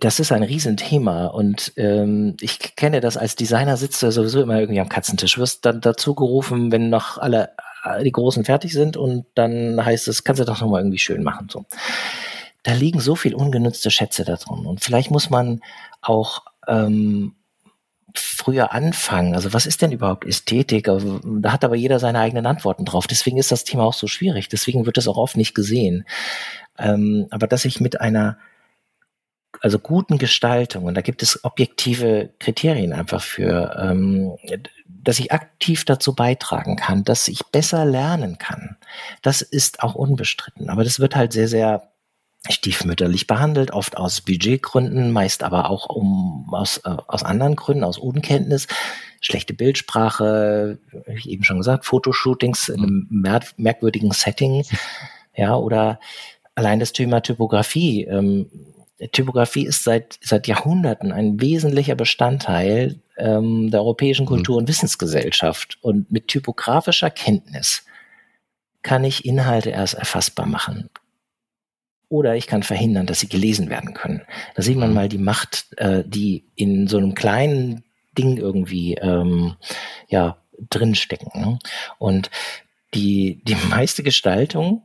das 0.00 0.20
ist 0.20 0.32
ein 0.32 0.42
Riesenthema 0.42 1.26
und 1.28 1.72
ähm, 1.76 2.36
ich 2.40 2.76
kenne 2.76 3.00
das 3.00 3.16
als 3.16 3.36
Designer 3.36 3.76
sitzt 3.76 4.02
du 4.02 4.12
sowieso 4.12 4.42
immer 4.42 4.60
irgendwie 4.60 4.80
am 4.80 4.88
Katzentisch, 4.88 5.38
wirst 5.38 5.64
dann 5.64 5.80
dazu 5.80 6.14
gerufen, 6.14 6.70
wenn 6.72 6.90
noch 6.90 7.16
alle 7.16 7.50
äh, 7.84 8.04
die 8.04 8.12
Großen 8.12 8.44
fertig 8.44 8.72
sind 8.72 8.96
und 8.98 9.24
dann 9.34 9.82
heißt 9.82 10.08
es, 10.08 10.24
kannst 10.24 10.40
du 10.40 10.44
doch 10.44 10.60
nochmal 10.60 10.82
irgendwie 10.82 10.98
schön 10.98 11.22
machen. 11.22 11.48
So. 11.50 11.64
Da 12.62 12.72
liegen 12.72 13.00
so 13.00 13.14
viel 13.14 13.34
ungenutzte 13.34 13.90
Schätze 13.90 14.24
da 14.24 14.36
drin. 14.36 14.66
Und 14.66 14.80
vielleicht 14.82 15.10
muss 15.10 15.30
man 15.30 15.60
auch 16.00 16.42
ähm, 16.66 17.34
früher 18.14 18.72
anfangen. 18.72 19.34
Also 19.34 19.52
was 19.52 19.66
ist 19.66 19.82
denn 19.82 19.92
überhaupt 19.92 20.24
Ästhetik? 20.24 20.88
Also, 20.88 21.20
da 21.24 21.52
hat 21.52 21.64
aber 21.64 21.76
jeder 21.76 21.98
seine 21.98 22.20
eigenen 22.20 22.46
Antworten 22.46 22.84
drauf. 22.84 23.06
Deswegen 23.06 23.38
ist 23.38 23.52
das 23.52 23.64
Thema 23.64 23.84
auch 23.84 23.94
so 23.94 24.06
schwierig. 24.06 24.48
Deswegen 24.48 24.86
wird 24.86 24.96
das 24.96 25.08
auch 25.08 25.16
oft 25.16 25.36
nicht 25.36 25.54
gesehen. 25.54 26.04
Ähm, 26.78 27.26
aber 27.30 27.46
dass 27.46 27.64
ich 27.64 27.80
mit 27.80 28.00
einer 28.00 28.38
also 29.60 29.78
guten 29.78 30.18
Gestaltung, 30.18 30.84
und 30.84 30.94
da 30.94 31.00
gibt 31.00 31.22
es 31.22 31.42
objektive 31.44 32.30
Kriterien 32.38 32.92
einfach 32.92 33.22
für, 33.22 33.76
ähm, 33.80 34.36
dass 34.86 35.18
ich 35.18 35.32
aktiv 35.32 35.84
dazu 35.84 36.14
beitragen 36.14 36.76
kann, 36.76 37.02
dass 37.02 37.28
ich 37.28 37.44
besser 37.46 37.84
lernen 37.84 38.38
kann. 38.38 38.76
Das 39.22 39.42
ist 39.42 39.82
auch 39.82 39.94
unbestritten. 39.94 40.70
Aber 40.70 40.84
das 40.84 41.00
wird 41.00 41.16
halt 41.16 41.32
sehr, 41.32 41.48
sehr 41.48 41.90
stiefmütterlich 42.48 43.26
behandelt, 43.26 43.72
oft 43.72 43.96
aus 43.96 44.20
Budgetgründen, 44.20 45.10
meist 45.10 45.42
aber 45.42 45.70
auch 45.70 45.86
um, 45.86 46.48
aus, 46.52 46.78
äh, 46.78 46.96
aus 47.06 47.24
anderen 47.24 47.56
Gründen, 47.56 47.84
aus 47.84 47.98
Unkenntnis. 47.98 48.66
Schlechte 49.20 49.54
Bildsprache, 49.54 50.78
wie 51.06 51.18
ich 51.18 51.28
eben 51.28 51.44
schon 51.44 51.58
gesagt, 51.58 51.84
Fotoshootings 51.84 52.68
in 52.68 52.82
einem 52.82 53.06
mer 53.10 53.40
merkwürdigen 53.56 54.12
Setting, 54.12 54.64
ja, 55.36 55.56
oder 55.56 56.00
allein 56.54 56.80
das 56.80 56.92
Thema 56.92 57.20
Typografie. 57.20 58.04
Ähm, 58.04 58.50
Typografie 59.12 59.66
ist 59.66 59.84
seit, 59.84 60.18
seit 60.22 60.48
Jahrhunderten 60.48 61.12
ein 61.12 61.40
wesentlicher 61.40 61.94
Bestandteil 61.94 63.00
ähm, 63.16 63.70
der 63.70 63.80
europäischen 63.80 64.24
mhm. 64.24 64.28
Kultur- 64.28 64.56
und 64.56 64.68
Wissensgesellschaft. 64.68 65.78
Und 65.82 66.10
mit 66.10 66.28
typografischer 66.28 67.10
Kenntnis 67.10 67.84
kann 68.82 69.04
ich 69.04 69.24
Inhalte 69.24 69.70
erst 69.70 69.94
erfassbar 69.94 70.46
machen. 70.46 70.90
Oder 72.08 72.36
ich 72.36 72.46
kann 72.46 72.62
verhindern, 72.62 73.06
dass 73.06 73.20
sie 73.20 73.28
gelesen 73.28 73.68
werden 73.68 73.92
können. 73.94 74.22
Da 74.54 74.62
sieht 74.62 74.78
man 74.78 74.90
mhm. 74.90 74.94
mal 74.94 75.08
die 75.08 75.18
Macht, 75.18 75.66
äh, 75.76 76.04
die 76.06 76.44
in 76.54 76.86
so 76.86 76.96
einem 76.96 77.14
kleinen 77.14 77.84
Ding 78.16 78.38
irgendwie 78.38 78.94
ähm, 78.94 79.56
ja 80.08 80.38
drinstecken. 80.70 81.30
Ne? 81.34 81.58
Und 81.98 82.30
die, 82.94 83.42
die 83.44 83.56
meiste 83.70 84.02
Gestaltung 84.02 84.82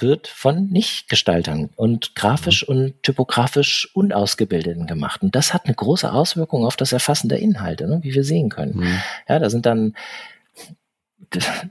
wird 0.00 0.28
von 0.28 0.68
Nicht-Gestaltern 0.68 1.70
und 1.74 2.14
grafisch 2.14 2.68
mhm. 2.68 2.74
und 2.74 3.02
typografisch 3.02 3.90
Unausgebildeten 3.94 4.86
gemacht. 4.86 5.22
Und 5.22 5.34
das 5.34 5.52
hat 5.52 5.64
eine 5.64 5.74
große 5.74 6.12
Auswirkung 6.12 6.64
auf 6.64 6.76
das 6.76 6.92
Erfassen 6.92 7.28
der 7.28 7.40
Inhalte, 7.40 7.88
ne, 7.88 8.00
wie 8.02 8.14
wir 8.14 8.24
sehen 8.24 8.48
können. 8.48 8.78
Mhm. 8.78 9.00
Ja, 9.28 9.38
da 9.38 9.50
sind 9.50 9.66
dann 9.66 9.94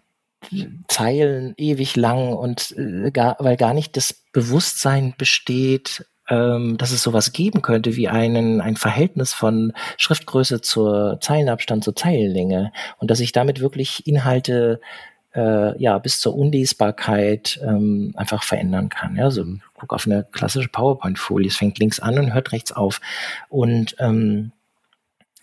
Zeilen 0.87 1.53
ewig 1.57 1.95
lang 1.95 2.33
und 2.33 2.75
äh, 2.77 3.11
gar, 3.11 3.37
weil 3.39 3.57
gar 3.57 3.73
nicht 3.73 3.97
das 3.97 4.23
Bewusstsein 4.37 5.15
besteht, 5.17 6.05
ähm, 6.29 6.77
dass 6.77 6.91
es 6.91 7.01
sowas 7.01 7.33
geben 7.33 7.63
könnte 7.63 7.95
wie 7.95 8.07
einen, 8.07 8.61
ein 8.61 8.75
Verhältnis 8.75 9.33
von 9.33 9.73
Schriftgröße 9.97 10.61
zur 10.61 11.17
Zeilenabstand 11.21 11.83
zur 11.83 11.95
Zeilenlänge 11.95 12.71
und 12.99 13.09
dass 13.09 13.19
ich 13.19 13.31
damit 13.31 13.61
wirklich 13.61 14.05
Inhalte 14.05 14.79
äh, 15.33 15.75
ja 15.81 15.97
bis 15.97 16.19
zur 16.19 16.35
Unlesbarkeit 16.35 17.59
ähm, 17.63 18.13
einfach 18.15 18.43
verändern 18.43 18.89
kann. 18.89 19.15
Ja, 19.15 19.31
so 19.31 19.43
mhm. 19.43 19.63
guck 19.73 19.91
auf 19.91 20.05
eine 20.05 20.23
klassische 20.31 20.69
PowerPoint-Folie, 20.69 21.47
es 21.47 21.57
fängt 21.57 21.79
links 21.79 21.99
an 21.99 22.19
und 22.19 22.35
hört 22.35 22.51
rechts 22.51 22.71
auf 22.71 23.01
und 23.49 23.95
ähm, 23.97 24.51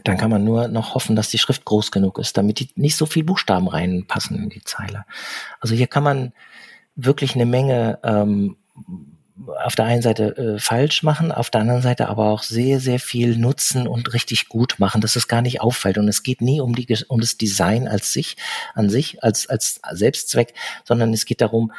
dann 0.04 0.18
kann 0.18 0.30
man 0.30 0.44
nur 0.44 0.68
noch 0.68 0.94
hoffen, 0.94 1.16
dass 1.16 1.30
die 1.30 1.38
Schrift 1.38 1.64
groß 1.64 1.90
genug 1.90 2.20
ist, 2.20 2.36
damit 2.36 2.60
die 2.60 2.70
nicht 2.76 2.94
so 2.94 3.06
viel 3.06 3.24
Buchstaben 3.24 3.66
reinpassen 3.66 4.40
in 4.40 4.50
die 4.50 4.62
Zeile. 4.62 5.04
Also 5.58 5.74
hier 5.74 5.88
kann 5.88 6.04
man 6.04 6.32
wirklich 6.94 7.34
eine 7.34 7.46
Menge 7.46 7.98
ähm, 8.04 8.56
auf 9.64 9.74
der 9.74 9.84
einen 9.84 10.02
Seite 10.02 10.36
äh, 10.36 10.58
falsch 10.58 11.02
machen, 11.02 11.32
auf 11.32 11.50
der 11.50 11.62
anderen 11.62 11.82
Seite 11.82 12.08
aber 12.08 12.30
auch 12.30 12.42
sehr, 12.42 12.80
sehr 12.80 13.00
viel 13.00 13.36
nutzen 13.36 13.86
und 13.86 14.14
richtig 14.14 14.48
gut 14.48 14.76
machen, 14.78 15.00
dass 15.00 15.16
es 15.16 15.28
gar 15.28 15.42
nicht 15.42 15.60
auffällt. 15.60 15.98
Und 15.98 16.08
es 16.08 16.22
geht 16.22 16.40
nie 16.40 16.60
um, 16.60 16.74
die, 16.74 16.86
um 17.08 17.20
das 17.20 17.36
Design 17.36 17.88
als 17.88 18.12
sich, 18.12 18.36
an 18.74 18.90
sich, 18.90 19.22
als, 19.22 19.48
als 19.48 19.80
Selbstzweck, 19.92 20.54
sondern 20.84 21.12
es 21.12 21.26
geht 21.26 21.40
darum, 21.40 21.72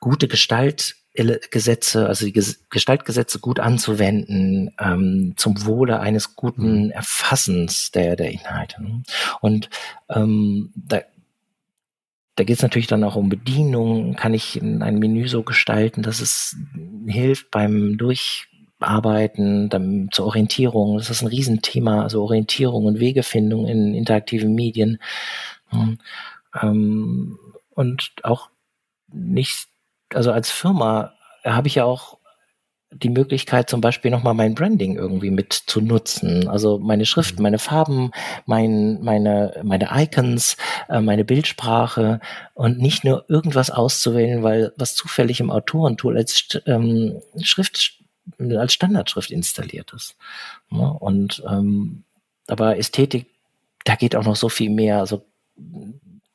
gute 0.00 0.28
Gestaltgesetze, 0.28 2.06
also 2.06 2.26
die 2.26 2.40
Gestaltgesetze 2.70 3.38
gut 3.40 3.60
anzuwenden, 3.60 4.74
ähm, 4.78 5.34
zum 5.36 5.64
Wohle 5.64 6.00
eines 6.00 6.36
guten 6.36 6.84
mhm. 6.84 6.90
Erfassens 6.90 7.90
der, 7.92 8.14
der 8.14 8.30
Inhalte. 8.30 8.76
Und 9.40 9.70
ähm, 10.10 10.70
da 10.74 11.00
da 12.38 12.44
geht 12.44 12.56
es 12.56 12.62
natürlich 12.62 12.86
dann 12.86 13.02
auch 13.02 13.16
um 13.16 13.28
Bedienung. 13.28 14.14
Kann 14.14 14.32
ich 14.32 14.62
ein 14.62 15.00
Menü 15.00 15.26
so 15.26 15.42
gestalten, 15.42 16.02
dass 16.02 16.20
es 16.20 16.56
hilft 17.08 17.50
beim 17.50 17.98
Durcharbeiten, 17.98 19.68
dann 19.68 20.08
zur 20.12 20.26
Orientierung. 20.26 20.98
Das 20.98 21.10
ist 21.10 21.22
ein 21.22 21.26
Riesenthema, 21.26 22.04
also 22.04 22.22
Orientierung 22.22 22.84
und 22.86 23.00
Wegefindung 23.00 23.66
in 23.66 23.92
interaktiven 23.92 24.54
Medien. 24.54 25.00
Ähm, 26.62 27.38
und 27.70 28.12
auch 28.22 28.50
nicht, 29.12 29.66
also 30.14 30.30
als 30.30 30.52
Firma 30.52 31.14
habe 31.44 31.66
ich 31.66 31.74
ja 31.74 31.84
auch 31.86 32.17
die 32.90 33.10
Möglichkeit, 33.10 33.68
zum 33.68 33.80
Beispiel 33.80 34.10
nochmal 34.10 34.34
mein 34.34 34.54
Branding 34.54 34.96
irgendwie 34.96 35.30
mit 35.30 35.52
zu 35.52 35.80
nutzen. 35.80 36.48
Also 36.48 36.78
meine 36.78 37.04
Schrift, 37.04 37.36
mhm. 37.36 37.42
meine 37.42 37.58
Farben, 37.58 38.12
mein, 38.46 39.02
meine, 39.02 39.60
meine 39.62 39.90
Icons, 39.92 40.56
äh, 40.88 41.00
meine 41.00 41.24
Bildsprache 41.24 42.20
und 42.54 42.78
nicht 42.78 43.04
nur 43.04 43.26
irgendwas 43.28 43.70
auszuwählen, 43.70 44.42
weil 44.42 44.72
was 44.76 44.94
zufällig 44.94 45.40
im 45.40 45.50
Autorentool 45.50 46.16
als 46.16 46.60
ähm, 46.66 47.20
Schrift, 47.42 47.98
als 48.38 48.72
Standardschrift 48.72 49.30
installiert 49.30 49.92
ist. 49.92 50.16
Ja, 50.70 50.88
und 50.88 51.42
ähm, 51.48 52.04
aber 52.46 52.78
Ästhetik, 52.78 53.26
da 53.84 53.94
geht 53.96 54.16
auch 54.16 54.24
noch 54.24 54.36
so 54.36 54.48
viel 54.48 54.70
mehr. 54.70 55.00
Also 55.00 55.24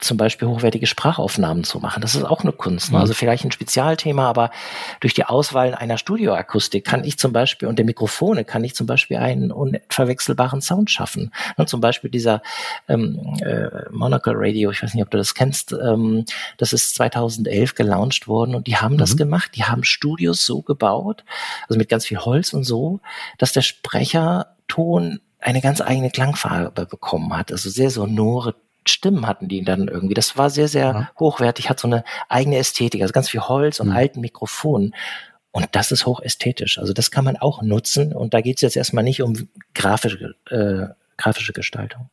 zum 0.04 0.18
Beispiel 0.18 0.48
hochwertige 0.48 0.88
Sprachaufnahmen 0.88 1.64
zu 1.64 1.80
machen. 1.80 2.02
Das 2.02 2.16
ist 2.16 2.24
auch 2.24 2.42
eine 2.42 2.52
Kunst. 2.52 2.92
Ne? 2.92 2.98
Mhm. 2.98 3.02
Also 3.02 3.14
vielleicht 3.14 3.46
ein 3.46 3.52
Spezialthema, 3.52 4.28
aber 4.28 4.52
durch 5.00 5.14
die 5.14 5.26
Auswahl 5.26 5.76
einer 5.76 5.98
Studioakustik 5.98 6.86
kann 6.86 7.04
ich 7.04 7.18
zum 7.18 7.34
Beispiel 7.34 7.68
und 7.68 7.78
der 7.78 7.86
Mikrofone 7.86 8.46
kann 8.46 8.64
ich 8.64 8.76
zum 8.76 8.88
Beispiel 8.88 9.18
einen 9.18 9.52
unverwechselbaren 9.52 10.62
Sound 10.62 10.92
schaffen. 10.92 11.32
Und 11.58 11.70
zum 11.70 11.82
Beispiel 11.82 12.10
dieser 12.10 12.42
ähm, 12.88 13.38
äh, 13.42 13.90
Monocle 13.92 14.34
Radio, 14.36 14.72
ich 14.72 14.84
weiß 14.84 14.94
nicht, 14.94 15.04
ob 15.04 15.12
du 15.12 15.18
das 15.18 15.36
kennst, 15.36 15.74
ähm, 15.74 16.26
das 16.58 16.74
ist 16.74 16.96
2011 16.96 17.76
gelauncht 17.76 18.28
worden 18.28 18.56
und 18.56 18.68
die 18.68 18.78
haben 18.78 18.96
mhm. 18.96 19.00
das 19.00 19.18
gemacht. 19.18 19.52
Die 19.56 19.64
haben 19.64 19.84
Studios 19.84 20.46
so 20.46 20.62
gebaut, 20.62 21.24
also 21.68 21.78
mit 21.78 21.90
ganz 21.90 22.06
viel 22.06 22.20
Holz 22.20 22.54
und 22.54 22.64
so, 22.64 23.00
dass 23.38 23.54
der 23.54 23.62
Sprecherton 23.62 25.20
eine 25.44 25.62
ganz 25.62 25.82
eigene 25.82 26.10
Klangfarbe 26.10 26.86
bekommen 26.86 27.36
hat. 27.36 27.52
Also 27.52 27.70
sehr 27.70 27.90
sonore 27.90 28.56
Stimmen 28.86 29.28
hatten 29.28 29.48
die 29.48 29.64
dann 29.64 29.88
irgendwie. 29.88 30.14
Das 30.14 30.38
war 30.38 30.50
sehr, 30.50 30.68
sehr 30.68 30.86
ja. 30.86 31.12
hochwertig, 31.20 31.70
hat 31.70 31.80
so 31.80 31.88
eine 31.88 32.04
eigene 32.30 32.58
Ästhetik, 32.58 33.02
also 33.02 33.12
ganz 33.12 33.30
viel 33.30 33.42
Holz 33.42 33.80
und 33.80 33.90
mhm. 33.90 33.96
alten 33.96 34.22
Mikrofonen. 34.22 34.94
Und 35.52 35.68
das 35.74 35.92
ist 35.92 36.06
hochästhetisch. 36.06 36.80
Also 36.80 36.94
das 36.94 37.12
kann 37.12 37.26
man 37.26 37.38
auch 37.38 37.62
nutzen. 37.62 38.14
Und 38.14 38.34
da 38.34 38.42
geht 38.42 38.58
es 38.58 38.62
jetzt 38.62 38.76
erstmal 38.76 39.04
nicht 39.04 39.22
um 39.22 39.48
grafische, 39.76 40.36
äh, 40.50 40.94
grafische 41.16 41.54
Gestaltung. 41.54 42.10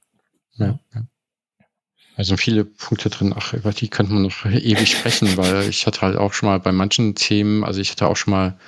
Ja, 0.56 0.78
ja. 0.94 1.02
Also 2.16 2.36
viele 2.36 2.66
Punkte 2.66 3.08
drin, 3.08 3.32
ach, 3.34 3.54
über 3.54 3.72
die 3.72 3.88
könnte 3.88 4.12
man 4.12 4.24
noch 4.24 4.44
ewig 4.44 4.90
sprechen, 4.90 5.36
weil 5.38 5.68
ich 5.70 5.86
hatte 5.86 6.02
halt 6.02 6.18
auch 6.18 6.34
schon 6.34 6.50
mal 6.50 6.60
bei 6.60 6.70
manchen 6.70 7.14
Themen, 7.14 7.64
also 7.64 7.80
ich 7.80 7.90
hatte 7.90 8.08
auch 8.08 8.16
schon 8.16 8.32
mal 8.32 8.58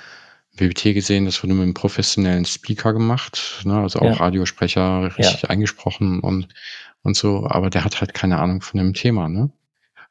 WBT 0.57 0.95
gesehen, 0.95 1.25
das 1.25 1.43
wurde 1.43 1.53
mit 1.53 1.63
einem 1.63 1.73
professionellen 1.75 2.45
Speaker 2.45 2.93
gemacht, 2.93 3.61
ne, 3.63 3.75
also 3.75 3.99
auch 3.99 4.05
ja. 4.05 4.13
Radiosprecher 4.13 5.15
richtig 5.17 5.43
ja. 5.43 5.49
eingesprochen 5.49 6.19
und 6.19 6.47
und 7.03 7.15
so, 7.15 7.47
aber 7.47 7.69
der 7.69 7.83
hat 7.85 8.01
halt 8.01 8.13
keine 8.13 8.39
Ahnung 8.39 8.61
von 8.61 8.79
dem 8.79 8.93
Thema, 8.93 9.29
ne? 9.29 9.51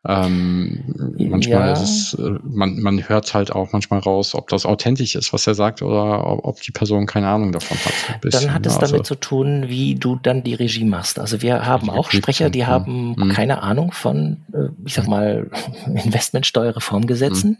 Ähm, 0.04 0.82
manchmal 1.16 1.68
ja. 1.68 1.72
ist 1.74 1.82
es, 1.82 2.14
äh, 2.14 2.38
man, 2.42 2.80
man 2.80 3.08
hört 3.08 3.32
halt 3.34 3.52
auch 3.52 3.72
manchmal 3.72 4.00
raus, 4.00 4.34
ob 4.34 4.48
das 4.48 4.66
authentisch 4.66 5.14
ist, 5.14 5.32
was 5.32 5.46
er 5.46 5.54
sagt, 5.54 5.80
oder 5.80 6.44
ob 6.44 6.60
die 6.60 6.72
Person 6.72 7.06
keine 7.06 7.28
Ahnung 7.28 7.52
davon 7.52 7.76
hat. 7.78 8.20
Bisschen, 8.20 8.46
dann 8.46 8.54
hat 8.54 8.66
es 8.66 8.74
ne? 8.74 8.80
damit 8.80 9.00
also, 9.00 9.14
zu 9.14 9.14
tun, 9.14 9.66
wie 9.68 9.94
du 9.94 10.16
dann 10.16 10.42
die 10.42 10.54
Regie 10.54 10.84
machst. 10.84 11.20
Also 11.20 11.40
wir 11.40 11.66
haben 11.66 11.88
auch 11.88 12.10
Sprecher, 12.10 12.50
die 12.50 12.66
haben 12.66 13.14
mhm. 13.16 13.28
keine 13.28 13.62
Ahnung 13.62 13.92
von, 13.92 14.38
äh, 14.52 14.70
ich 14.84 14.94
sag 14.94 15.06
mal, 15.06 15.48
Investmentsteuerreformgesetzen. 15.86 17.58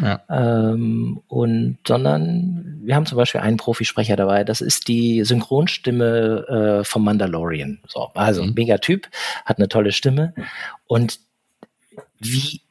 Mhm. 0.00 0.04
Ja. 0.06 0.20
Ähm, 0.30 1.20
und 1.28 1.76
sondern 1.86 2.80
wir 2.84 2.96
haben 2.96 3.04
zum 3.04 3.16
Beispiel 3.16 3.42
einen 3.42 3.58
Profisprecher 3.58 4.16
dabei, 4.16 4.44
das 4.44 4.62
ist 4.62 4.88
die 4.88 5.24
Synchronstimme 5.24 6.80
äh, 6.80 6.84
vom 6.84 7.04
Mandalorian. 7.04 7.80
So, 7.86 8.10
also 8.14 8.42
mhm. 8.42 8.54
mega 8.56 8.78
Typ, 8.78 9.08
hat 9.44 9.58
eine 9.58 9.68
tolle 9.68 9.92
Stimme. 9.92 10.32
Und 10.86 11.20
wie 12.22 12.62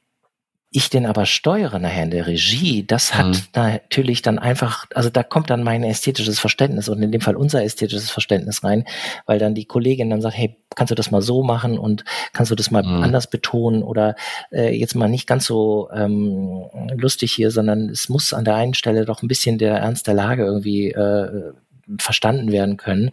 ich 0.74 0.90
den 0.90 1.06
aber 1.06 1.26
steuere 1.26 1.80
nachher 1.80 2.04
in 2.04 2.12
der 2.12 2.28
Regie, 2.28 2.86
das 2.88 3.14
hat 3.14 3.28
mhm. 3.28 3.42
natürlich 3.54 4.22
dann 4.22 4.40
einfach, 4.40 4.86
also 4.96 5.10
da 5.10 5.22
kommt 5.22 5.50
dann 5.50 5.64
mein 5.64 5.84
ästhetisches 5.84 6.40
Verständnis 6.40 6.88
und 6.88 7.04
in 7.04 7.12
dem 7.12 7.20
Fall 7.20 7.36
unser 7.36 7.62
ästhetisches 7.62 8.10
Verständnis 8.10 8.64
rein, 8.64 8.86
weil 9.26 9.38
dann 9.38 9.54
die 9.54 9.66
Kollegin 9.66 10.10
dann 10.10 10.22
sagt, 10.22 10.38
hey, 10.38 10.56
kannst 10.74 10.92
du 10.92 10.96
das 10.96 11.12
mal 11.12 11.22
so 11.22 11.44
machen 11.44 11.78
und 11.78 12.06
kannst 12.32 12.52
du 12.52 12.56
das 12.56 12.72
mal 12.72 12.84
mhm. 12.84 13.04
anders 13.04 13.30
betonen 13.30 13.84
oder 13.84 14.16
äh, 14.50 14.74
jetzt 14.74 14.96
mal 14.96 15.10
nicht 15.10 15.28
ganz 15.28 15.46
so 15.46 15.90
ähm, 15.94 16.70
lustig 16.96 17.34
hier, 17.34 17.52
sondern 17.52 17.90
es 17.90 18.08
muss 18.08 18.34
an 18.34 18.46
der 18.46 18.56
einen 18.56 18.74
Stelle 18.74 19.04
doch 19.04 19.22
ein 19.22 19.28
bisschen 19.28 19.58
der 19.58 19.76
Ernst 19.76 20.08
der 20.08 20.14
Lage 20.14 20.46
irgendwie 20.46 20.92
äh, 20.92 21.52
verstanden 22.00 22.52
werden 22.52 22.78
können. 22.78 23.12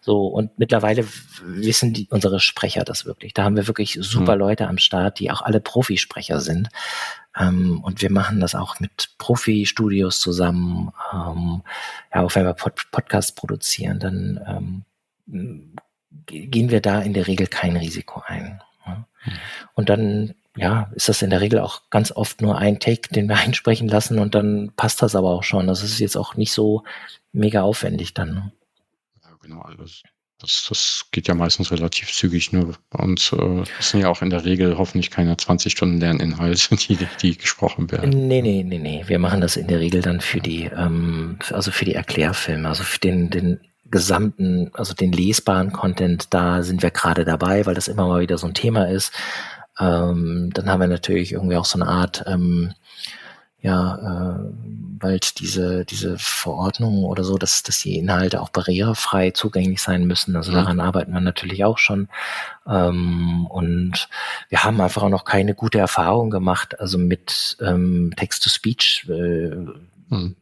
So, 0.00 0.26
und 0.26 0.58
mittlerweile 0.58 1.06
wissen 1.42 1.92
die, 1.92 2.08
unsere 2.10 2.40
Sprecher 2.40 2.84
das 2.84 3.04
wirklich. 3.04 3.34
Da 3.34 3.44
haben 3.44 3.56
wir 3.56 3.66
wirklich 3.66 3.98
super 4.00 4.34
mhm. 4.34 4.40
Leute 4.40 4.68
am 4.68 4.78
Start, 4.78 5.18
die 5.18 5.30
auch 5.30 5.42
alle 5.42 5.60
Profisprecher 5.60 6.40
sind. 6.40 6.68
Ähm, 7.38 7.80
und 7.82 8.02
wir 8.02 8.10
machen 8.10 8.40
das 8.40 8.54
auch 8.54 8.80
mit 8.80 9.10
Profi-Studios 9.18 10.20
zusammen. 10.20 10.92
Ähm, 11.12 11.62
ja, 12.14 12.22
auch 12.22 12.34
wenn 12.34 12.44
wir 12.44 12.54
Pod 12.54 12.90
Podcasts 12.90 13.32
produzieren, 13.32 13.98
dann 13.98 14.84
ähm, 15.26 15.74
gehen 16.26 16.70
wir 16.70 16.80
da 16.80 17.00
in 17.00 17.14
der 17.14 17.26
Regel 17.26 17.46
kein 17.46 17.76
Risiko 17.76 18.22
ein. 18.26 18.60
Ja. 18.86 19.06
Mhm. 19.24 19.32
Und 19.74 19.88
dann 19.88 20.34
ja, 20.56 20.90
ist 20.94 21.08
das 21.08 21.22
in 21.22 21.30
der 21.30 21.40
Regel 21.40 21.60
auch 21.60 21.82
ganz 21.90 22.12
oft 22.12 22.42
nur 22.42 22.58
ein 22.58 22.78
Take, 22.78 23.08
den 23.10 23.28
wir 23.28 23.36
einsprechen 23.38 23.88
lassen 23.88 24.18
und 24.18 24.34
dann 24.34 24.72
passt 24.76 25.02
das 25.02 25.14
aber 25.14 25.30
auch 25.30 25.44
schon. 25.44 25.66
Das 25.66 25.82
ist 25.82 25.98
jetzt 25.98 26.16
auch 26.16 26.36
nicht 26.36 26.52
so 26.52 26.84
mega 27.32 27.62
aufwendig 27.62 28.14
dann. 28.14 28.34
Ne? 28.34 28.52
Ja, 29.22 29.30
genau, 29.40 29.62
alles. 29.62 30.02
Das, 30.38 30.66
das 30.68 31.06
geht 31.12 31.28
ja 31.28 31.34
meistens 31.34 31.70
relativ 31.70 32.12
zügig 32.12 32.52
nur. 32.52 32.74
Und 32.90 33.32
äh, 33.32 33.62
das 33.76 33.90
sind 33.90 34.00
ja 34.00 34.08
auch 34.08 34.22
in 34.22 34.30
der 34.30 34.44
Regel 34.44 34.76
hoffentlich 34.76 35.12
keine 35.12 35.36
20 35.36 35.70
Stunden 35.70 36.00
Lerninhalte, 36.00 36.76
die, 36.88 36.98
die 37.22 37.36
gesprochen 37.36 37.90
werden. 37.92 38.26
Nee, 38.26 38.42
nee, 38.42 38.64
nee, 38.64 38.78
nee. 38.78 39.04
Wir 39.06 39.20
machen 39.20 39.40
das 39.40 39.56
in 39.56 39.68
der 39.68 39.78
Regel 39.78 40.02
dann 40.02 40.20
für 40.20 40.40
die, 40.40 40.64
ähm, 40.64 41.38
also 41.52 41.70
für 41.70 41.84
die 41.84 41.94
Erklärfilme, 41.94 42.68
also 42.68 42.82
für 42.82 42.98
den, 42.98 43.30
den 43.30 43.60
gesamten, 43.92 44.72
also 44.74 44.94
den 44.94 45.12
lesbaren 45.12 45.70
Content, 45.70 46.34
da 46.34 46.64
sind 46.64 46.82
wir 46.82 46.90
gerade 46.90 47.24
dabei, 47.24 47.64
weil 47.64 47.76
das 47.76 47.86
immer 47.86 48.08
mal 48.08 48.22
wieder 48.22 48.38
so 48.38 48.48
ein 48.48 48.54
Thema 48.54 48.88
ist. 48.88 49.12
Ähm, 49.82 50.50
dann 50.54 50.68
haben 50.68 50.80
wir 50.80 50.88
natürlich 50.88 51.32
irgendwie 51.32 51.56
auch 51.56 51.64
so 51.64 51.78
eine 51.80 51.88
Art, 51.88 52.24
ähm, 52.26 52.72
ja, 53.60 53.96
äh, 53.96 54.50
bald 54.52 55.40
diese, 55.40 55.84
diese 55.84 56.16
Verordnung 56.18 57.04
oder 57.04 57.24
so, 57.24 57.36
dass, 57.38 57.62
dass 57.62 57.80
die 57.80 57.96
Inhalte 57.96 58.40
auch 58.40 58.50
barrierefrei 58.50 59.32
zugänglich 59.32 59.82
sein 59.82 60.04
müssen. 60.04 60.36
Also 60.36 60.52
mhm. 60.52 60.56
daran 60.56 60.80
arbeiten 60.80 61.12
wir 61.12 61.20
natürlich 61.20 61.64
auch 61.64 61.78
schon. 61.78 62.08
Ähm, 62.66 63.46
und 63.46 64.08
wir 64.48 64.64
haben 64.64 64.80
einfach 64.80 65.02
auch 65.02 65.08
noch 65.08 65.24
keine 65.24 65.54
gute 65.54 65.78
Erfahrung 65.78 66.30
gemacht, 66.30 66.78
also 66.80 66.98
mit 66.98 67.56
ähm, 67.60 68.12
Text-to-Speech 68.16 69.06
äh, 69.08 69.54
mhm. 70.08 70.36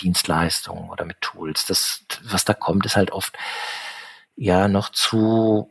Dienstleistungen 0.00 0.88
oder 0.90 1.04
mit 1.04 1.20
Tools. 1.20 1.66
Das, 1.66 2.04
was 2.22 2.44
da 2.44 2.54
kommt, 2.54 2.86
ist 2.86 2.96
halt 2.96 3.10
oft 3.10 3.36
ja 4.36 4.68
noch 4.68 4.90
zu 4.90 5.70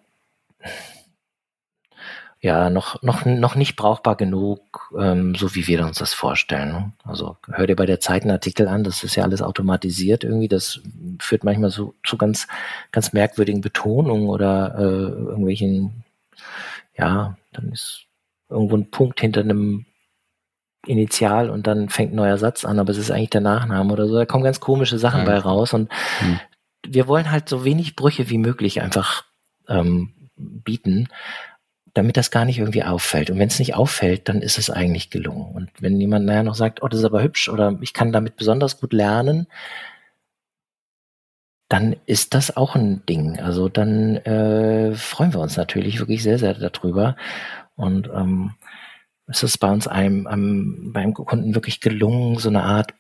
ja 2.42 2.72
noch 2.72 3.02
noch 3.04 3.26
noch 3.26 3.56
nicht 3.56 3.76
brauchbar 3.76 4.16
genug, 4.16 4.92
ähm, 5.00 5.36
so 5.36 5.54
wie 5.54 5.68
wir 5.68 5.86
uns 5.86 6.00
das 6.00 6.14
vorstellen. 6.14 6.70
Ne? 6.70 6.92
Also 7.04 7.38
hör 7.52 7.68
dir 7.68 7.76
bei 7.76 7.86
der 7.86 8.00
Zeit 8.00 8.24
einen 8.24 8.32
Artikel 8.32 8.68
an, 8.68 8.84
das 8.84 9.04
ist 9.04 9.16
ja 9.16 9.24
alles 9.24 9.42
automatisiert 9.44 10.24
irgendwie. 10.24 10.48
Das 10.48 10.82
führt 11.20 11.44
manchmal 11.44 11.70
so 11.70 11.94
zu 12.04 12.18
ganz 12.18 12.48
ganz 12.92 13.14
merkwürdigen 13.14 13.62
Betonungen 13.62 14.28
oder 14.28 14.76
äh, 14.78 14.82
irgendwelchen 14.82 16.04
ja, 16.98 17.38
dann 17.54 17.72
ist 17.72 18.06
irgendwo 18.50 18.76
ein 18.76 18.92
Punkt 18.92 19.22
hinter 19.22 19.42
einem 19.42 19.86
Initial 20.86 21.50
und 21.50 21.68
dann 21.68 21.90
fängt 21.90 22.14
ein 22.14 22.16
neuer 22.16 22.38
Satz 22.38 22.66
an, 22.66 22.80
aber 22.80 22.92
es 22.92 22.98
ist 22.98 23.12
eigentlich 23.12 23.30
der 23.30 23.42
Nachname 23.42 23.94
oder 23.94 24.08
so. 24.08 24.16
Da 24.16 24.26
kommen 24.26 24.44
ganz 24.44 24.60
komische 24.60 24.98
Sachen 24.98 25.22
ja. 25.22 25.26
bei 25.26 25.38
raus 25.38 25.74
und 25.74 25.92
hm. 26.20 26.40
wir 26.88 27.08
wollen 27.08 27.30
halt 27.32 27.48
so 27.48 27.64
wenig 27.64 27.96
Brüche 27.96 28.30
wie 28.30 28.40
möglich 28.40 28.82
einfach 28.82 29.26
ähm, 29.68 30.14
bieten, 30.36 31.08
damit 31.94 32.18
das 32.18 32.32
gar 32.32 32.46
nicht 32.46 32.60
irgendwie 32.60 32.84
auffällt. 32.84 33.30
Und 33.30 33.40
wenn 33.40 33.48
es 33.48 33.60
nicht 33.60 33.76
auffällt, 33.76 34.30
dann 34.30 34.42
ist 34.42 34.58
es 34.58 34.70
eigentlich 34.70 35.10
gelungen. 35.10 35.54
Und 35.54 35.70
wenn 35.80 36.00
jemand 36.00 36.26
nachher 36.26 36.44
noch 36.44 36.56
sagt, 36.56 36.82
oh, 36.82 36.88
das 36.88 37.00
ist 37.00 37.06
aber 37.06 37.24
hübsch 37.24 37.50
oder 37.50 37.78
ich 37.82 37.94
kann 37.94 38.12
damit 38.12 38.38
besonders 38.38 38.80
gut 38.80 38.94
lernen, 38.94 39.48
dann 41.70 41.96
ist 42.06 42.34
das 42.34 42.56
auch 42.58 42.76
ein 42.76 43.06
Ding. 43.06 43.40
Also 43.40 43.70
dann 43.70 44.18
äh, 44.18 44.94
freuen 44.94 45.34
wir 45.34 45.40
uns 45.40 45.56
natürlich 45.58 46.00
wirklich 46.00 46.22
sehr, 46.22 46.38
sehr 46.38 46.54
darüber. 46.54 47.16
Und 47.76 48.10
ähm, 48.14 48.56
es 49.28 49.44
ist 49.44 49.58
bei 49.60 49.72
uns 49.72 49.88
einem, 49.88 50.28
einem, 50.28 50.92
beim 50.94 51.14
Kunden 51.14 51.56
wirklich 51.56 51.80
gelungen, 51.80 52.38
so 52.38 52.50
eine 52.50 52.64
Art 52.64 52.94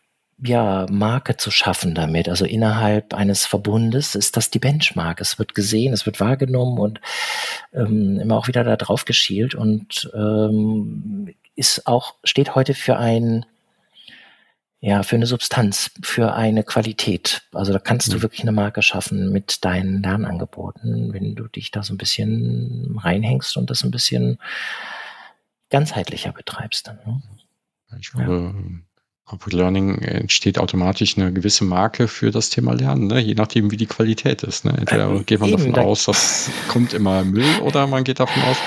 ja, 0.43 0.87
Marke 0.89 1.37
zu 1.37 1.51
schaffen 1.51 1.93
damit. 1.93 2.27
Also 2.27 2.45
innerhalb 2.45 3.13
eines 3.13 3.45
Verbundes 3.45 4.15
ist 4.15 4.37
das 4.37 4.49
die 4.49 4.59
Benchmark. 4.59 5.21
Es 5.21 5.37
wird 5.37 5.53
gesehen, 5.53 5.93
es 5.93 6.05
wird 6.05 6.19
wahrgenommen 6.19 6.79
und 6.79 7.01
ähm, 7.73 8.19
immer 8.19 8.37
auch 8.37 8.47
wieder 8.47 8.63
da 8.63 8.75
drauf 8.75 9.05
geschielt 9.05 9.53
und 9.53 10.09
ähm, 10.15 11.33
ist 11.55 11.85
auch, 11.85 12.15
steht 12.23 12.55
heute 12.55 12.73
für 12.73 12.97
ein, 12.97 13.45
ja, 14.79 15.03
für 15.03 15.15
eine 15.15 15.27
Substanz, 15.27 15.91
für 16.01 16.33
eine 16.33 16.63
Qualität. 16.63 17.43
Also 17.53 17.71
da 17.71 17.77
kannst 17.77 18.09
mhm. 18.09 18.13
du 18.13 18.21
wirklich 18.23 18.41
eine 18.41 18.51
Marke 18.51 18.81
schaffen 18.81 19.31
mit 19.31 19.63
deinen 19.63 20.01
Lernangeboten, 20.01 21.13
wenn 21.13 21.35
du 21.35 21.47
dich 21.47 21.69
da 21.69 21.83
so 21.83 21.93
ein 21.93 21.97
bisschen 21.97 22.97
reinhängst 22.99 23.57
und 23.57 23.69
das 23.69 23.83
ein 23.83 23.91
bisschen 23.91 24.39
ganzheitlicher 25.69 26.31
betreibst 26.31 26.87
dann. 26.87 26.99
Ne? 27.05 27.21
Ich 27.99 28.11
glaube, 28.11 28.53
ja. 28.55 28.81
Corporate 29.25 29.55
Learning 29.55 29.99
entsteht 29.99 30.57
automatisch 30.57 31.17
eine 31.17 31.31
gewisse 31.31 31.63
Marke 31.63 32.07
für 32.07 32.31
das 32.31 32.49
Thema 32.49 32.73
Lernen, 32.73 33.07
ne? 33.07 33.19
je 33.19 33.33
nachdem, 33.33 33.71
wie 33.71 33.77
die 33.77 33.85
Qualität 33.85 34.43
ist. 34.43 34.65
Ne? 34.65 34.75
Entweder 34.77 35.11
äh, 35.11 35.23
geht 35.23 35.39
man 35.39 35.49
eben, 35.49 35.57
davon 35.57 35.73
da 35.73 35.81
aus, 35.81 36.05
das 36.05 36.49
kommt 36.67 36.93
immer 36.93 37.23
Müll, 37.23 37.59
oder 37.61 37.87
man 37.87 38.03
geht 38.03 38.19
davon 38.19 38.41
aus, 38.43 38.57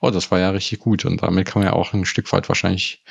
oh, 0.00 0.10
das 0.10 0.30
war 0.30 0.38
ja 0.38 0.50
richtig 0.50 0.78
gut. 0.78 1.04
Und 1.04 1.22
damit 1.22 1.46
kann 1.46 1.60
man 1.62 1.70
ja 1.70 1.74
auch 1.74 1.92
ein 1.92 2.06
Stück 2.06 2.32
weit 2.32 2.48
wahrscheinlich 2.48 3.04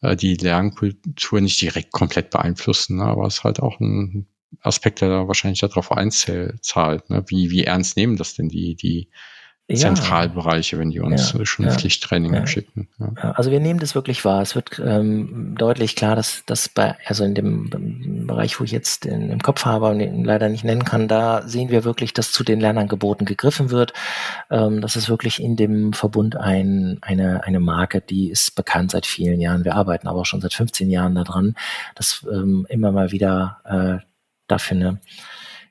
äh, 0.00 0.16
die 0.16 0.36
Lernkultur 0.36 1.40
nicht 1.40 1.60
direkt 1.60 1.92
komplett 1.92 2.30
beeinflussen, 2.30 2.96
ne? 2.96 3.04
aber 3.04 3.26
es 3.26 3.38
ist 3.38 3.44
halt 3.44 3.60
auch 3.60 3.78
ein 3.80 4.26
Aspekt, 4.60 5.00
der 5.00 5.08
da 5.08 5.28
wahrscheinlich 5.28 5.60
darauf 5.60 5.92
einzahlt. 5.92 7.10
Ne? 7.10 7.24
Wie, 7.26 7.50
wie 7.50 7.64
ernst 7.64 7.96
nehmen 7.96 8.16
das 8.16 8.34
denn 8.34 8.48
die, 8.48 8.74
die 8.74 9.10
Zentralbereiche, 9.76 10.78
wenn 10.78 10.90
die 10.90 11.00
uns 11.00 11.32
ja, 11.32 11.44
schon 11.44 11.66
ja, 11.66 11.72
Pflichttraining 11.72 12.32
ja. 12.32 12.46
schicken. 12.46 12.88
Ja. 12.98 13.32
Also 13.32 13.50
wir 13.50 13.60
nehmen 13.60 13.78
das 13.80 13.94
wirklich 13.94 14.24
wahr. 14.24 14.40
Es 14.40 14.54
wird 14.54 14.80
ähm, 14.82 15.54
deutlich 15.58 15.94
klar, 15.94 16.16
dass 16.16 16.42
das 16.46 16.70
bei, 16.70 16.96
also 17.04 17.22
in 17.24 17.34
dem 17.34 18.26
Bereich, 18.26 18.58
wo 18.58 18.64
ich 18.64 18.70
jetzt 18.70 19.04
in, 19.04 19.30
im 19.30 19.42
Kopf 19.42 19.66
habe 19.66 19.86
und 19.86 20.00
ihn 20.00 20.24
leider 20.24 20.48
nicht 20.48 20.64
nennen 20.64 20.84
kann, 20.84 21.06
da 21.06 21.46
sehen 21.46 21.68
wir 21.68 21.84
wirklich, 21.84 22.14
dass 22.14 22.32
zu 22.32 22.44
den 22.44 22.60
Lernangeboten 22.60 23.26
gegriffen 23.26 23.70
wird. 23.70 23.92
Ähm, 24.50 24.80
das 24.80 24.96
ist 24.96 25.10
wirklich 25.10 25.42
in 25.42 25.56
dem 25.56 25.92
Verbund 25.92 26.36
ein, 26.36 26.96
eine, 27.02 27.44
eine 27.44 27.60
Marke, 27.60 28.00
die 28.00 28.30
ist 28.30 28.54
bekannt 28.54 28.92
seit 28.92 29.04
vielen 29.04 29.38
Jahren. 29.38 29.66
Wir 29.66 29.74
arbeiten 29.74 30.08
aber 30.08 30.20
auch 30.20 30.26
schon 30.26 30.40
seit 30.40 30.54
15 30.54 30.88
Jahren 30.88 31.14
daran, 31.14 31.54
dass 31.94 32.26
ähm, 32.32 32.66
immer 32.70 32.90
mal 32.90 33.12
wieder 33.12 33.58
äh, 33.64 34.04
dafür 34.46 34.76
eine 34.78 35.00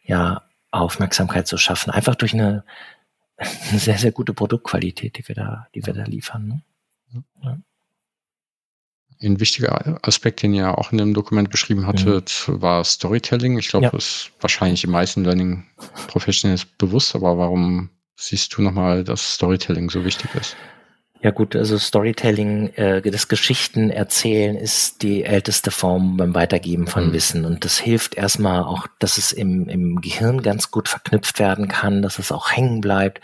ja, 0.04 0.44
Aufmerksamkeit 0.70 1.48
zu 1.48 1.58
schaffen. 1.58 1.90
Einfach 1.90 2.14
durch 2.14 2.36
eine 2.36 2.64
eine 3.70 3.80
sehr, 3.80 3.98
sehr 3.98 4.12
gute 4.12 4.34
Produktqualität, 4.34 5.18
die 5.18 5.28
wir 5.28 5.36
da, 5.36 5.68
die 5.76 5.86
wir 5.86 5.94
da 5.94 6.04
liefern. 6.04 6.48
Ne? 6.48 7.24
Ja. 7.44 7.60
Ein 9.20 9.40
wichtiger 9.40 10.00
Aspekt, 10.08 10.44
den 10.44 10.54
ihr 10.54 10.78
auch 10.78 10.92
in 10.92 11.00
dem 11.00 11.14
Dokument 11.14 11.50
beschrieben 11.50 11.88
hattet, 11.88 12.46
mhm. 12.48 12.62
war 12.62 12.84
Storytelling. 12.84 13.58
Ich 13.58 13.70
glaube, 13.70 13.86
ja. 13.86 13.92
das 13.92 14.06
ist 14.06 14.32
wahrscheinlich 14.42 14.82
den 14.82 14.92
meisten 14.92 15.24
Learning 15.24 15.66
Professionals 16.08 16.66
bewusst, 16.66 17.16
aber 17.16 17.38
warum 17.38 17.90
siehst 18.16 18.56
du 18.56 18.62
nochmal, 18.62 19.04
dass 19.04 19.36
Storytelling 19.36 19.90
so 19.90 20.04
wichtig 20.06 20.34
ist? 20.36 20.56
Ja 21.22 21.32
gut, 21.32 21.56
also 21.56 21.80
Storytelling, 21.80 22.70
äh, 22.76 23.02
das 23.02 23.28
Geschichten 23.28 23.90
erzählen 23.90 24.56
ist 24.56 25.02
die 25.02 25.24
älteste 25.24 25.72
Form 25.72 26.16
beim 26.16 26.36
Weitergeben 26.36 26.86
von 26.86 27.08
mhm. 27.08 27.14
Wissen 27.14 27.46
und 27.46 27.66
das 27.66 27.80
hilft 27.80 28.16
erstmal 28.16 28.64
auch, 28.64 28.86
dass 29.00 29.18
es 29.18 29.32
im, 29.32 29.68
im 29.68 30.00
Gehirn 30.02 30.44
ganz 30.44 30.70
gut 30.70 30.88
verknüpft 30.88 31.40
werden 31.40 31.68
kann, 31.68 32.04
dass 32.04 32.20
es 32.20 32.32
auch 32.32 32.52
hängen 32.52 32.82
bleibt. 32.82 33.22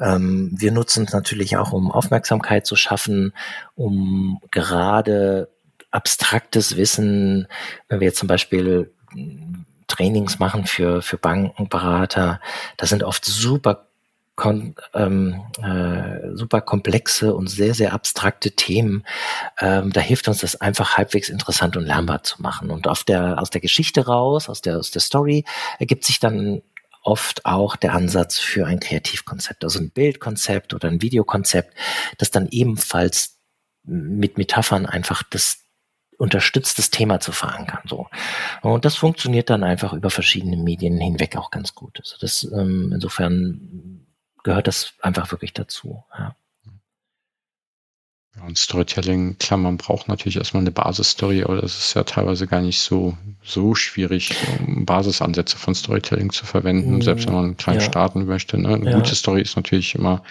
Ähm, 0.00 0.50
wir 0.56 0.72
nutzen 0.72 1.04
es 1.04 1.12
natürlich 1.12 1.58
auch, 1.58 1.72
um 1.72 1.92
Aufmerksamkeit 1.92 2.64
zu 2.64 2.74
schaffen, 2.74 3.34
um 3.74 4.40
gerade 4.50 5.50
abstraktes 5.90 6.76
Wissen, 6.76 7.48
wenn 7.88 8.00
wir 8.00 8.06
jetzt 8.06 8.18
zum 8.18 8.28
Beispiel 8.28 8.92
Trainings 9.88 10.38
machen 10.38 10.66
für, 10.66 11.02
für 11.02 11.18
Bankenberater, 11.18 12.40
das 12.76 12.88
sind 12.88 13.02
oft 13.02 13.24
super 13.24 13.85
kon 14.36 14.74
ähm, 14.94 15.42
äh, 15.62 16.36
super 16.36 16.60
komplexe 16.60 17.34
und 17.34 17.48
sehr, 17.48 17.74
sehr 17.74 17.94
abstrakte 17.94 18.52
Themen. 18.52 19.04
Ähm, 19.58 19.92
da 19.92 20.00
hilft 20.00 20.28
uns 20.28 20.38
das 20.38 20.60
einfach 20.60 20.98
halbwegs 20.98 21.30
interessant 21.30 21.76
und 21.76 21.86
lernbar 21.86 22.22
zu 22.22 22.40
machen. 22.42 22.70
Und 22.70 22.86
auf 22.86 23.02
der, 23.02 23.40
aus 23.40 23.48
der 23.48 23.62
Geschichte 23.62 24.06
raus, 24.06 24.50
aus 24.50 24.60
der, 24.60 24.76
aus 24.78 24.90
der 24.90 25.00
Story, 25.00 25.44
ergibt 25.78 26.04
sich 26.04 26.20
dann 26.20 26.60
oft 27.02 27.46
auch 27.46 27.76
der 27.76 27.94
Ansatz 27.94 28.38
für 28.38 28.66
ein 28.66 28.80
Kreativkonzept, 28.80 29.64
also 29.64 29.78
ein 29.78 29.90
Bildkonzept 29.90 30.74
oder 30.74 30.88
ein 30.88 31.00
Videokonzept, 31.00 31.74
das 32.18 32.30
dann 32.30 32.48
ebenfalls 32.50 33.38
mit 33.84 34.36
Metaphern 34.36 34.86
einfach 34.86 35.22
das 35.22 35.60
unterstützt, 36.18 36.78
das 36.78 36.90
Thema 36.90 37.20
zu 37.20 37.32
verankern. 37.32 37.80
So. 37.88 38.06
Und 38.62 38.84
das 38.84 38.96
funktioniert 38.96 39.50
dann 39.50 39.62
einfach 39.62 39.92
über 39.92 40.10
verschiedene 40.10 40.56
Medien 40.56 40.98
hinweg 40.98 41.36
auch 41.36 41.50
ganz 41.50 41.74
gut. 41.74 41.98
Also 42.00 42.16
das 42.20 42.44
ähm, 42.52 42.90
insofern 42.92 44.05
gehört 44.46 44.68
das 44.68 44.94
einfach 45.02 45.32
wirklich 45.32 45.52
dazu. 45.52 46.04
Ja. 46.16 46.36
Ja, 48.36 48.44
und 48.44 48.56
Storytelling, 48.56 49.38
klar, 49.38 49.58
man 49.58 49.76
braucht 49.76 50.08
natürlich 50.08 50.36
erstmal 50.36 50.60
eine 50.60 50.70
Basisstory, 50.70 51.42
aber 51.42 51.60
das 51.60 51.76
ist 51.78 51.94
ja 51.94 52.04
teilweise 52.04 52.46
gar 52.46 52.60
nicht 52.60 52.78
so, 52.78 53.16
so 53.42 53.74
schwierig, 53.74 54.36
um 54.58 54.84
Basisansätze 54.84 55.56
von 55.56 55.74
Storytelling 55.74 56.30
zu 56.30 56.46
verwenden, 56.46 56.98
mm, 56.98 57.02
selbst 57.02 57.26
wenn 57.26 57.34
man 57.34 57.56
klein 57.56 57.76
ja. 57.76 57.80
starten 57.80 58.26
möchte. 58.26 58.58
Ne? 58.58 58.74
Eine 58.74 58.90
ja. 58.90 58.96
gute 58.98 59.14
Story 59.14 59.40
ist 59.40 59.56
natürlich 59.56 59.94
immer 59.94 60.22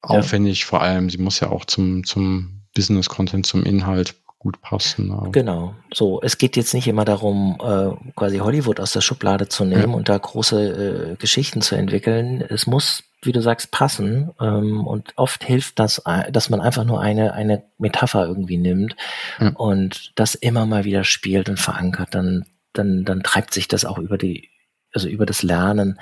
aufwendig, 0.00 0.64
vor 0.64 0.82
allem, 0.82 1.10
sie 1.10 1.18
muss 1.18 1.40
ja 1.40 1.50
auch 1.50 1.66
zum, 1.66 2.04
zum 2.04 2.62
Business-Content, 2.74 3.46
zum 3.46 3.62
Inhalt 3.62 4.16
gut 4.44 4.60
passen. 4.60 5.10
Aber. 5.10 5.32
Genau, 5.32 5.74
so. 5.92 6.20
Es 6.22 6.38
geht 6.38 6.56
jetzt 6.56 6.74
nicht 6.74 6.86
immer 6.86 7.04
darum, 7.04 7.58
äh, 7.60 8.12
quasi 8.14 8.38
Hollywood 8.38 8.78
aus 8.78 8.92
der 8.92 9.00
Schublade 9.00 9.48
zu 9.48 9.64
nehmen 9.64 9.90
ja. 9.90 9.96
und 9.96 10.08
da 10.08 10.16
große 10.16 11.12
äh, 11.12 11.16
Geschichten 11.16 11.62
zu 11.62 11.74
entwickeln. 11.74 12.42
Es 12.42 12.66
muss, 12.66 13.02
wie 13.22 13.32
du 13.32 13.40
sagst, 13.40 13.70
passen. 13.70 14.30
Ähm, 14.40 14.86
und 14.86 15.14
oft 15.16 15.42
hilft 15.42 15.78
das, 15.78 16.02
äh, 16.04 16.30
dass 16.30 16.50
man 16.50 16.60
einfach 16.60 16.84
nur 16.84 17.00
eine, 17.00 17.32
eine 17.32 17.64
Metapher 17.78 18.26
irgendwie 18.26 18.58
nimmt 18.58 18.94
ja. 19.40 19.48
und 19.54 20.12
das 20.14 20.34
immer 20.34 20.66
mal 20.66 20.84
wieder 20.84 21.04
spielt 21.04 21.48
und 21.48 21.58
verankert. 21.58 22.14
Dann, 22.14 22.44
dann, 22.74 23.04
dann 23.04 23.22
treibt 23.22 23.54
sich 23.54 23.66
das 23.66 23.86
auch 23.86 23.98
über 23.98 24.18
die, 24.18 24.50
also 24.92 25.08
über 25.08 25.24
das 25.24 25.42
Lernen 25.42 25.98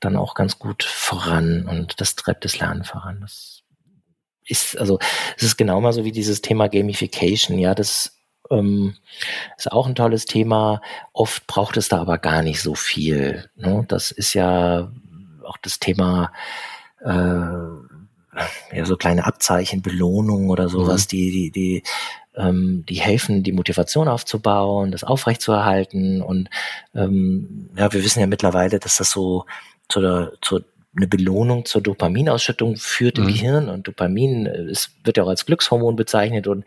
dann 0.00 0.16
auch 0.16 0.34
ganz 0.34 0.58
gut 0.58 0.84
voran 0.84 1.66
und 1.66 2.00
das 2.00 2.16
treibt 2.16 2.44
das 2.44 2.58
Lernen 2.58 2.84
voran. 2.84 3.18
Das 3.20 3.53
ist, 4.46 4.78
also 4.78 4.98
es 5.36 5.42
ist 5.42 5.56
genau 5.56 5.80
mal 5.80 5.92
so 5.92 6.04
wie 6.04 6.12
dieses 6.12 6.42
Thema 6.42 6.68
Gamification, 6.68 7.58
ja, 7.58 7.74
das 7.74 8.18
ähm, 8.50 8.94
ist 9.56 9.72
auch 9.72 9.86
ein 9.86 9.94
tolles 9.94 10.26
Thema. 10.26 10.80
Oft 11.12 11.46
braucht 11.46 11.76
es 11.76 11.88
da 11.88 12.00
aber 12.00 12.18
gar 12.18 12.42
nicht 12.42 12.60
so 12.60 12.74
viel. 12.74 13.48
Ne? 13.56 13.84
Das 13.88 14.10
ist 14.10 14.34
ja 14.34 14.90
auch 15.44 15.56
das 15.58 15.78
Thema, 15.78 16.32
äh, 17.00 17.08
ja, 18.72 18.84
so 18.84 18.96
kleine 18.96 19.26
Abzeichen, 19.26 19.82
Belohnungen 19.82 20.50
oder 20.50 20.68
sowas, 20.68 21.04
mhm. 21.04 21.08
die, 21.08 21.30
die, 21.30 21.50
die, 21.50 21.82
ähm, 22.36 22.84
die 22.88 22.96
helfen, 22.96 23.42
die 23.42 23.52
Motivation 23.52 24.08
aufzubauen, 24.08 24.90
das 24.90 25.04
aufrechtzuerhalten. 25.04 26.20
Und 26.20 26.50
ähm, 26.94 27.70
ja, 27.76 27.92
wir 27.92 28.04
wissen 28.04 28.20
ja 28.20 28.26
mittlerweile, 28.26 28.78
dass 28.78 28.96
das 28.96 29.10
so 29.10 29.46
zu 29.88 30.00
der, 30.00 30.32
zu 30.40 30.60
eine 30.96 31.06
Belohnung 31.06 31.64
zur 31.64 31.82
Dopaminausschüttung 31.82 32.76
führt 32.76 33.18
im 33.18 33.24
mhm. 33.24 33.28
Gehirn 33.28 33.68
und 33.68 33.88
Dopamin 33.88 34.46
äh, 34.46 34.62
es 34.70 34.90
wird 35.04 35.16
ja 35.16 35.24
auch 35.24 35.28
als 35.28 35.46
Glückshormon 35.46 35.96
bezeichnet 35.96 36.46
und 36.46 36.64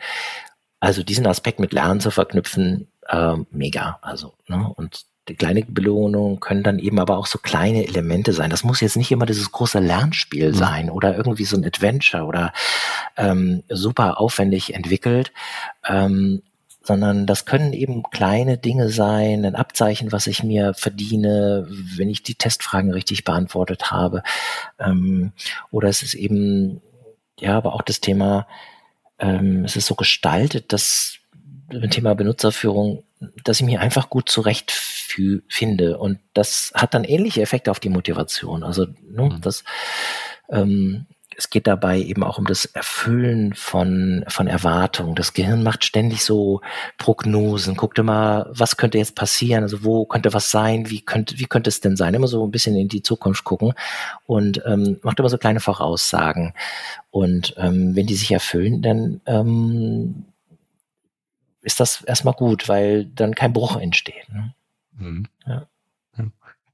also 0.80 1.04
diesen 1.04 1.26
Aspekt 1.26 1.60
mit 1.60 1.74
Lernen 1.74 2.00
zu 2.00 2.12
verknüpfen, 2.12 2.88
äh, 3.08 3.36
mega. 3.52 4.00
Also, 4.02 4.34
ne? 4.48 4.72
Und 4.76 5.06
die 5.28 5.36
kleine 5.36 5.66
Belohnung 5.66 6.40
können 6.40 6.64
dann 6.64 6.80
eben 6.80 7.00
aber 7.00 7.18
auch 7.18 7.26
so 7.26 7.40
kleine 7.40 7.86
Elemente 7.86 8.32
sein. 8.32 8.50
Das 8.50 8.64
muss 8.64 8.80
jetzt 8.80 8.96
nicht 8.96 9.12
immer 9.12 9.26
dieses 9.26 9.52
große 9.52 9.80
Lernspiel 9.80 10.52
mhm. 10.52 10.56
sein 10.56 10.90
oder 10.90 11.18
irgendwie 11.18 11.44
so 11.44 11.58
ein 11.58 11.66
Adventure 11.66 12.24
oder 12.24 12.54
ähm, 13.18 13.64
super 13.70 14.20
aufwendig 14.20 14.74
entwickelt, 14.74 15.34
ähm, 15.86 16.44
sondern 16.88 17.26
das 17.26 17.44
können 17.44 17.74
eben 17.74 18.02
kleine 18.04 18.58
Dinge 18.58 18.90
sein, 18.90 19.44
ein 19.44 19.56
Abzeichen, 19.56 20.14
was 20.14 20.26
ich 20.26 20.42
mir 20.42 20.74
verdiene, 20.74 21.68
wenn 21.70 22.10
ich 22.10 22.24
die 22.24 22.36
Testfragen 22.36 22.94
richtig 22.94 23.26
beantwortet 23.26 23.92
habe. 23.92 24.24
Ähm, 24.80 25.34
oder 25.70 25.90
es 25.90 26.02
ist 26.02 26.14
eben, 26.14 26.82
ja, 27.38 27.58
aber 27.58 27.74
auch 27.74 27.82
das 27.82 28.00
Thema, 28.00 28.48
ähm, 29.20 29.66
es 29.66 29.76
ist 29.76 29.86
so 29.86 29.96
gestaltet, 29.96 30.72
dass 30.72 31.18
beim 31.70 31.90
Thema 31.90 32.16
Benutzerführung, 32.16 33.04
dass 33.44 33.60
ich 33.60 33.66
mich 33.66 33.80
einfach 33.80 34.10
gut 34.10 34.30
zurecht 34.30 34.72
finde. 34.72 35.98
Und 35.98 36.20
das 36.34 36.72
hat 36.74 36.94
dann 36.94 37.04
ähnliche 37.04 37.42
Effekte 37.42 37.70
auf 37.70 37.82
die 37.82 37.90
Motivation. 37.90 38.64
Also 38.64 38.86
ne, 38.86 39.24
mhm. 39.24 39.42
das 39.42 39.66
ähm, 40.50 41.06
es 41.38 41.52
geht 41.52 41.68
dabei 41.68 42.02
eben 42.02 42.24
auch 42.24 42.40
um 42.40 42.46
das 42.46 42.66
Erfüllen 42.66 43.54
von, 43.54 44.26
von 44.28 44.48
Erwartungen. 44.48 45.14
Das 45.14 45.34
Gehirn 45.34 45.62
macht 45.62 45.86
ständig 45.86 46.24
so 46.24 46.62
Prognosen. 46.98 47.76
Guckt 47.76 48.00
immer, 48.00 48.48
was 48.50 48.76
könnte 48.76 48.98
jetzt 48.98 49.14
passieren? 49.14 49.62
Also 49.62 49.84
wo 49.84 50.06
könnte 50.06 50.34
was 50.34 50.50
sein? 50.50 50.90
Wie 50.90 51.02
könnte, 51.02 51.38
wie 51.38 51.46
könnte 51.46 51.70
es 51.70 51.80
denn 51.80 51.96
sein? 51.96 52.16
Immer 52.16 52.28
so 52.28 52.44
ein 52.44 52.50
bisschen 52.50 52.76
in 52.76 52.88
die 52.88 53.04
Zukunft 53.04 53.44
gucken 53.44 53.74
und 54.26 54.64
ähm, 54.66 55.00
macht 55.04 55.20
immer 55.20 55.30
so 55.30 55.38
kleine 55.38 55.60
Voraussagen. 55.60 56.54
Und 57.12 57.54
ähm, 57.58 57.96
wenn 57.96 58.08
die 58.08 58.16
sich 58.16 58.32
erfüllen, 58.32 58.82
dann 58.82 59.22
ähm, 59.28 60.26
ist 61.62 61.80
das 61.80 62.02
erstmal 62.02 62.34
gut, 62.34 62.68
weil 62.68 63.06
dann 63.06 63.36
kein 63.36 63.54
Bruch 63.54 63.78
entsteht. 63.78 64.28
Ne? 64.34 64.56
Mhm. 64.98 65.28
Ja. 65.46 65.68
Ja. 66.18 66.26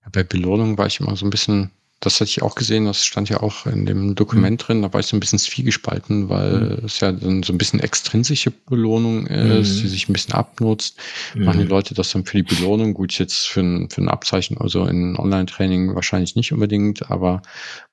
Bei 0.10 0.24
Belohnung 0.24 0.78
war 0.78 0.88
ich 0.88 1.02
immer 1.02 1.18
so 1.18 1.26
ein 1.26 1.32
bisschen 1.32 1.72
das 2.04 2.20
hatte 2.20 2.30
ich 2.30 2.42
auch 2.42 2.56
gesehen, 2.56 2.86
das 2.86 3.06
stand 3.06 3.30
ja 3.30 3.42
auch 3.42 3.66
in 3.66 3.86
dem 3.86 4.14
Dokument 4.14 4.62
mhm. 4.62 4.66
drin, 4.66 4.82
da 4.82 4.92
war 4.92 5.00
ich 5.00 5.06
so 5.06 5.16
ein 5.16 5.22
bisschen 5.22 5.40
zwiegespalten, 5.40 6.28
weil 6.28 6.60
mhm. 6.60 6.86
es 6.86 7.00
ja 7.00 7.14
dann 7.14 7.44
so 7.44 7.54
ein 7.54 7.58
bisschen 7.58 7.80
extrinsische 7.80 8.52
Belohnung 8.52 9.26
ist, 9.28 9.78
mhm. 9.78 9.82
die 9.82 9.88
sich 9.88 10.10
ein 10.10 10.14
bisschen 10.14 10.34
abnutzt. 10.34 10.98
Machen 11.34 11.60
die 11.60 11.66
mhm. 11.66 11.70
Leute 11.70 11.94
das 11.94 12.12
dann 12.12 12.26
für 12.26 12.36
die 12.36 12.44
Belohnung? 12.44 12.94
Gut, 12.94 13.18
jetzt 13.18 13.48
für 13.48 13.62
ein, 13.62 13.90
für 13.90 14.02
ein 14.02 14.10
Abzeichen, 14.10 14.58
also 14.58 14.86
in 14.86 15.16
Online-Training 15.18 15.96
wahrscheinlich 15.96 16.36
nicht 16.36 16.52
unbedingt, 16.52 17.10
aber 17.10 17.42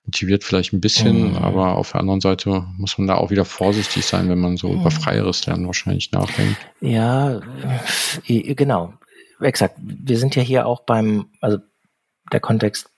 motiviert 0.05 0.43
vielleicht 0.43 0.73
ein 0.73 0.81
bisschen, 0.81 1.31
mhm. 1.31 1.37
aber 1.37 1.77
auf 1.77 1.93
der 1.93 2.01
anderen 2.01 2.21
Seite 2.21 2.67
muss 2.79 2.99
man 2.99 3.07
da 3.07 3.15
auch 3.15 3.31
wieder 3.31 3.45
vorsichtig 3.45 4.05
sein, 4.05 4.29
wenn 4.29 4.41
man 4.41 4.57
so 4.57 4.73
über 4.73 4.91
freieres 4.91 5.47
Lernen 5.47 5.67
wahrscheinlich 5.67 6.11
nachdenkt. 6.11 6.57
Ja, 6.81 7.41
genau. 8.27 8.95
Exakt. 9.41 9.77
Wir 9.81 10.19
sind 10.19 10.35
ja 10.35 10.43
hier 10.43 10.67
auch 10.67 10.81
beim, 10.81 11.27
also 11.41 11.59
der 12.33 12.41
Kontext 12.41 12.91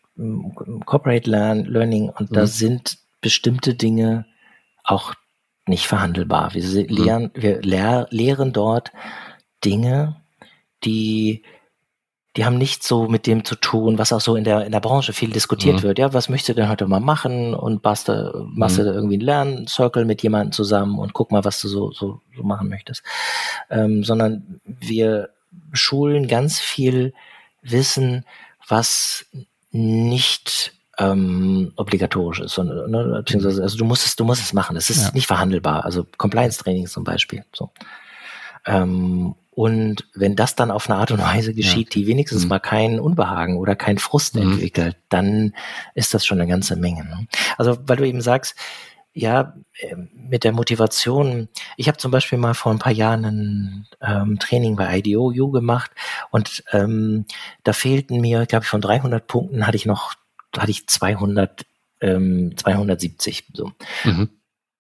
Corporate 0.85 1.29
Learn, 1.29 1.65
Learning 1.65 2.09
und 2.09 2.31
mhm. 2.31 2.35
da 2.35 2.47
sind 2.47 2.99
bestimmte 3.21 3.75
Dinge 3.75 4.27
auch 4.85 5.15
nicht 5.67 5.87
verhandelbar. 5.87 6.55
Wir, 6.55 6.63
mhm. 6.63 6.89
lehren, 6.89 7.31
wir 7.35 7.63
lehr, 7.63 8.07
lehren 8.11 8.53
dort 8.53 8.93
Dinge, 9.65 10.17
die 10.85 11.43
die 12.37 12.47
haben 12.47 12.57
nichts 12.57 12.89
so 12.89 13.09
mit 13.09 13.27
dem 13.27 13.45
zu 13.45 13.57
tun, 13.57 13.99
was 13.99 14.13
auch 14.13 14.21
so 14.21 14.37
in 14.37 14.45
der, 14.45 14.65
in 14.65 14.73
der 14.73 14.81
Branche 14.81 15.13
viel 15.13 15.31
diskutiert 15.31 15.77
mhm. 15.77 15.83
wird. 15.83 15.99
Ja, 15.99 16.15
was 16.15 16.31
möchtest 16.31 16.51
du 16.51 16.63
denn 16.63 16.71
heute 16.71 16.87
mal 16.87 17.01
machen? 17.01 17.55
Und 17.55 17.85
machst 17.85 18.09
du, 18.09 18.47
machst 18.55 18.79
mhm. 18.79 18.85
du 18.85 18.93
irgendwie 18.93 19.17
einen 19.17 19.27
Lerncircle 19.27 20.07
mit 20.07 20.23
jemandem 20.23 20.53
zusammen 20.53 20.99
und 20.99 21.13
guck 21.13 21.31
mal, 21.31 21.45
was 21.45 21.61
du 21.61 21.69
so, 21.69 21.93
so, 21.93 22.23
so 22.35 22.43
machen 22.43 22.69
möchtest. 22.69 23.03
Ähm, 23.69 24.03
sondern 24.03 24.61
wir 24.65 25.29
schulen 25.75 26.27
ganz 26.27 26.59
viel 26.59 27.13
Wissen, 27.61 28.25
was 28.67 29.27
nicht 29.73 30.75
ähm, 30.99 31.73
obligatorisch 31.77 32.41
ist, 32.41 32.53
sondern 32.55 32.91
ne, 32.91 33.23
beziehungsweise 33.25 33.63
also 33.63 33.77
du 33.77 33.85
musst 33.85 34.07
es, 34.07 34.17
du 34.17 34.25
musst 34.25 34.43
es 34.43 34.53
machen. 34.53 34.77
Es 34.77 34.91
ist 34.91 35.07
ja. 35.07 35.11
nicht 35.13 35.27
verhandelbar. 35.27 35.85
Also 35.85 36.07
Compliance-Training 36.19 36.87
zum 36.87 37.05
Beispiel. 37.05 37.45
So. 37.55 37.71
Ähm, 38.67 39.35
und 39.55 40.07
wenn 40.15 40.35
das 40.35 40.55
dann 40.55 40.71
auf 40.71 40.89
eine 40.89 40.99
Art 40.99 41.11
und 41.11 41.21
Weise 41.21 41.53
geschieht, 41.53 41.95
ja. 41.95 42.01
die 42.01 42.07
wenigstens 42.07 42.45
mhm. 42.45 42.49
mal 42.49 42.59
keinen 42.59 43.01
Unbehagen 43.01 43.59
oder 43.59 43.77
keinen 43.77 43.99
Frust 43.99 44.35
mhm. 44.35 44.43
entwickelt, 44.43 44.97
dann 45.09 45.55
ist 45.95 46.15
das 46.15 46.25
schon 46.25 46.41
eine 46.41 46.49
ganze 46.49 46.77
Menge. 46.77 47.05
Ne? 47.05 47.27
Also 47.59 47.77
weil 47.87 47.97
du 47.97 48.07
eben 48.07 48.23
sagst, 48.23 48.57
ja, 49.15 49.55
ähm, 49.81 50.09
mit 50.15 50.45
der 50.45 50.53
Motivation. 50.53 51.49
Ich 51.77 51.89
habe 51.89 51.99
zum 51.99 52.11
Beispiel 52.11 52.39
mal 52.39 52.55
vor 52.55 52.73
ein 52.73 52.79
paar 52.79 52.93
Jahren 52.93 53.25
ein 53.25 53.87
ähm, 54.01 54.39
Training 54.39 54.77
bei 54.77 54.99
IDOU 54.99 55.51
gemacht 55.51 55.91
und 56.31 56.65
ähm, 56.73 57.27
da 57.63 57.73
fehlten 57.73 58.21
mir, 58.21 58.47
glaube 58.47 58.65
ich, 58.65 58.71
von 58.71 58.81
300 58.81 59.27
Punkten 59.27 59.67
hatte 59.67 59.77
ich 59.77 59.87
noch, 59.87 60.15
hatte 60.57 60.71
ich 60.71 60.87
200, 60.87 61.67
ähm, 62.01 62.57
270 62.57 63.45
so. 63.53 63.73
Mhm. 64.05 64.31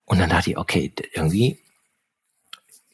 Und 0.07 0.18
dann 0.18 0.30
dachte 0.30 0.51
ich, 0.51 0.59
okay, 0.59 0.93
irgendwie 1.12 1.62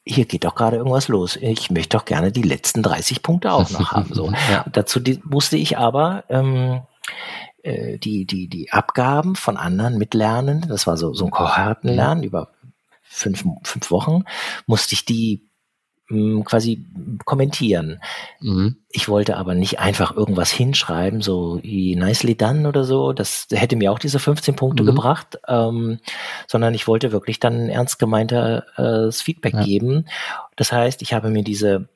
hier 0.04 0.24
geht 0.24 0.44
doch 0.44 0.54
gerade 0.54 0.78
irgendwas 0.78 1.08
los. 1.08 1.36
Ich 1.36 1.70
möchte 1.70 1.96
doch 1.96 2.04
gerne 2.04 2.32
die 2.32 2.42
letzten 2.42 2.82
30 2.82 3.22
Punkte 3.22 3.52
auch 3.52 3.70
noch 3.70 3.92
haben. 3.92 4.12
So. 4.14 4.32
Ja. 4.50 4.64
Dazu 4.72 5.00
die, 5.00 5.20
musste 5.24 5.56
ich 5.56 5.76
aber 5.76 6.24
ähm, 6.30 6.80
äh, 7.62 7.98
die, 7.98 8.24
die, 8.24 8.48
die 8.48 8.72
Abgaben 8.72 9.36
von 9.36 9.56
anderen 9.56 9.98
Mitlernenden, 9.98 10.68
das 10.68 10.86
war 10.86 10.96
so, 10.96 11.14
so 11.14 11.24
ein 11.26 11.30
Kohortenlernen 11.30 12.24
über 12.24 12.52
fünf, 13.02 13.44
fünf 13.62 13.90
Wochen, 13.90 14.24
musste 14.66 14.94
ich 14.94 15.04
die 15.04 15.48
mh, 16.08 16.16
hm, 16.16 16.44
quasi 16.44 16.86
kommentieren. 17.24 18.00
Mhm. 18.40 18.76
Ich 18.90 19.08
wollte 19.08 19.36
aber 19.36 19.54
nicht 19.54 19.80
einfach 19.80 20.16
irgendwas 20.16 20.50
hinschreiben, 20.50 21.20
so 21.20 21.60
nicely 21.62 22.36
done 22.36 22.68
oder 22.68 22.84
so. 22.84 23.12
Das 23.12 23.46
hätte 23.50 23.76
mir 23.76 23.92
auch 23.92 23.98
diese 23.98 24.18
15 24.18 24.56
Punkte 24.56 24.82
mhm. 24.82 24.86
gebracht, 24.86 25.38
ähm, 25.48 25.98
sondern 26.46 26.74
ich 26.74 26.86
wollte 26.86 27.12
wirklich 27.12 27.40
dann 27.40 27.68
ernst 27.68 27.98
gemeintes 27.98 28.62
äh, 28.76 29.10
Feedback 29.12 29.54
ja. 29.54 29.64
geben. 29.64 30.06
Das 30.56 30.72
heißt, 30.72 31.02
ich 31.02 31.12
habe 31.12 31.30
mir 31.30 31.42
diese 31.42 31.88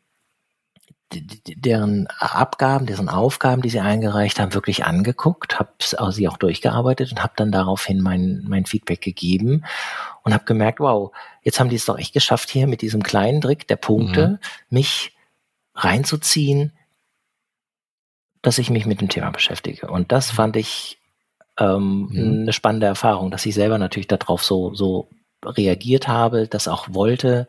deren 1.12 2.06
Abgaben, 2.18 2.86
deren 2.86 3.08
Aufgaben, 3.08 3.62
die 3.62 3.70
sie 3.70 3.80
eingereicht 3.80 4.40
haben, 4.40 4.54
wirklich 4.54 4.84
angeguckt, 4.84 5.58
habe 5.58 5.72
sie 6.12 6.28
auch 6.28 6.36
durchgearbeitet 6.36 7.12
und 7.12 7.22
habe 7.22 7.34
dann 7.36 7.52
daraufhin 7.52 8.00
mein, 8.00 8.44
mein 8.46 8.66
Feedback 8.66 9.00
gegeben 9.00 9.64
und 10.22 10.34
habe 10.34 10.44
gemerkt, 10.44 10.80
wow, 10.80 11.12
jetzt 11.42 11.60
haben 11.60 11.68
die 11.68 11.76
es 11.76 11.84
doch 11.84 11.98
echt 11.98 12.12
geschafft, 12.12 12.50
hier 12.50 12.66
mit 12.66 12.82
diesem 12.82 13.02
kleinen 13.02 13.40
Trick 13.40 13.66
der 13.66 13.76
Punkte 13.76 14.28
mhm. 14.28 14.38
mich 14.70 15.16
reinzuziehen, 15.74 16.72
dass 18.42 18.58
ich 18.58 18.70
mich 18.70 18.86
mit 18.86 19.00
dem 19.00 19.08
Thema 19.08 19.30
beschäftige. 19.30 19.88
Und 19.88 20.12
das 20.12 20.30
fand 20.30 20.56
ich 20.56 20.98
ähm, 21.58 22.08
mhm. 22.10 22.40
eine 22.42 22.52
spannende 22.52 22.86
Erfahrung, 22.86 23.30
dass 23.30 23.46
ich 23.46 23.54
selber 23.54 23.78
natürlich 23.78 24.08
darauf 24.08 24.44
so, 24.44 24.74
so 24.74 25.08
reagiert 25.44 26.08
habe, 26.08 26.48
das 26.48 26.68
auch 26.68 26.88
wollte 26.90 27.46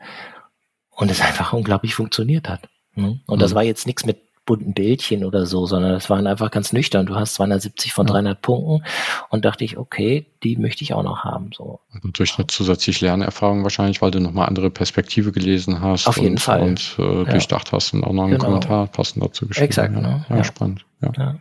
und 0.92 1.12
es 1.12 1.22
einfach 1.22 1.54
unglaublich 1.54 1.96
funktioniert 1.96 2.50
hat. 2.50 2.70
Ne? 2.96 3.20
Und 3.26 3.38
mhm. 3.38 3.40
das 3.40 3.56
war 3.56 3.64
jetzt 3.64 3.88
nichts 3.88 4.06
mit 4.06 4.18
bunten 4.46 4.74
Bildchen 4.74 5.24
oder 5.24 5.46
so, 5.46 5.66
sondern 5.66 5.94
das 5.94 6.10
waren 6.10 6.28
einfach 6.28 6.52
ganz 6.52 6.74
nüchtern. 6.74 7.06
Du 7.06 7.16
hast 7.16 7.36
270 7.36 7.94
von 7.94 8.06
300 8.06 8.42
Punkten 8.42 8.84
und 9.30 9.46
dachte 9.46 9.64
ich, 9.64 9.78
okay, 9.78 10.26
die 10.44 10.58
möchte 10.58 10.84
ich 10.84 10.94
auch 10.94 11.04
noch 11.04 11.24
haben. 11.24 11.52
So. 11.56 11.80
Und 12.02 12.20
durch 12.20 12.38
eine 12.38 12.48
zusätzliche 12.48 13.06
Lernerfahrung 13.06 13.64
wahrscheinlich, 13.64 14.02
weil 14.02 14.12
du 14.12 14.20
nochmal 14.20 14.48
andere 14.48 14.70
Perspektive 14.70 15.32
gelesen 15.32 15.80
hast. 15.80 16.08
Auf 16.08 16.18
jeden 16.18 16.34
und, 16.34 16.42
Fall. 16.42 16.62
Und 16.62 16.96
äh, 17.00 17.20
ja. 17.20 17.24
durchdacht 17.24 17.72
hast 17.72 17.94
und 17.94 18.04
auch 18.04 18.12
noch 18.12 18.24
einen 18.24 18.34
genau. 18.34 18.46
Kommentar 18.46 18.88
passend 18.88 19.24
dazu 19.24 19.48
geschrieben. 19.48 19.66
Exakt. 19.66 19.94
Ne? 19.94 20.26
Ja, 20.30 20.36
ja, 20.36 20.44
spannend. 20.44 20.86
Ja. 21.18 21.36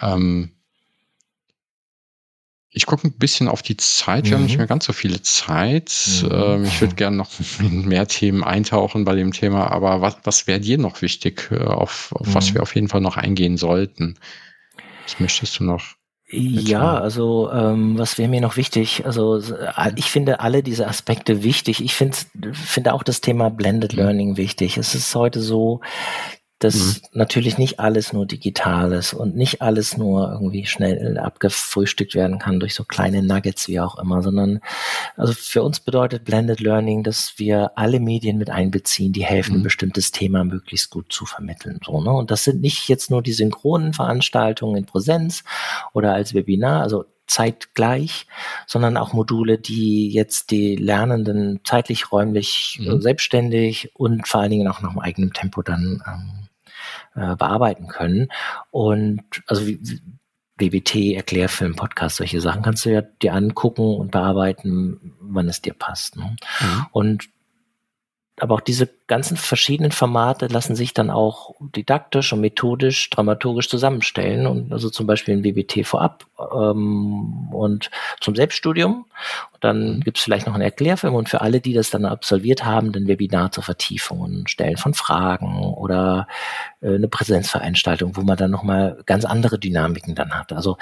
Ähm, 0.00 0.50
ich 2.76 2.86
gucke 2.86 3.06
ein 3.06 3.12
bisschen 3.12 3.46
auf 3.46 3.62
die 3.62 3.76
Zeit. 3.76 4.24
Wir 4.24 4.32
mhm. 4.32 4.34
haben 4.34 4.42
nicht 4.44 4.52
mhm. 4.54 4.58
mehr 4.58 4.66
ganz 4.66 4.84
so 4.84 4.92
viele 4.92 5.22
Zeit. 5.22 5.94
Mhm. 6.22 6.30
Ähm, 6.32 6.64
ich 6.64 6.80
würde 6.80 6.96
gerne 6.96 7.16
noch 7.16 7.30
in 7.60 7.86
mehr 7.86 8.08
Themen 8.08 8.42
eintauchen 8.42 9.04
bei 9.04 9.14
dem 9.14 9.32
Thema. 9.32 9.70
Aber 9.70 10.00
was, 10.00 10.16
was 10.24 10.46
wäre 10.48 10.58
dir 10.58 10.76
noch 10.76 11.00
wichtig, 11.00 11.50
äh, 11.52 11.58
auf, 11.58 12.12
auf 12.12 12.26
mhm. 12.26 12.34
was 12.34 12.52
wir 12.52 12.62
auf 12.62 12.74
jeden 12.74 12.88
Fall 12.88 13.00
noch 13.00 13.16
eingehen 13.16 13.56
sollten? 13.56 14.18
Was 15.04 15.20
möchtest 15.20 15.60
du 15.60 15.64
noch? 15.64 15.84
Ja, 16.28 16.98
also 16.98 17.52
ähm, 17.52 17.96
was 17.96 18.18
wäre 18.18 18.28
mir 18.28 18.40
noch 18.40 18.56
wichtig? 18.56 19.06
Also 19.06 19.40
ich 19.94 20.10
finde 20.10 20.40
alle 20.40 20.64
diese 20.64 20.88
Aspekte 20.88 21.44
wichtig. 21.44 21.84
Ich 21.84 21.94
finde 21.94 22.16
finde 22.52 22.92
auch 22.94 23.04
das 23.04 23.20
Thema 23.20 23.50
Blended 23.50 23.92
mhm. 23.92 23.98
Learning 23.98 24.36
wichtig. 24.36 24.78
Es 24.78 24.96
ist 24.96 25.14
heute 25.14 25.40
so, 25.40 25.80
dass 26.60 26.74
mhm. 26.74 27.08
natürlich 27.12 27.58
nicht 27.58 27.80
alles 27.80 28.12
nur 28.12 28.26
digital 28.26 28.92
ist 28.92 29.12
und 29.12 29.36
nicht 29.36 29.60
alles 29.60 29.96
nur 29.96 30.30
irgendwie 30.32 30.66
schnell 30.66 31.18
abgefrühstückt 31.18 32.14
werden 32.14 32.38
kann 32.38 32.60
durch 32.60 32.74
so 32.74 32.84
kleine 32.84 33.22
Nuggets 33.22 33.68
wie 33.68 33.80
auch 33.80 33.98
immer, 33.98 34.22
sondern 34.22 34.60
also 35.16 35.32
für 35.32 35.62
uns 35.62 35.80
bedeutet 35.80 36.24
Blended 36.24 36.60
Learning, 36.60 37.02
dass 37.02 37.34
wir 37.36 37.72
alle 37.76 38.00
Medien 38.00 38.38
mit 38.38 38.50
einbeziehen, 38.50 39.12
die 39.12 39.24
helfen, 39.24 39.54
mhm. 39.54 39.60
ein 39.60 39.64
bestimmtes 39.64 40.12
Thema 40.12 40.44
möglichst 40.44 40.90
gut 40.90 41.12
zu 41.12 41.26
vermitteln. 41.26 41.80
So, 41.84 42.00
ne? 42.00 42.12
Und 42.12 42.30
das 42.30 42.44
sind 42.44 42.60
nicht 42.60 42.88
jetzt 42.88 43.10
nur 43.10 43.22
die 43.22 43.32
synchronen 43.32 43.92
Veranstaltungen 43.92 44.76
in 44.76 44.86
Präsenz 44.86 45.44
oder 45.92 46.14
als 46.14 46.34
Webinar, 46.34 46.82
also 46.82 47.04
zeitgleich, 47.26 48.26
sondern 48.66 48.96
auch 48.96 49.12
Module, 49.12 49.58
die 49.58 50.10
jetzt 50.10 50.50
die 50.50 50.76
Lernenden 50.76 51.60
zeitlich, 51.64 52.12
räumlich, 52.12 52.78
mhm. 52.80 53.00
selbstständig 53.00 53.90
und 53.94 54.28
vor 54.28 54.42
allen 54.42 54.50
Dingen 54.50 54.68
auch 54.68 54.82
noch 54.82 54.92
im 54.92 55.00
eigenen 55.00 55.32
Tempo 55.32 55.62
dann 55.62 56.02
ähm, 56.06 56.43
äh, 57.14 57.36
bearbeiten 57.36 57.88
können. 57.88 58.28
Und 58.70 59.22
also 59.46 59.66
wie, 59.66 59.80
WBT, 60.56 61.14
Erklärfilm, 61.16 61.74
Podcast, 61.74 62.16
solche 62.16 62.40
Sachen 62.40 62.62
kannst 62.62 62.84
du 62.84 62.90
ja 62.90 63.02
dir 63.02 63.34
angucken 63.34 63.96
und 63.96 64.12
bearbeiten, 64.12 65.14
wann 65.20 65.48
es 65.48 65.60
dir 65.60 65.74
passt. 65.74 66.16
Ne? 66.16 66.36
Mhm. 66.60 66.86
Und 66.92 67.28
aber 68.40 68.56
auch 68.56 68.60
diese 68.60 68.88
ganzen 69.06 69.36
verschiedenen 69.36 69.92
Formate 69.92 70.48
lassen 70.48 70.74
sich 70.74 70.92
dann 70.92 71.08
auch 71.08 71.54
didaktisch 71.60 72.32
und 72.32 72.40
methodisch, 72.40 73.08
dramaturgisch 73.10 73.68
zusammenstellen. 73.68 74.48
Und 74.48 74.72
also 74.72 74.90
zum 74.90 75.06
Beispiel 75.06 75.36
ein 75.36 75.44
WBT 75.44 75.86
vorab 75.86 76.26
ähm, 76.38 77.48
und 77.52 77.92
zum 78.20 78.34
Selbststudium. 78.34 79.06
Und 79.52 79.64
dann 79.64 80.00
gibt 80.00 80.18
es 80.18 80.24
vielleicht 80.24 80.48
noch 80.48 80.54
einen 80.54 80.64
Erklärfilm 80.64 81.14
und 81.14 81.28
für 81.28 81.42
alle, 81.42 81.60
die 81.60 81.74
das 81.74 81.90
dann 81.90 82.04
absolviert 82.04 82.64
haben, 82.64 82.90
dann 82.90 83.06
Webinar 83.06 83.52
zur 83.52 83.62
Vertiefung 83.62 84.20
und 84.20 84.50
Stellen 84.50 84.78
von 84.78 84.94
Fragen 84.94 85.60
oder 85.60 86.26
äh, 86.80 86.96
eine 86.96 87.08
Präsenzveranstaltung, 87.08 88.16
wo 88.16 88.22
man 88.22 88.36
dann 88.36 88.50
nochmal 88.50 88.98
ganz 89.06 89.24
andere 89.24 89.60
Dynamiken 89.60 90.16
dann 90.16 90.34
hat. 90.34 90.52
Also 90.52 90.76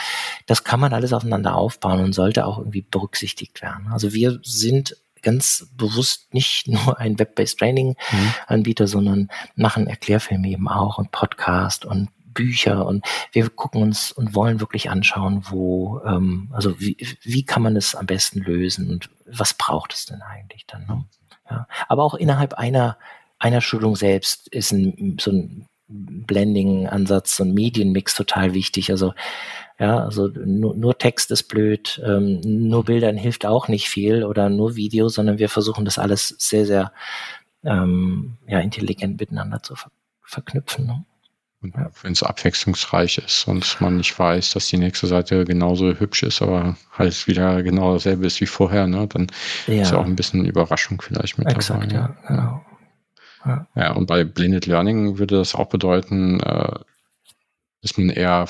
das 0.46 0.64
kann 0.64 0.80
man 0.80 0.94
alles 0.94 1.12
aufeinander 1.12 1.54
aufbauen 1.56 2.02
und 2.02 2.14
sollte 2.14 2.46
auch 2.46 2.58
irgendwie 2.58 2.82
berücksichtigt 2.82 3.60
werden. 3.60 3.88
Also 3.92 4.14
wir 4.14 4.38
sind 4.42 4.96
ganz 5.22 5.66
bewusst 5.76 6.32
nicht 6.34 6.68
nur 6.68 6.98
ein 6.98 7.18
Web-based 7.18 7.58
Training-Anbieter, 7.58 8.84
mhm. 8.84 8.88
sondern 8.88 9.28
machen 9.54 9.86
Erklärfilme 9.86 10.48
eben 10.48 10.68
auch 10.68 10.98
und 10.98 11.10
Podcast 11.10 11.84
und 11.84 12.08
Bücher 12.32 12.86
und 12.86 13.04
wir 13.32 13.48
gucken 13.50 13.82
uns 13.82 14.10
und 14.10 14.34
wollen 14.34 14.60
wirklich 14.60 14.90
anschauen, 14.90 15.44
wo, 15.50 16.00
ähm, 16.04 16.48
also 16.52 16.80
wie, 16.80 16.96
wie 17.22 17.44
kann 17.44 17.62
man 17.62 17.76
es 17.76 17.94
am 17.94 18.06
besten 18.06 18.40
lösen 18.40 18.90
und 18.90 19.10
was 19.26 19.54
braucht 19.54 19.92
es 19.92 20.06
denn 20.06 20.22
eigentlich 20.22 20.66
dann? 20.66 20.86
Ne? 20.86 21.04
Ja. 21.50 21.66
Aber 21.88 22.04
auch 22.04 22.14
innerhalb 22.14 22.54
einer, 22.54 22.98
einer 23.38 23.60
Schulung 23.60 23.96
selbst 23.96 24.48
ist 24.48 24.72
ein, 24.72 25.18
so 25.20 25.30
ein 25.30 25.66
Blending-Ansatz, 25.88 27.36
so 27.36 27.44
ein 27.44 27.52
Medienmix 27.52 28.14
total 28.14 28.54
wichtig. 28.54 28.90
Also 28.90 29.12
ja, 29.82 29.98
also 29.98 30.28
nur, 30.28 30.76
nur 30.76 30.96
Text 30.96 31.32
ist 31.32 31.48
blöd, 31.48 32.00
ähm, 32.06 32.40
nur 32.44 32.84
Bildern 32.84 33.16
hilft 33.16 33.44
auch 33.44 33.66
nicht 33.66 33.88
viel 33.88 34.22
oder 34.22 34.48
nur 34.48 34.76
Video, 34.76 35.08
sondern 35.08 35.38
wir 35.38 35.48
versuchen 35.48 35.84
das 35.84 35.98
alles 35.98 36.36
sehr, 36.38 36.66
sehr 36.66 36.92
ähm, 37.64 38.36
ja, 38.46 38.60
intelligent 38.60 39.18
miteinander 39.18 39.60
zu 39.60 39.74
ver 39.74 39.90
verknüpfen. 40.22 40.86
Ne? 40.86 41.04
Und 41.62 41.74
ja. 41.74 41.90
wenn 42.00 42.12
es 42.12 42.22
abwechslungsreich 42.22 43.18
ist 43.18 43.48
und 43.48 43.80
man 43.80 43.96
nicht 43.96 44.16
weiß, 44.16 44.52
dass 44.52 44.68
die 44.68 44.78
nächste 44.78 45.08
Seite 45.08 45.44
genauso 45.44 45.92
hübsch 45.98 46.22
ist, 46.22 46.42
aber 46.42 46.76
halt 46.92 47.26
wieder 47.26 47.64
genau 47.64 47.94
dasselbe 47.94 48.24
ist 48.26 48.40
wie 48.40 48.46
vorher, 48.46 48.86
ne, 48.86 49.08
dann 49.08 49.26
ja. 49.66 49.82
ist 49.82 49.90
ja 49.90 49.98
auch 49.98 50.06
ein 50.06 50.14
bisschen 50.14 50.44
Überraschung 50.44 51.02
vielleicht 51.02 51.38
mit 51.38 51.48
Exakt, 51.48 51.92
dabei. 51.92 51.94
Ja, 51.94 52.16
genau. 52.28 52.64
Ja. 53.44 53.66
ja, 53.74 53.92
und 53.94 54.06
bei 54.06 54.22
Blended 54.22 54.66
Learning 54.66 55.18
würde 55.18 55.38
das 55.38 55.56
auch 55.56 55.68
bedeuten, 55.68 56.38
äh, 56.38 56.78
dass 57.82 57.98
man 57.98 58.10
eher 58.10 58.46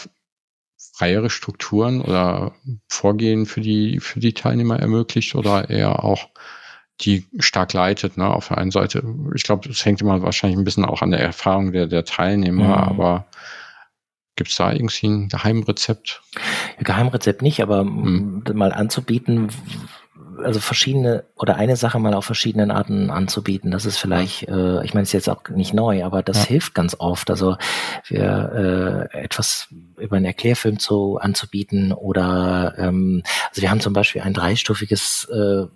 freiere 1.02 1.30
Strukturen 1.30 2.00
oder 2.00 2.52
Vorgehen 2.86 3.44
für 3.44 3.60
die, 3.60 3.98
für 3.98 4.20
die 4.20 4.34
Teilnehmer 4.34 4.78
ermöglicht 4.78 5.34
oder 5.34 5.68
eher 5.68 6.04
auch 6.04 6.28
die 7.00 7.26
stark 7.40 7.72
leitet, 7.72 8.16
ne, 8.16 8.28
auf 8.28 8.48
der 8.48 8.58
einen 8.58 8.70
Seite. 8.70 9.02
Ich 9.34 9.42
glaube, 9.42 9.68
es 9.68 9.84
hängt 9.84 10.00
immer 10.00 10.22
wahrscheinlich 10.22 10.56
ein 10.56 10.62
bisschen 10.62 10.84
auch 10.84 11.02
an 11.02 11.10
der 11.10 11.18
Erfahrung 11.18 11.72
der, 11.72 11.88
der 11.88 12.04
Teilnehmer, 12.04 12.68
mhm. 12.68 12.72
aber 12.74 13.26
gibt 14.36 14.50
es 14.50 14.56
da 14.56 14.72
irgendwie 14.72 15.08
ein 15.08 15.28
Geheimrezept? 15.28 16.22
Geheimrezept 16.78 17.42
nicht, 17.42 17.60
aber 17.60 17.82
mhm. 17.82 18.44
mal 18.54 18.72
anzubieten, 18.72 19.48
also 20.42 20.60
verschiedene 20.60 21.24
oder 21.36 21.56
eine 21.56 21.76
Sache 21.76 21.98
mal 21.98 22.14
auf 22.14 22.24
verschiedenen 22.24 22.70
Arten 22.70 23.10
anzubieten. 23.10 23.70
Das 23.70 23.84
ist 23.84 23.98
vielleicht, 23.98 24.48
äh, 24.48 24.84
ich 24.84 24.94
meine, 24.94 25.02
es 25.02 25.08
ist 25.08 25.12
jetzt 25.12 25.30
auch 25.30 25.48
nicht 25.48 25.74
neu, 25.74 26.04
aber 26.04 26.22
das 26.22 26.44
ja. 26.44 26.48
hilft 26.48 26.74
ganz 26.74 26.96
oft. 26.98 27.30
Also 27.30 27.56
wir 28.06 29.08
äh, 29.12 29.18
etwas 29.18 29.68
über 29.98 30.16
einen 30.16 30.26
Erklärfilm 30.26 30.78
zu 30.78 31.18
anzubieten 31.20 31.92
oder 31.92 32.74
ähm, 32.78 33.22
also 33.50 33.62
wir 33.62 33.70
haben 33.70 33.80
zum 33.80 33.92
Beispiel 33.92 34.22
ein 34.22 34.34
dreistufiges 34.34 35.28
äh, 35.32 35.66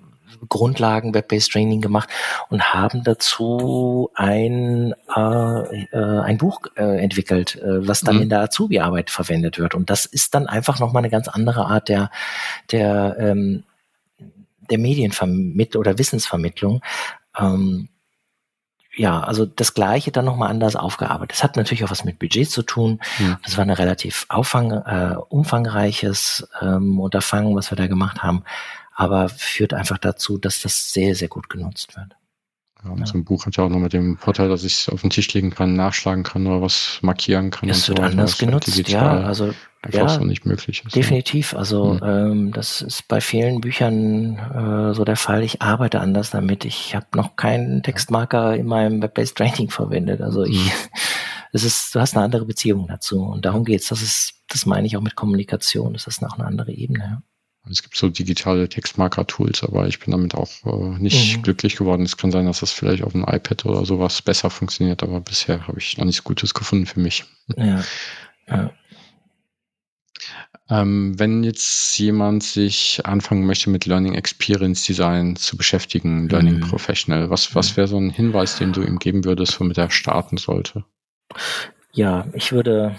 Grundlagen 0.49 1.15
Web-based 1.15 1.53
Training 1.53 1.81
gemacht 1.81 2.09
und 2.49 2.75
haben 2.75 3.05
dazu 3.05 4.11
ein 4.15 4.95
äh, 5.15 5.85
äh, 5.93 6.21
ein 6.21 6.39
Buch 6.39 6.61
äh, 6.77 7.03
entwickelt, 7.03 7.57
äh, 7.57 7.87
was 7.87 8.01
dann 8.03 8.17
mhm. 8.17 8.23
in 8.23 8.29
der 8.29 8.41
Azubi-Arbeit 8.41 9.11
verwendet 9.11 9.59
wird. 9.59 9.75
Und 9.75 9.91
das 9.91 10.05
ist 10.05 10.35
dann 10.35 10.47
einfach 10.47 10.79
nochmal 10.79 11.01
eine 11.01 11.11
ganz 11.11 11.29
andere 11.29 11.67
Art 11.67 11.89
der 11.89 12.11
der 12.71 13.17
ähm, 13.19 13.65
der 14.71 14.79
Medienvermittlung 14.79 15.81
oder 15.81 15.99
Wissensvermittlung. 15.99 16.83
Ähm, 17.39 17.89
ja, 18.97 19.21
also 19.21 19.45
das 19.45 19.75
Gleiche 19.75 20.11
dann 20.11 20.25
nochmal 20.25 20.51
anders 20.51 20.75
aufgearbeitet. 20.75 21.33
Das 21.33 21.45
hat 21.45 21.57
natürlich 21.57 21.85
auch 21.85 21.91
was 21.91 22.05
mit 22.05 22.19
Budget 22.19 22.51
zu 22.51 22.63
tun. 22.63 23.01
Ja. 23.19 23.39
Das 23.45 23.59
war 23.59 23.65
ein 23.65 23.71
relativ 23.71 24.25
auffang, 24.31 24.73
äh, 24.73 25.17
umfangreiches 25.29 26.49
ähm, 26.63 26.99
Unterfangen, 26.99 27.55
was 27.55 27.71
wir 27.71 27.77
da 27.77 27.87
gemacht 27.89 28.23
haben, 28.23 28.43
aber 28.95 29.29
führt 29.29 29.75
einfach 29.75 29.99
dazu, 29.99 30.39
dass 30.39 30.63
das 30.63 30.93
sehr, 30.93 31.15
sehr 31.15 31.29
gut 31.29 31.51
genutzt 31.51 31.95
wird. 31.97 32.17
Ja. 32.99 33.07
So 33.07 33.19
ein 33.19 33.25
Buch 33.25 33.47
hat 33.47 33.57
ja 33.57 33.65
auch 33.65 33.69
noch 33.69 33.79
mit 33.79 33.93
dem 33.93 34.17
Vorteil, 34.17 34.49
dass 34.49 34.65
ich 34.65 34.75
es 34.75 34.89
auf 34.89 35.01
den 35.01 35.11
Tisch 35.11 35.33
legen 35.35 35.51
kann, 35.51 35.75
nachschlagen 35.75 36.25
kann 36.25 36.47
oder 36.47 36.63
was 36.63 36.99
markieren 37.03 37.51
kann. 37.51 37.69
Es 37.69 37.89
wird 37.89 37.99
so 37.99 38.05
anders 38.05 38.39
genutzt, 38.39 38.89
ja. 38.89 39.21
Also 39.23 39.53
ja, 39.93 40.09
so 40.09 40.25
nicht 40.25 40.47
möglich 40.47 40.83
ist. 40.85 40.97
Definitiv. 40.97 41.55
Also 41.55 41.95
mhm. 41.95 42.01
ähm, 42.03 42.53
das 42.53 42.83
ist 42.83 43.07
bei 43.09 43.21
vielen 43.21 43.61
Büchern 43.61 44.37
äh, 44.37 44.95
so 44.95 45.05
der 45.05 45.17
Fall. 45.17 45.43
Ich 45.43 45.63
arbeite 45.63 46.01
anders 46.01 46.31
damit. 46.31 46.65
Ich 46.65 46.95
habe 46.95 47.07
noch 47.15 47.37
keinen 47.37 47.83
Textmarker 47.83 48.57
in 48.57 48.67
meinem 48.67 49.03
Web-based 49.03 49.37
Training 49.37 49.71
verwendet. 49.71 50.21
Also 50.21 50.45
ich, 50.45 50.65
mhm. 50.65 50.71
es 51.53 51.65
ist, 51.65 51.95
du 51.95 52.01
hast 52.01 52.17
eine 52.17 52.25
andere 52.25 52.47
Beziehung 52.47 52.87
dazu 52.89 53.23
und 53.23 53.45
darum 53.45 53.65
geht's. 53.65 53.89
Das 53.89 54.03
ist, 54.03 54.35
das 54.49 54.67
meine 54.67 54.87
ich 54.87 54.97
auch 54.97 55.03
mit 55.03 55.15
Kommunikation. 55.15 55.93
Das 55.93 56.07
ist 56.07 56.25
auch 56.25 56.39
eine 56.39 56.47
andere 56.47 56.73
Ebene. 56.73 57.05
Ja. 57.05 57.23
Es 57.71 57.83
gibt 57.83 57.97
so 57.97 58.09
digitale 58.09 58.69
Textmarker-Tools, 58.69 59.65
aber 59.65 59.89
ich 59.89 59.99
bin 59.99 60.13
damit 60.13 60.35
auch 60.35 60.51
äh, 60.65 60.99
nicht 60.99 61.39
mhm. 61.39 61.43
glücklich 61.43 61.77
geworden. 61.77 62.03
Es 62.03 62.17
kann 62.17 62.31
sein, 62.31 62.47
dass 62.47 62.61
das 62.61 62.73
vielleicht 62.73 63.03
auf 63.03 63.15
einem 63.15 63.25
iPad 63.25 63.65
oder 63.67 63.85
sowas 63.85 64.23
besser 64.23 64.51
funktioniert, 64.51 65.03
aber 65.03 65.21
bisher 65.21 65.67
habe 65.67 65.79
ich 65.79 65.99
noch 65.99 66.05
nichts 66.05 66.25
Gutes 66.25 66.55
gefunden 66.55 66.87
für 66.87 67.01
mich. 67.01 67.25
Ja. 67.57 67.83
ja. 68.49 68.71
Ähm, 70.69 71.19
wenn 71.19 71.45
jetzt 71.45 71.97
jemand 71.99 72.43
sich 72.43 73.01
anfangen 73.05 73.47
möchte, 73.47 73.71
mit 73.71 73.87
Learning 73.87 74.15
Experience 74.15 74.85
Design 74.85 75.37
zu 75.37 75.57
beschäftigen, 75.57 76.29
Learning 76.29 76.57
mhm. 76.57 76.61
Professional, 76.61 77.31
was, 77.31 77.55
was 77.55 77.73
mhm. 77.73 77.77
wäre 77.77 77.89
so 77.89 77.99
ein 77.99 78.11
Hinweis, 78.11 78.57
den 78.57 78.73
du 78.73 78.83
ihm 78.83 78.99
geben 78.99 79.25
würdest, 79.25 79.61
womit 79.61 79.79
er 79.79 79.91
starten 79.91 80.39
sollte? 80.39 80.85
Ja, 81.93 82.27
ich 82.33 82.51
würde, 82.53 82.97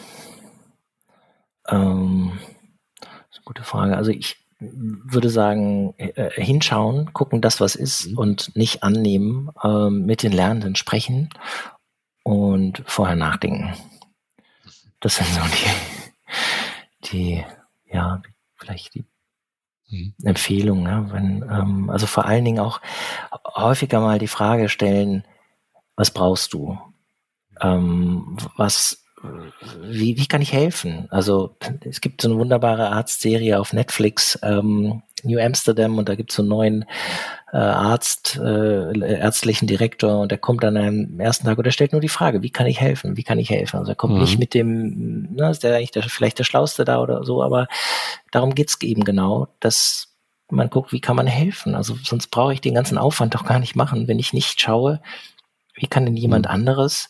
ähm, 1.67 2.39
das 2.99 3.09
ist 3.31 3.37
eine 3.37 3.45
gute 3.45 3.63
Frage. 3.63 3.97
Also 3.97 4.11
ich 4.11 4.37
würde 4.59 5.29
sagen, 5.29 5.93
äh, 5.97 6.31
hinschauen, 6.31 7.13
gucken, 7.13 7.41
das 7.41 7.61
was 7.61 7.75
ist 7.75 8.07
mhm. 8.07 8.17
und 8.17 8.55
nicht 8.55 8.83
annehmen, 8.83 9.49
ähm, 9.63 10.05
mit 10.05 10.23
den 10.23 10.31
Lernenden 10.31 10.75
sprechen 10.75 11.29
und 12.23 12.83
vorher 12.87 13.15
nachdenken. 13.15 13.73
Das 14.99 15.15
sind 15.15 15.27
so 15.27 15.41
die, 15.41 17.11
die 17.11 17.45
ja, 17.91 18.21
vielleicht 18.55 18.95
die 18.95 19.05
mhm. 19.89 20.13
Empfehlung, 20.23 20.83
ne? 20.83 21.07
wenn, 21.11 21.43
ähm, 21.43 21.89
also 21.89 22.07
vor 22.07 22.25
allen 22.25 22.45
Dingen 22.45 22.59
auch 22.59 22.81
häufiger 23.55 23.99
mal 23.99 24.19
die 24.19 24.27
Frage 24.27 24.69
stellen, 24.69 25.23
was 25.95 26.11
brauchst 26.11 26.53
du? 26.53 26.77
Ähm, 27.61 28.37
was, 28.55 29.03
wie, 29.81 30.17
wie 30.17 30.27
kann 30.27 30.41
ich 30.41 30.53
helfen? 30.53 31.07
Also 31.09 31.55
es 31.81 32.01
gibt 32.01 32.21
so 32.21 32.29
eine 32.29 32.37
wunderbare 32.37 32.89
Arztserie 32.89 33.59
auf 33.59 33.73
Netflix, 33.73 34.37
ähm, 34.43 35.01
New 35.23 35.39
Amsterdam, 35.39 35.97
und 35.97 36.07
da 36.07 36.15
gibt 36.15 36.29
es 36.29 36.35
so 36.35 36.43
einen 36.43 36.49
neuen 36.49 36.85
äh, 37.51 37.57
Arzt, 37.57 38.37
äh, 38.37 38.99
ärztlichen 38.99 39.67
Direktor 39.67 40.19
und 40.19 40.31
der 40.31 40.37
kommt 40.37 40.63
dann 40.63 40.77
am 40.77 41.19
ersten 41.19 41.45
Tag 41.45 41.57
und 41.57 41.65
er 41.65 41.71
stellt 41.71 41.93
nur 41.93 42.01
die 42.01 42.09
Frage, 42.09 42.43
wie 42.43 42.51
kann 42.51 42.67
ich 42.67 42.79
helfen? 42.79 43.17
Wie 43.17 43.23
kann 43.23 43.39
ich 43.39 43.49
helfen? 43.49 43.77
Also 43.77 43.91
er 43.91 43.95
kommt 43.95 44.13
mhm. 44.13 44.21
nicht 44.21 44.37
mit 44.37 44.53
dem, 44.53 45.29
na, 45.33 45.49
ist 45.49 45.63
der 45.63 45.75
eigentlich 45.75 45.91
der, 45.91 46.03
vielleicht 46.03 46.37
der 46.37 46.43
Schlauste 46.43 46.85
da 46.85 47.01
oder 47.01 47.23
so, 47.23 47.41
aber 47.41 47.67
darum 48.31 48.53
geht's 48.53 48.79
eben 48.81 49.03
genau, 49.03 49.47
dass 49.59 50.13
man 50.49 50.69
guckt, 50.69 50.91
wie 50.91 51.01
kann 51.01 51.15
man 51.15 51.27
helfen? 51.27 51.73
Also 51.73 51.97
sonst 52.03 52.27
brauche 52.27 52.53
ich 52.53 52.61
den 52.61 52.75
ganzen 52.75 52.97
Aufwand 52.97 53.33
doch 53.33 53.45
gar 53.45 53.59
nicht 53.59 53.75
machen, 53.75 54.07
wenn 54.07 54.19
ich 54.19 54.33
nicht 54.33 54.61
schaue, 54.61 55.01
wie 55.73 55.87
kann 55.87 56.05
denn 56.05 56.15
jemand 56.15 56.45
mhm. 56.45 56.51
anderes 56.51 57.09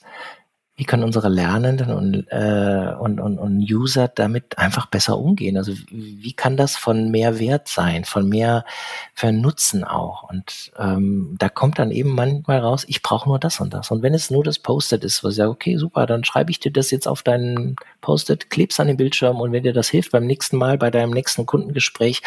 wie 0.78 0.86
können 0.86 1.03
unsere 1.03 1.28
Lernenden 1.28 1.89
und, 1.89 2.28
äh, 2.30 2.93
und, 2.99 3.19
und, 3.19 3.39
und 3.39 3.59
User 3.59 4.07
damit 4.07 4.59
einfach 4.59 4.86
besser 4.86 5.17
umgehen? 5.17 5.57
Also 5.57 5.73
wie 5.89 6.34
kann 6.34 6.55
das 6.55 6.75
von 6.75 7.09
mehr 7.09 7.39
Wert 7.39 7.67
sein, 7.67 8.05
von 8.05 8.30
mehr 8.30 8.63
Vernutzen 9.15 9.84
auch? 9.84 10.30
Und 10.30 10.71
ähm, 10.78 11.36
da 11.39 11.49
kommt 11.49 11.80
dann 11.80 11.89
eben 11.89 12.13
manchmal 12.13 12.59
raus, 12.59 12.86
ich 12.88 13.01
brauche 13.01 13.28
nur 13.28 13.39
das 13.39 13.59
und 13.59 13.73
das. 13.73 13.89
Und 13.89 14.03
wenn 14.03 14.13
es 14.13 14.30
nur 14.30 14.43
das 14.43 14.59
Post-it 14.59 15.03
ist, 15.03 15.23
was 15.23 15.32
ich 15.32 15.38
sage, 15.38 15.49
okay, 15.49 15.78
super, 15.78 16.05
dann 16.05 16.23
schreibe 16.23 16.51
ich 16.51 16.59
dir 16.59 16.71
das 16.71 16.91
jetzt 16.91 17.07
auf 17.07 17.23
deinen 17.23 17.75
Post-it, 18.01 18.51
klebst 18.51 18.80
an 18.80 18.86
den 18.86 18.97
Bildschirm 18.97 19.41
und 19.41 19.51
wenn 19.51 19.63
dir 19.63 19.73
das 19.73 19.89
hilft, 19.89 20.11
beim 20.11 20.28
nächsten 20.28 20.57
Mal 20.57 20.78
bei 20.78 20.91
deinem 20.91 21.09
nächsten 21.09 21.47
Kundengespräch 21.47 22.21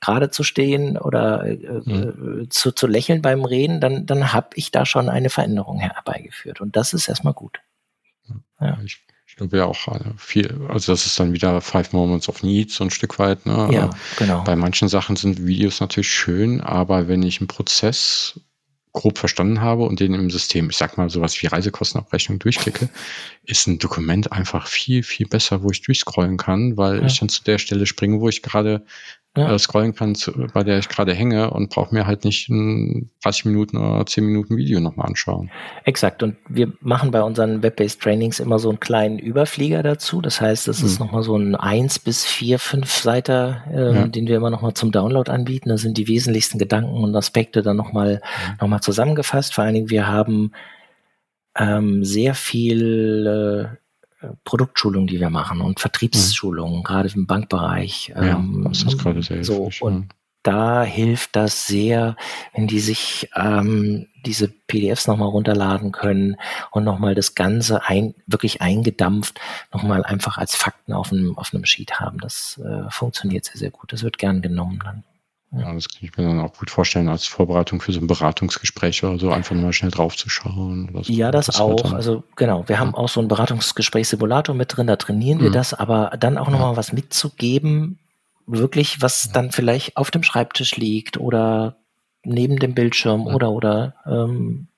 gerade 0.00 0.30
zu 0.30 0.44
stehen 0.44 0.98
oder 0.98 1.44
äh, 1.44 1.56
mhm. 1.84 2.42
äh, 2.44 2.48
zu, 2.48 2.70
zu 2.70 2.86
lächeln 2.86 3.22
beim 3.22 3.44
Reden, 3.44 3.80
dann, 3.80 4.06
dann 4.06 4.32
habe 4.32 4.50
ich 4.54 4.70
da 4.70 4.86
schon 4.86 5.08
eine 5.08 5.30
Veränderung 5.30 5.80
herbeigeführt. 5.80 6.60
Und 6.60 6.76
das 6.76 6.92
ist 6.92 7.08
erstmal 7.08 7.34
gut. 7.34 7.58
Ja. 8.60 8.78
Ich, 8.84 9.00
ich 9.26 9.36
glaube 9.36 9.56
ja 9.56 9.64
auch 9.66 9.88
äh, 9.88 10.00
viel, 10.16 10.66
also 10.68 10.92
das 10.92 11.06
ist 11.06 11.18
dann 11.18 11.32
wieder 11.32 11.60
Five 11.60 11.92
Moments 11.92 12.28
of 12.28 12.42
Need 12.42 12.70
so 12.70 12.84
ein 12.84 12.90
Stück 12.90 13.18
weit. 13.18 13.46
Ne? 13.46 13.68
Ja, 13.72 13.90
genau. 14.18 14.42
Bei 14.44 14.56
manchen 14.56 14.88
Sachen 14.88 15.16
sind 15.16 15.46
Videos 15.46 15.80
natürlich 15.80 16.12
schön, 16.12 16.60
aber 16.60 17.08
wenn 17.08 17.22
ich 17.22 17.40
einen 17.40 17.48
Prozess 17.48 18.40
grob 18.92 19.18
verstanden 19.18 19.60
habe 19.60 19.84
und 19.84 20.00
den 20.00 20.14
im 20.14 20.30
System, 20.30 20.70
ich 20.70 20.76
sag 20.76 20.96
mal 20.98 21.10
sowas 21.10 21.40
wie 21.40 21.46
Reisekostenabrechnung 21.46 22.38
durchklicke, 22.38 22.88
ist 23.44 23.66
ein 23.66 23.78
Dokument 23.78 24.32
einfach 24.32 24.66
viel, 24.66 25.02
viel 25.02 25.26
besser, 25.26 25.62
wo 25.62 25.70
ich 25.70 25.82
durchscrollen 25.82 26.36
kann, 26.36 26.76
weil 26.76 27.00
ja. 27.00 27.06
ich 27.06 27.20
dann 27.20 27.28
zu 27.28 27.44
der 27.44 27.58
Stelle 27.58 27.86
springe, 27.86 28.20
wo 28.20 28.28
ich 28.28 28.42
gerade 28.42 28.84
ja. 29.38 29.52
äh, 29.52 29.58
scrollen 29.58 29.94
kann, 29.94 30.14
zu, 30.14 30.32
bei 30.52 30.64
der 30.64 30.78
ich 30.78 30.88
gerade 30.88 31.14
hänge 31.14 31.50
und 31.50 31.70
brauche 31.70 31.94
mir 31.94 32.06
halt 32.06 32.24
nicht 32.24 32.48
ein 32.48 33.10
30 33.22 33.46
Minuten 33.46 33.76
oder 33.76 34.04
10 34.04 34.24
Minuten 34.24 34.56
Video 34.56 34.80
nochmal 34.80 35.06
anschauen. 35.06 35.50
Exakt. 35.84 36.22
Und 36.22 36.36
wir 36.48 36.72
machen 36.80 37.10
bei 37.10 37.22
unseren 37.22 37.62
Web-based 37.62 38.00
Trainings 38.00 38.40
immer 38.40 38.58
so 38.58 38.68
einen 38.68 38.80
kleinen 38.80 39.18
Überflieger 39.18 39.82
dazu. 39.82 40.20
Das 40.20 40.40
heißt, 40.40 40.68
das 40.68 40.80
mhm. 40.80 40.86
ist 40.86 41.00
nochmal 41.00 41.22
so 41.22 41.36
ein 41.36 41.54
1 41.54 42.00
bis 42.00 42.24
4, 42.24 42.58
5 42.58 42.90
Seiter, 42.90 43.64
ähm, 43.72 43.94
ja. 43.94 44.06
den 44.08 44.26
wir 44.26 44.36
immer 44.36 44.50
nochmal 44.50 44.74
zum 44.74 44.92
Download 44.92 45.30
anbieten. 45.30 45.68
Da 45.68 45.78
sind 45.78 45.98
die 45.98 46.08
wesentlichsten 46.08 46.58
Gedanken 46.58 47.04
und 47.04 47.14
Aspekte 47.14 47.62
dann 47.62 47.76
nochmal 47.76 48.20
mhm. 48.60 48.70
noch 48.70 48.80
zusammengefasst. 48.80 49.54
Vor 49.54 49.64
allen 49.64 49.74
Dingen, 49.74 49.90
wir 49.90 50.06
haben 50.06 50.52
ähm, 51.58 52.04
sehr 52.04 52.34
viel 52.34 53.26
äh, 53.74 53.76
Produktschulungen, 54.44 55.06
die 55.06 55.20
wir 55.20 55.30
machen 55.30 55.60
und 55.60 55.80
Vertriebsschulungen, 55.80 56.80
mhm. 56.80 56.84
gerade 56.84 57.08
im 57.14 57.26
Bankbereich. 57.26 58.12
Ja, 58.14 58.38
ähm, 58.38 58.66
das 58.68 58.82
ist 58.82 58.98
gerade 58.98 59.22
sehr 59.22 59.44
so, 59.44 59.70
Und 59.80 60.08
da 60.42 60.82
hilft 60.82 61.36
das 61.36 61.66
sehr, 61.66 62.16
wenn 62.54 62.66
die 62.66 62.80
sich 62.80 63.28
ähm, 63.34 64.06
diese 64.24 64.48
PDFs 64.48 65.06
nochmal 65.06 65.28
runterladen 65.28 65.92
können 65.92 66.36
und 66.70 66.84
nochmal 66.84 67.14
das 67.14 67.34
Ganze 67.34 67.84
ein, 67.86 68.14
wirklich 68.26 68.62
eingedampft, 68.62 69.40
nochmal 69.72 70.04
einfach 70.04 70.38
als 70.38 70.54
Fakten 70.56 70.92
auf 70.92 71.12
einem, 71.12 71.36
auf 71.36 71.52
einem 71.52 71.64
Sheet 71.64 72.00
haben. 72.00 72.18
Das 72.18 72.60
äh, 72.64 72.90
funktioniert 72.90 73.44
sehr, 73.44 73.56
sehr 73.56 73.70
gut. 73.70 73.92
Das 73.92 74.02
wird 74.02 74.18
gern 74.18 74.42
genommen 74.42 74.80
dann. 74.84 75.04
Ja, 75.50 75.72
das 75.72 75.88
kann 75.88 76.00
ich 76.02 76.16
mir 76.16 76.24
dann 76.24 76.40
auch 76.40 76.52
gut 76.52 76.70
vorstellen, 76.70 77.08
als 77.08 77.26
Vorbereitung 77.26 77.80
für 77.80 77.92
so 77.92 78.00
ein 78.00 78.06
Beratungsgespräch 78.06 79.02
oder 79.02 79.18
so, 79.18 79.30
einfach 79.30 79.56
mal 79.56 79.72
schnell 79.72 79.90
draufzuschauen. 79.90 80.90
Oder 80.90 81.04
so. 81.04 81.12
Ja, 81.12 81.30
das, 81.30 81.46
das 81.46 81.60
auch. 81.60 81.92
Also 81.94 82.22
genau, 82.36 82.68
wir 82.68 82.74
ja. 82.74 82.80
haben 82.80 82.94
auch 82.94 83.08
so 83.08 83.20
ein 83.20 83.28
Beratungsgespräch-Simulator 83.28 84.54
mit 84.54 84.76
drin, 84.76 84.86
da 84.86 84.96
trainieren 84.96 85.38
mhm. 85.38 85.44
wir 85.44 85.50
das, 85.50 85.72
aber 85.72 86.12
dann 86.18 86.36
auch 86.36 86.50
nochmal 86.50 86.72
ja. 86.72 86.76
was 86.76 86.92
mitzugeben, 86.92 87.98
wirklich, 88.46 89.00
was 89.00 89.26
ja. 89.26 89.32
dann 89.32 89.50
vielleicht 89.50 89.96
auf 89.96 90.10
dem 90.10 90.22
Schreibtisch 90.22 90.76
liegt 90.76 91.18
oder 91.18 91.76
neben 92.24 92.58
dem 92.58 92.74
Bildschirm 92.74 93.26
oder 93.26 93.50
oder 93.50 93.94
ähm, 94.06 94.68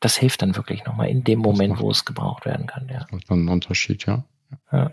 das 0.00 0.16
hilft 0.16 0.42
dann 0.42 0.56
wirklich 0.56 0.84
nochmal 0.84 1.08
in 1.08 1.24
dem 1.24 1.38
Moment, 1.38 1.78
wo 1.78 1.90
es 1.90 2.04
gebraucht 2.04 2.44
werden 2.44 2.66
kann. 2.66 2.88
Ja. 2.88 3.00
Das 3.00 3.12
macht 3.12 3.30
dann 3.30 3.38
einen 3.38 3.48
Unterschied, 3.48 4.04
ja. 4.04 4.24
ja. 4.70 4.90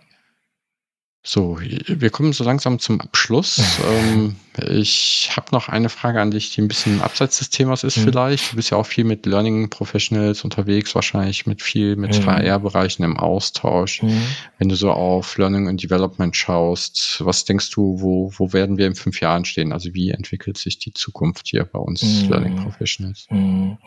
So, 1.21 1.59
wir 1.59 2.09
kommen 2.11 2.31
so 2.31 2.45
langsam 2.45 2.79
zum 2.79 3.01
Abschluss. 3.01 3.61
ähm, 3.91 4.37
ich 4.69 5.31
habe 5.35 5.47
noch 5.51 5.67
eine 5.67 5.89
Frage 5.89 6.21
an 6.21 6.31
dich, 6.31 6.51
die 6.51 6.61
ein 6.61 6.69
bisschen 6.69 7.01
abseits 7.01 7.39
des 7.39 7.49
Themas 7.49 7.83
ist 7.83 7.97
mhm. 7.97 8.03
vielleicht. 8.03 8.53
Du 8.53 8.55
bist 8.55 8.69
ja 8.69 8.77
auch 8.77 8.85
viel 8.85 9.03
mit 9.03 9.25
Learning 9.25 9.69
Professionals 9.69 10.45
unterwegs, 10.45 10.95
wahrscheinlich 10.95 11.45
mit 11.45 11.61
viel 11.61 11.97
mit 11.97 12.17
mhm. 12.17 12.23
VR-Bereichen 12.23 13.03
im 13.03 13.17
Austausch. 13.17 14.01
Mhm. 14.01 14.21
Wenn 14.59 14.69
du 14.69 14.75
so 14.75 14.91
auf 14.91 15.37
Learning 15.37 15.67
and 15.67 15.83
Development 15.83 16.33
schaust, 16.33 17.21
was 17.25 17.43
denkst 17.43 17.69
du, 17.71 17.99
wo, 17.99 18.31
wo 18.37 18.53
werden 18.53 18.77
wir 18.77 18.87
in 18.87 18.95
fünf 18.95 19.19
Jahren 19.19 19.43
stehen? 19.43 19.73
Also 19.73 19.93
wie 19.93 20.11
entwickelt 20.11 20.57
sich 20.57 20.79
die 20.79 20.93
Zukunft 20.93 21.49
hier 21.49 21.65
bei 21.65 21.79
uns 21.79 22.01
mhm. 22.01 22.29
Learning 22.29 22.55
Professionals? 22.55 23.27
Mhm. 23.29 23.77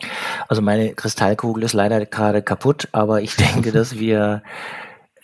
Also 0.47 0.61
meine 0.61 0.93
Kristallkugel 0.93 1.63
ist 1.63 1.73
leider 1.73 2.05
gerade 2.05 2.43
kaputt, 2.43 2.89
aber 2.91 3.23
ich 3.23 3.35
denke, 3.35 3.71
dass 3.73 3.97
wir 3.97 4.43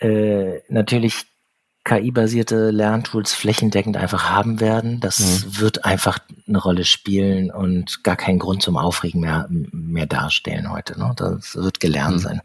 äh, 0.00 0.58
natürlich 0.68 1.30
KI-basierte 1.84 2.70
Lerntools 2.70 3.32
flächendeckend 3.32 3.96
einfach 3.96 4.28
haben 4.28 4.60
werden. 4.60 5.00
Das 5.00 5.18
mhm. 5.18 5.60
wird 5.60 5.84
einfach 5.84 6.18
eine 6.46 6.58
Rolle 6.58 6.84
spielen 6.84 7.50
und 7.50 8.04
gar 8.04 8.16
keinen 8.16 8.38
Grund 8.38 8.62
zum 8.62 8.76
Aufregen 8.76 9.20
mehr, 9.20 9.46
mehr 9.48 10.06
darstellen 10.06 10.70
heute. 10.70 10.98
Ne? 10.98 11.12
Das 11.16 11.56
wird 11.56 11.80
gelernt 11.80 12.16
mhm. 12.16 12.20
sein. 12.20 12.42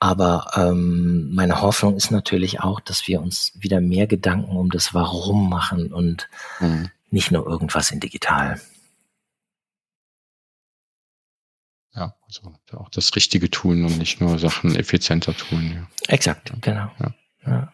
Aber 0.00 0.50
ähm, 0.56 1.32
meine 1.32 1.62
Hoffnung 1.62 1.96
ist 1.96 2.10
natürlich 2.10 2.60
auch, 2.60 2.80
dass 2.80 3.06
wir 3.06 3.22
uns 3.22 3.52
wieder 3.54 3.80
mehr 3.80 4.06
Gedanken 4.06 4.56
um 4.56 4.70
das 4.70 4.92
Warum 4.92 5.48
machen 5.48 5.92
und 5.92 6.28
mhm. 6.60 6.90
nicht 7.10 7.30
nur 7.30 7.46
irgendwas 7.46 7.90
in 7.90 8.00
digital. 8.00 8.60
Ja, 11.94 12.16
also 12.26 12.52
auch 12.76 12.88
das 12.88 13.14
Richtige 13.14 13.48
tun 13.48 13.84
und 13.84 13.98
nicht 13.98 14.20
nur 14.20 14.38
Sachen 14.40 14.74
effizienter 14.74 15.34
tun. 15.36 15.72
Ja. 15.74 16.12
Exakt, 16.12 16.50
ja. 16.50 16.56
genau. 16.60 16.90
Ja. 17.46 17.72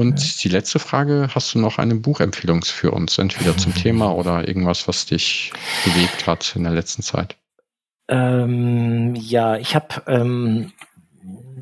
Und 0.00 0.42
die 0.42 0.48
letzte 0.48 0.78
Frage, 0.78 1.28
hast 1.34 1.54
du 1.54 1.58
noch 1.58 1.76
eine 1.76 1.94
Buchempfehlung 1.94 2.62
für 2.62 2.90
uns, 2.90 3.18
entweder 3.18 3.54
zum 3.58 3.74
Thema 3.82 4.14
oder 4.16 4.48
irgendwas, 4.48 4.88
was 4.88 5.04
dich 5.04 5.52
bewegt 5.84 6.26
hat 6.26 6.56
in 6.56 6.62
der 6.62 6.72
letzten 6.72 7.02
Zeit? 7.02 7.36
Ähm, 8.08 9.14
ja, 9.14 9.58
ich 9.58 9.74
habe, 9.74 10.02
ähm, 10.06 10.72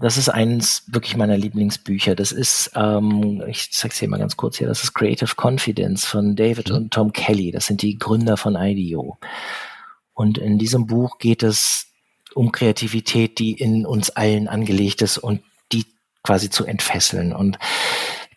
das 0.00 0.16
ist 0.16 0.28
eines 0.28 0.84
wirklich 0.86 1.16
meiner 1.16 1.36
Lieblingsbücher. 1.36 2.14
Das 2.14 2.30
ist, 2.30 2.70
ähm, 2.76 3.42
ich 3.48 3.72
zeig's 3.72 3.98
dir 3.98 4.08
mal 4.08 4.20
ganz 4.20 4.36
kurz 4.36 4.58
hier, 4.58 4.68
das 4.68 4.84
ist 4.84 4.94
Creative 4.94 5.34
Confidence 5.36 6.04
von 6.04 6.36
David 6.36 6.70
mhm. 6.70 6.76
und 6.76 6.92
Tom 6.92 7.12
Kelly. 7.12 7.50
Das 7.50 7.66
sind 7.66 7.82
die 7.82 7.98
Gründer 7.98 8.36
von 8.36 8.54
IDEO. 8.54 9.18
Und 10.14 10.38
in 10.38 10.60
diesem 10.60 10.86
Buch 10.86 11.18
geht 11.18 11.42
es 11.42 11.88
um 12.36 12.52
Kreativität, 12.52 13.40
die 13.40 13.54
in 13.54 13.84
uns 13.84 14.10
allen 14.10 14.46
angelegt 14.46 15.02
ist 15.02 15.18
und 15.18 15.42
die 15.72 15.86
quasi 16.22 16.50
zu 16.50 16.64
entfesseln. 16.66 17.32
Und 17.32 17.58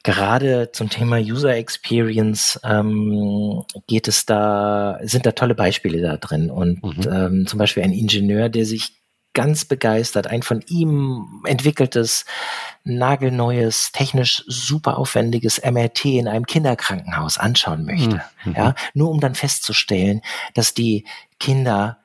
Gerade 0.04 0.72
zum 0.72 0.90
Thema 0.90 1.18
User 1.18 1.56
Experience 1.56 2.60
ähm, 2.64 3.64
geht 3.88 4.08
es 4.08 4.26
da, 4.26 5.00
sind 5.04 5.26
da 5.26 5.32
tolle 5.34 5.56
Beispiele 5.56 6.02
da 6.02 6.18
drin. 6.18 6.50
Und 6.50 6.84
mhm. 6.84 7.12
ähm, 7.12 7.48
zum 7.48 7.60
Beispiel 7.60 7.84
ein 7.84 7.94
Ingenieur, 7.94 8.50
der 8.50 8.66
sich 8.66 9.02
ganz 9.34 9.66
begeistert 9.66 10.28
ein 10.28 10.42
von 10.42 10.62
ihm 10.68 11.44
entwickeltes, 11.46 12.26
nagelneues, 12.84 13.92
technisch 13.92 14.44
super 14.48 14.98
aufwendiges 14.98 15.62
MRT 15.64 16.06
in 16.06 16.28
einem 16.28 16.46
Kinderkrankenhaus 16.46 17.38
anschauen 17.38 17.86
möchte. 17.86 18.22
Mhm. 18.44 18.56
Ja, 18.56 18.76
nur 18.94 19.10
um 19.10 19.20
dann 19.20 19.36
festzustellen, 19.36 20.22
dass 20.54 20.74
die 20.74 21.06
Kinder 21.40 22.00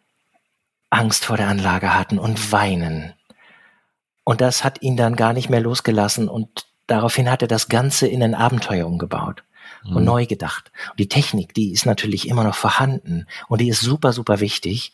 Angst 0.91 1.25
vor 1.25 1.37
der 1.37 1.49
Anlage 1.49 1.95
hatten 1.95 2.19
und 2.19 2.53
weinen. 2.53 3.15
Und 4.25 4.41
das 4.41 4.65
hat 4.65 4.83
ihn 4.83 4.97
dann 4.97 5.17
gar 5.17 5.33
nicht 5.33 5.51
mehr 5.51 5.61
losgelassen 5.61 6.29
und 6.29 6.67
Daraufhin 6.87 7.31
hat 7.31 7.43
er 7.43 7.49
das 7.49 7.69
Ganze 7.69 8.07
in 8.07 8.23
ein 8.23 8.35
Abenteuer 8.35 8.87
umgebaut 8.87 9.43
und 9.85 10.01
mhm. 10.01 10.05
neu 10.05 10.27
gedacht. 10.27 10.71
Und 10.91 11.01
die 11.01 11.09
Technik, 11.09 11.55
die 11.55 11.73
ist 11.73 11.87
natürlich 11.87 12.29
immer 12.29 12.45
noch 12.45 12.55
vorhanden 12.55 13.27
und 13.49 13.61
die 13.61 13.69
ist 13.69 13.81
super, 13.81 14.13
super 14.13 14.41
wichtig, 14.41 14.93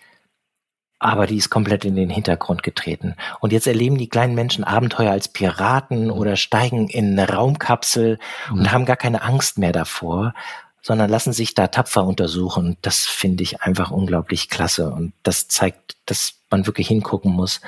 aber 0.98 1.26
die 1.26 1.36
ist 1.36 1.50
komplett 1.50 1.84
in 1.84 1.96
den 1.96 2.10
Hintergrund 2.10 2.62
getreten. 2.62 3.16
Und 3.40 3.52
jetzt 3.52 3.66
erleben 3.66 3.98
die 3.98 4.08
kleinen 4.08 4.34
Menschen 4.34 4.62
Abenteuer 4.62 5.10
als 5.10 5.28
Piraten 5.28 6.10
oder 6.10 6.36
steigen 6.36 6.88
in 6.88 7.18
eine 7.18 7.28
Raumkapsel 7.28 8.18
mhm. 8.50 8.58
und 8.58 8.72
haben 8.72 8.84
gar 8.84 8.96
keine 8.96 9.22
Angst 9.22 9.58
mehr 9.58 9.72
davor, 9.72 10.32
sondern 10.80 11.10
lassen 11.10 11.32
sich 11.32 11.54
da 11.54 11.68
tapfer 11.68 12.04
untersuchen. 12.04 12.76
Das 12.82 13.04
finde 13.04 13.42
ich 13.42 13.62
einfach 13.62 13.90
unglaublich 13.90 14.48
klasse 14.48 14.90
und 14.90 15.12
das 15.22 15.48
zeigt, 15.48 15.96
dass 16.06 16.34
man 16.50 16.66
wirklich 16.66 16.88
hingucken 16.88 17.32
muss, 17.32 17.60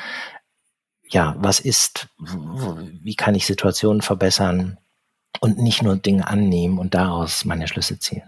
ja, 1.09 1.37
was 1.39 1.61
ist, 1.61 2.09
wie 2.19 3.15
kann 3.15 3.35
ich 3.35 3.47
Situationen 3.47 4.03
verbessern 4.03 4.79
und 5.41 5.59
nicht 5.59 5.83
nur 5.83 5.97
Dinge 5.97 6.27
annehmen 6.27 6.79
und 6.79 6.95
daraus 6.95 7.45
meine 7.45 7.69
Schlüsse 7.69 7.99
ziehen. 7.99 8.23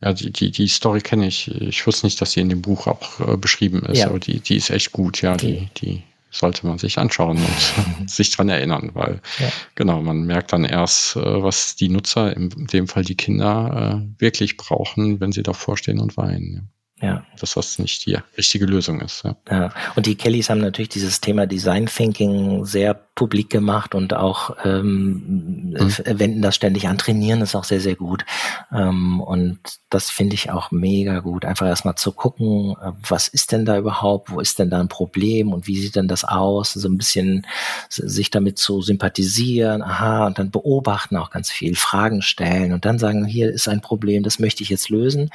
Ja, 0.00 0.12
die, 0.12 0.30
die, 0.30 0.52
die 0.52 0.68
Story 0.68 1.00
kenne 1.00 1.26
ich. 1.26 1.50
Ich 1.60 1.84
wusste 1.86 2.06
nicht, 2.06 2.20
dass 2.20 2.32
sie 2.32 2.40
in 2.40 2.48
dem 2.48 2.62
Buch 2.62 2.86
auch 2.86 3.20
äh, 3.20 3.36
beschrieben 3.36 3.82
ist, 3.82 3.98
ja. 3.98 4.06
aber 4.06 4.20
die, 4.20 4.38
die 4.38 4.56
ist 4.56 4.70
echt 4.70 4.92
gut, 4.92 5.22
ja, 5.22 5.36
die, 5.36 5.68
die 5.76 6.04
sollte 6.30 6.66
man 6.66 6.78
sich 6.78 6.98
anschauen 6.98 7.38
und 7.38 8.08
sich 8.10 8.30
dran 8.30 8.48
erinnern, 8.48 8.90
weil 8.94 9.20
ja. 9.40 9.50
genau, 9.74 10.00
man 10.00 10.22
merkt 10.22 10.52
dann 10.52 10.64
erst, 10.64 11.16
äh, 11.16 11.42
was 11.42 11.74
die 11.74 11.88
Nutzer, 11.88 12.36
in 12.36 12.50
dem 12.68 12.86
Fall 12.86 13.04
die 13.04 13.16
Kinder, 13.16 14.04
äh, 14.04 14.20
wirklich 14.20 14.56
brauchen, 14.56 15.20
wenn 15.20 15.32
sie 15.32 15.42
davor 15.42 15.76
stehen 15.76 15.98
und 15.98 16.16
weinen. 16.16 16.70
Ja, 17.00 17.24
dass 17.38 17.54
das 17.54 17.78
nicht 17.78 18.06
die 18.06 18.18
richtige 18.36 18.66
Lösung 18.66 19.00
ist. 19.00 19.22
Ja. 19.24 19.36
ja. 19.48 19.72
Und 19.94 20.06
die 20.06 20.16
Kellys 20.16 20.50
haben 20.50 20.60
natürlich 20.60 20.88
dieses 20.88 21.20
Thema 21.20 21.46
Design 21.46 21.86
Thinking 21.86 22.64
sehr 22.64 22.94
publik 23.18 23.50
gemacht 23.50 23.94
und 23.94 24.14
auch 24.14 24.56
ähm, 24.64 25.72
mhm. 25.72 25.92
wenden 26.04 26.42
das 26.42 26.56
ständig 26.56 26.88
an. 26.88 26.98
Trainieren 26.98 27.40
ist 27.40 27.54
auch 27.54 27.64
sehr, 27.64 27.80
sehr 27.80 27.94
gut. 27.94 28.24
Ähm, 28.72 29.20
und 29.20 29.58
das 29.90 30.10
finde 30.10 30.34
ich 30.34 30.50
auch 30.50 30.70
mega 30.72 31.20
gut. 31.20 31.44
Einfach 31.44 31.66
erstmal 31.66 31.96
zu 31.96 32.12
gucken, 32.12 32.76
äh, 32.80 32.92
was 33.08 33.28
ist 33.28 33.52
denn 33.52 33.64
da 33.64 33.78
überhaupt? 33.78 34.30
Wo 34.30 34.40
ist 34.40 34.58
denn 34.58 34.70
da 34.70 34.80
ein 34.80 34.88
Problem? 34.88 35.52
Und 35.52 35.66
wie 35.66 35.78
sieht 35.78 35.94
denn 35.94 36.08
das 36.08 36.24
aus? 36.24 36.72
So 36.72 36.88
ein 36.88 36.98
bisschen 36.98 37.46
sich 37.88 38.30
damit 38.30 38.58
zu 38.58 38.82
sympathisieren. 38.82 39.82
Aha. 39.82 40.26
Und 40.26 40.38
dann 40.38 40.50
beobachten 40.50 41.16
auch 41.16 41.30
ganz 41.30 41.50
viel, 41.50 41.76
Fragen 41.76 42.22
stellen 42.22 42.72
und 42.72 42.84
dann 42.84 42.98
sagen, 42.98 43.24
hier 43.24 43.50
ist 43.52 43.68
ein 43.68 43.80
Problem, 43.80 44.22
das 44.24 44.38
möchte 44.38 44.62
ich 44.62 44.68
jetzt 44.68 44.90
lösen. 44.90 45.30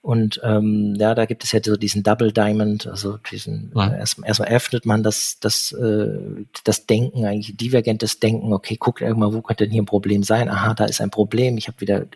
Und 0.00 0.40
ähm, 0.44 0.94
ja, 0.96 1.14
da 1.14 1.26
gibt 1.26 1.42
es 1.42 1.50
ja 1.50 1.60
so 1.62 1.76
diesen 1.76 2.04
Double 2.04 2.32
Diamond, 2.32 2.86
also 2.86 3.18
diesen 3.30 3.72
ja. 3.74 3.88
äh, 3.88 3.98
erstmal 3.98 4.28
erst 4.28 4.40
öffnet 4.40 4.86
man 4.86 5.02
das, 5.02 5.38
das, 5.40 5.72
äh, 5.72 6.44
das 6.62 6.86
Denken, 6.86 7.24
eigentlich 7.24 7.56
divergentes 7.56 8.20
Denken, 8.20 8.52
okay, 8.52 8.76
guckt 8.78 9.00
irgendwann, 9.00 9.34
wo 9.34 9.42
könnte 9.42 9.64
denn 9.64 9.72
hier 9.72 9.82
ein 9.82 9.86
Problem 9.86 10.22
sein? 10.22 10.48
Aha, 10.48 10.74
da 10.74 10.84
ist 10.84 11.00
ein 11.00 11.10
Problem, 11.10 11.58
ich 11.58 11.66
habe 11.66 11.80
wieder 11.80 12.06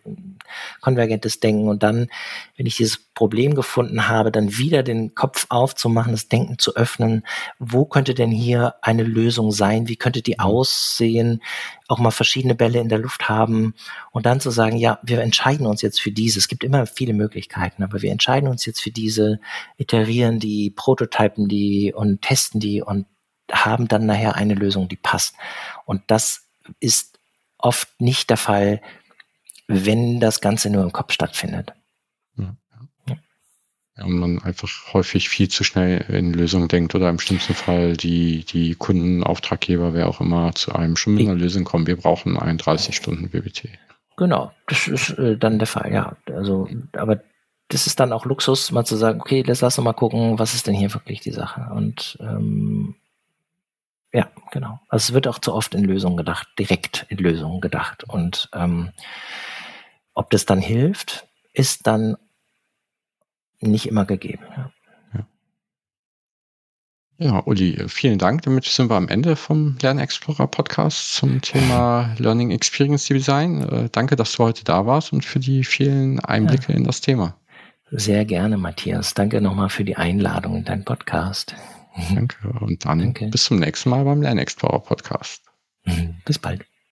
konvergentes 0.81 1.41
Denken 1.41 1.69
und 1.69 1.83
dann, 1.83 2.07
wenn 2.57 2.67
ich 2.67 2.77
dieses 2.77 3.12
Problem 3.15 3.55
gefunden 3.55 4.09
habe, 4.09 4.33
dann 4.33 4.57
wieder 4.57 4.83
den 4.83 5.15
Kopf 5.15 5.47
aufzumachen, 5.49 6.13
das 6.13 6.29
Denken 6.29 6.59
zu 6.59 6.77
öffnen, 6.77 7.25
wo 7.59 7.85
könnte 7.85 8.15
denn 8.15 8.31
hier 8.31 8.75
eine 8.83 9.03
Lösung 9.03 9.53
sein? 9.53 9.89
Wie 9.89 9.97
könnte 9.97 10.23
die 10.23 10.37
mhm. 10.39 10.45
aussehen? 10.45 11.43
auch 11.93 11.99
mal 11.99 12.11
verschiedene 12.11 12.55
Bälle 12.55 12.81
in 12.81 12.89
der 12.89 12.99
Luft 12.99 13.29
haben 13.29 13.75
und 14.11 14.25
dann 14.25 14.41
zu 14.41 14.51
sagen, 14.51 14.77
ja, 14.77 14.99
wir 15.03 15.21
entscheiden 15.21 15.67
uns 15.67 15.83
jetzt 15.83 16.01
für 16.01 16.11
diese. 16.11 16.39
Es 16.39 16.49
gibt 16.49 16.65
immer 16.65 16.87
viele 16.87 17.13
Möglichkeiten, 17.13 17.83
aber 17.83 18.01
wir 18.01 18.11
entscheiden 18.11 18.49
uns 18.49 18.65
jetzt 18.65 18.81
für 18.81 18.91
diese, 18.91 19.41
iterieren 19.77 20.39
die, 20.41 20.71
prototypen 20.71 21.49
die 21.49 21.93
und 21.95 22.23
testen 22.23 22.61
die 22.61 22.83
und 22.83 23.07
haben 23.53 23.89
dann 23.89 24.07
nachher 24.07 24.37
eine 24.37 24.55
Lösung, 24.55 24.89
die 24.89 24.97
passt. 24.97 25.35
Und 25.85 26.03
das 26.07 26.47
ist 26.81 27.19
oft 27.59 27.89
nicht 28.01 28.31
der 28.31 28.39
Fall, 28.39 28.81
wenn 29.69 30.19
das 30.19 30.41
Ganze 30.41 30.71
nur 30.71 30.83
im 30.83 30.93
Kopf 30.93 31.13
stattfindet. 31.13 31.75
Ja 33.97 34.05
und 34.05 34.19
man 34.19 34.43
einfach 34.43 34.69
häufig 34.95 35.29
viel 35.29 35.49
zu 35.49 35.65
schnell 35.65 36.01
in 36.09 36.33
Lösungen 36.33 36.69
denkt 36.69 36.95
oder 36.95 37.11
im 37.11 37.19
schlimmsten 37.19 37.55
Fall 37.55 37.97
die, 37.97 38.45
die 38.45 38.75
Kunden, 38.75 39.23
Auftraggeber, 39.23 39.93
wer 39.93 40.09
auch 40.09 40.21
immer, 40.21 40.55
zu 40.55 40.75
einem 40.75 40.97
schon 40.97 41.15
mit 41.15 41.27
einer 41.27 41.35
Lösung 41.35 41.65
kommen. 41.65 41.87
Wir 41.87 41.97
brauchen 41.97 42.39
ein 42.39 42.59
30-Stunden-BBT. 42.59 43.69
Genau, 44.17 44.53
das 44.67 44.89
ist 44.89 45.11
äh, 45.19 45.37
dann 45.37 45.59
der 45.59 45.67
Fall, 45.67 45.93
ja. 45.93 46.17
Also, 46.27 46.69
aber 46.93 47.23
das 47.69 47.87
ist 47.87 48.01
dann 48.01 48.13
auch 48.13 48.25
Luxus, 48.25 48.71
mal 48.71 48.85
zu 48.85 48.97
sagen, 48.97 49.21
okay, 49.21 49.43
lass 49.47 49.63
uns 49.63 49.79
mal 49.79 49.93
gucken, 49.93 50.39
was 50.39 50.55
ist 50.55 50.67
denn 50.67 50.75
hier 50.75 50.93
wirklich 50.93 51.21
die 51.21 51.31
Sache. 51.31 51.71
Und 51.75 52.19
ähm, 52.21 52.95
ja, 54.13 54.29
genau. 54.51 54.81
Also 54.89 55.11
es 55.11 55.15
wird 55.15 55.27
auch 55.27 55.39
zu 55.39 55.55
oft 55.55 55.75
in 55.75 55.85
Lösungen 55.85 56.19
gedacht, 56.19 56.49
direkt 56.59 57.07
in 57.09 57.19
Lösungen 57.19 57.61
gedacht. 57.61 58.05
Und 58.05 58.51
ähm, 58.55 58.91
ob 60.13 60.31
das 60.31 60.45
dann 60.45 60.61
hilft, 60.61 61.27
ist 61.55 61.87
dann 61.87 62.17
nicht 63.63 63.87
immer 63.87 64.05
gegeben. 64.05 64.45
Ja. 64.57 64.73
Ja, 67.23 67.41
Uli, 67.45 67.79
vielen 67.87 68.19
Dank. 68.19 68.43
Damit 68.43 68.65
sind 68.65 68.91
wir 68.91 68.97
am 68.97 69.07
Ende 69.07 69.37
vom 69.37 69.77
Lernexplorer 69.81 70.49
Podcast 70.49 71.15
zum 71.15 71.41
Thema 71.41 72.13
Learning 72.19 72.51
Experience 72.51 73.07
Design. 73.07 73.63
Äh, 73.63 73.89
danke, 73.93 74.17
dass 74.17 74.33
du 74.33 74.43
heute 74.43 74.65
da 74.65 74.87
warst 74.87 75.13
und 75.13 75.25
für 75.25 75.39
die 75.39 75.63
vielen 75.63 76.19
Einblicke 76.19 76.73
ja. 76.73 76.79
in 76.79 76.83
das 76.83 77.01
Thema. 77.01 77.37
Sehr 77.93 78.25
gerne, 78.25 78.57
Matthias. 78.57 79.15
Danke 79.15 79.41
nochmal 79.41 79.69
für 79.69 79.85
die 79.85 79.97
Einladung 79.97 80.57
in 80.57 80.65
deinen 80.65 80.85
Podcast. 80.85 81.55
Danke. 82.13 82.37
Und 82.61 82.85
dann 82.87 82.99
danke. 82.99 83.29
bis 83.29 83.45
zum 83.45 83.61
nächsten 83.61 83.91
Mal 83.91 84.05
beim 84.05 84.23
Lernexplorer 84.23 84.81
Podcast. 84.81 85.43
Bis 86.25 86.39
bald. 86.39 86.72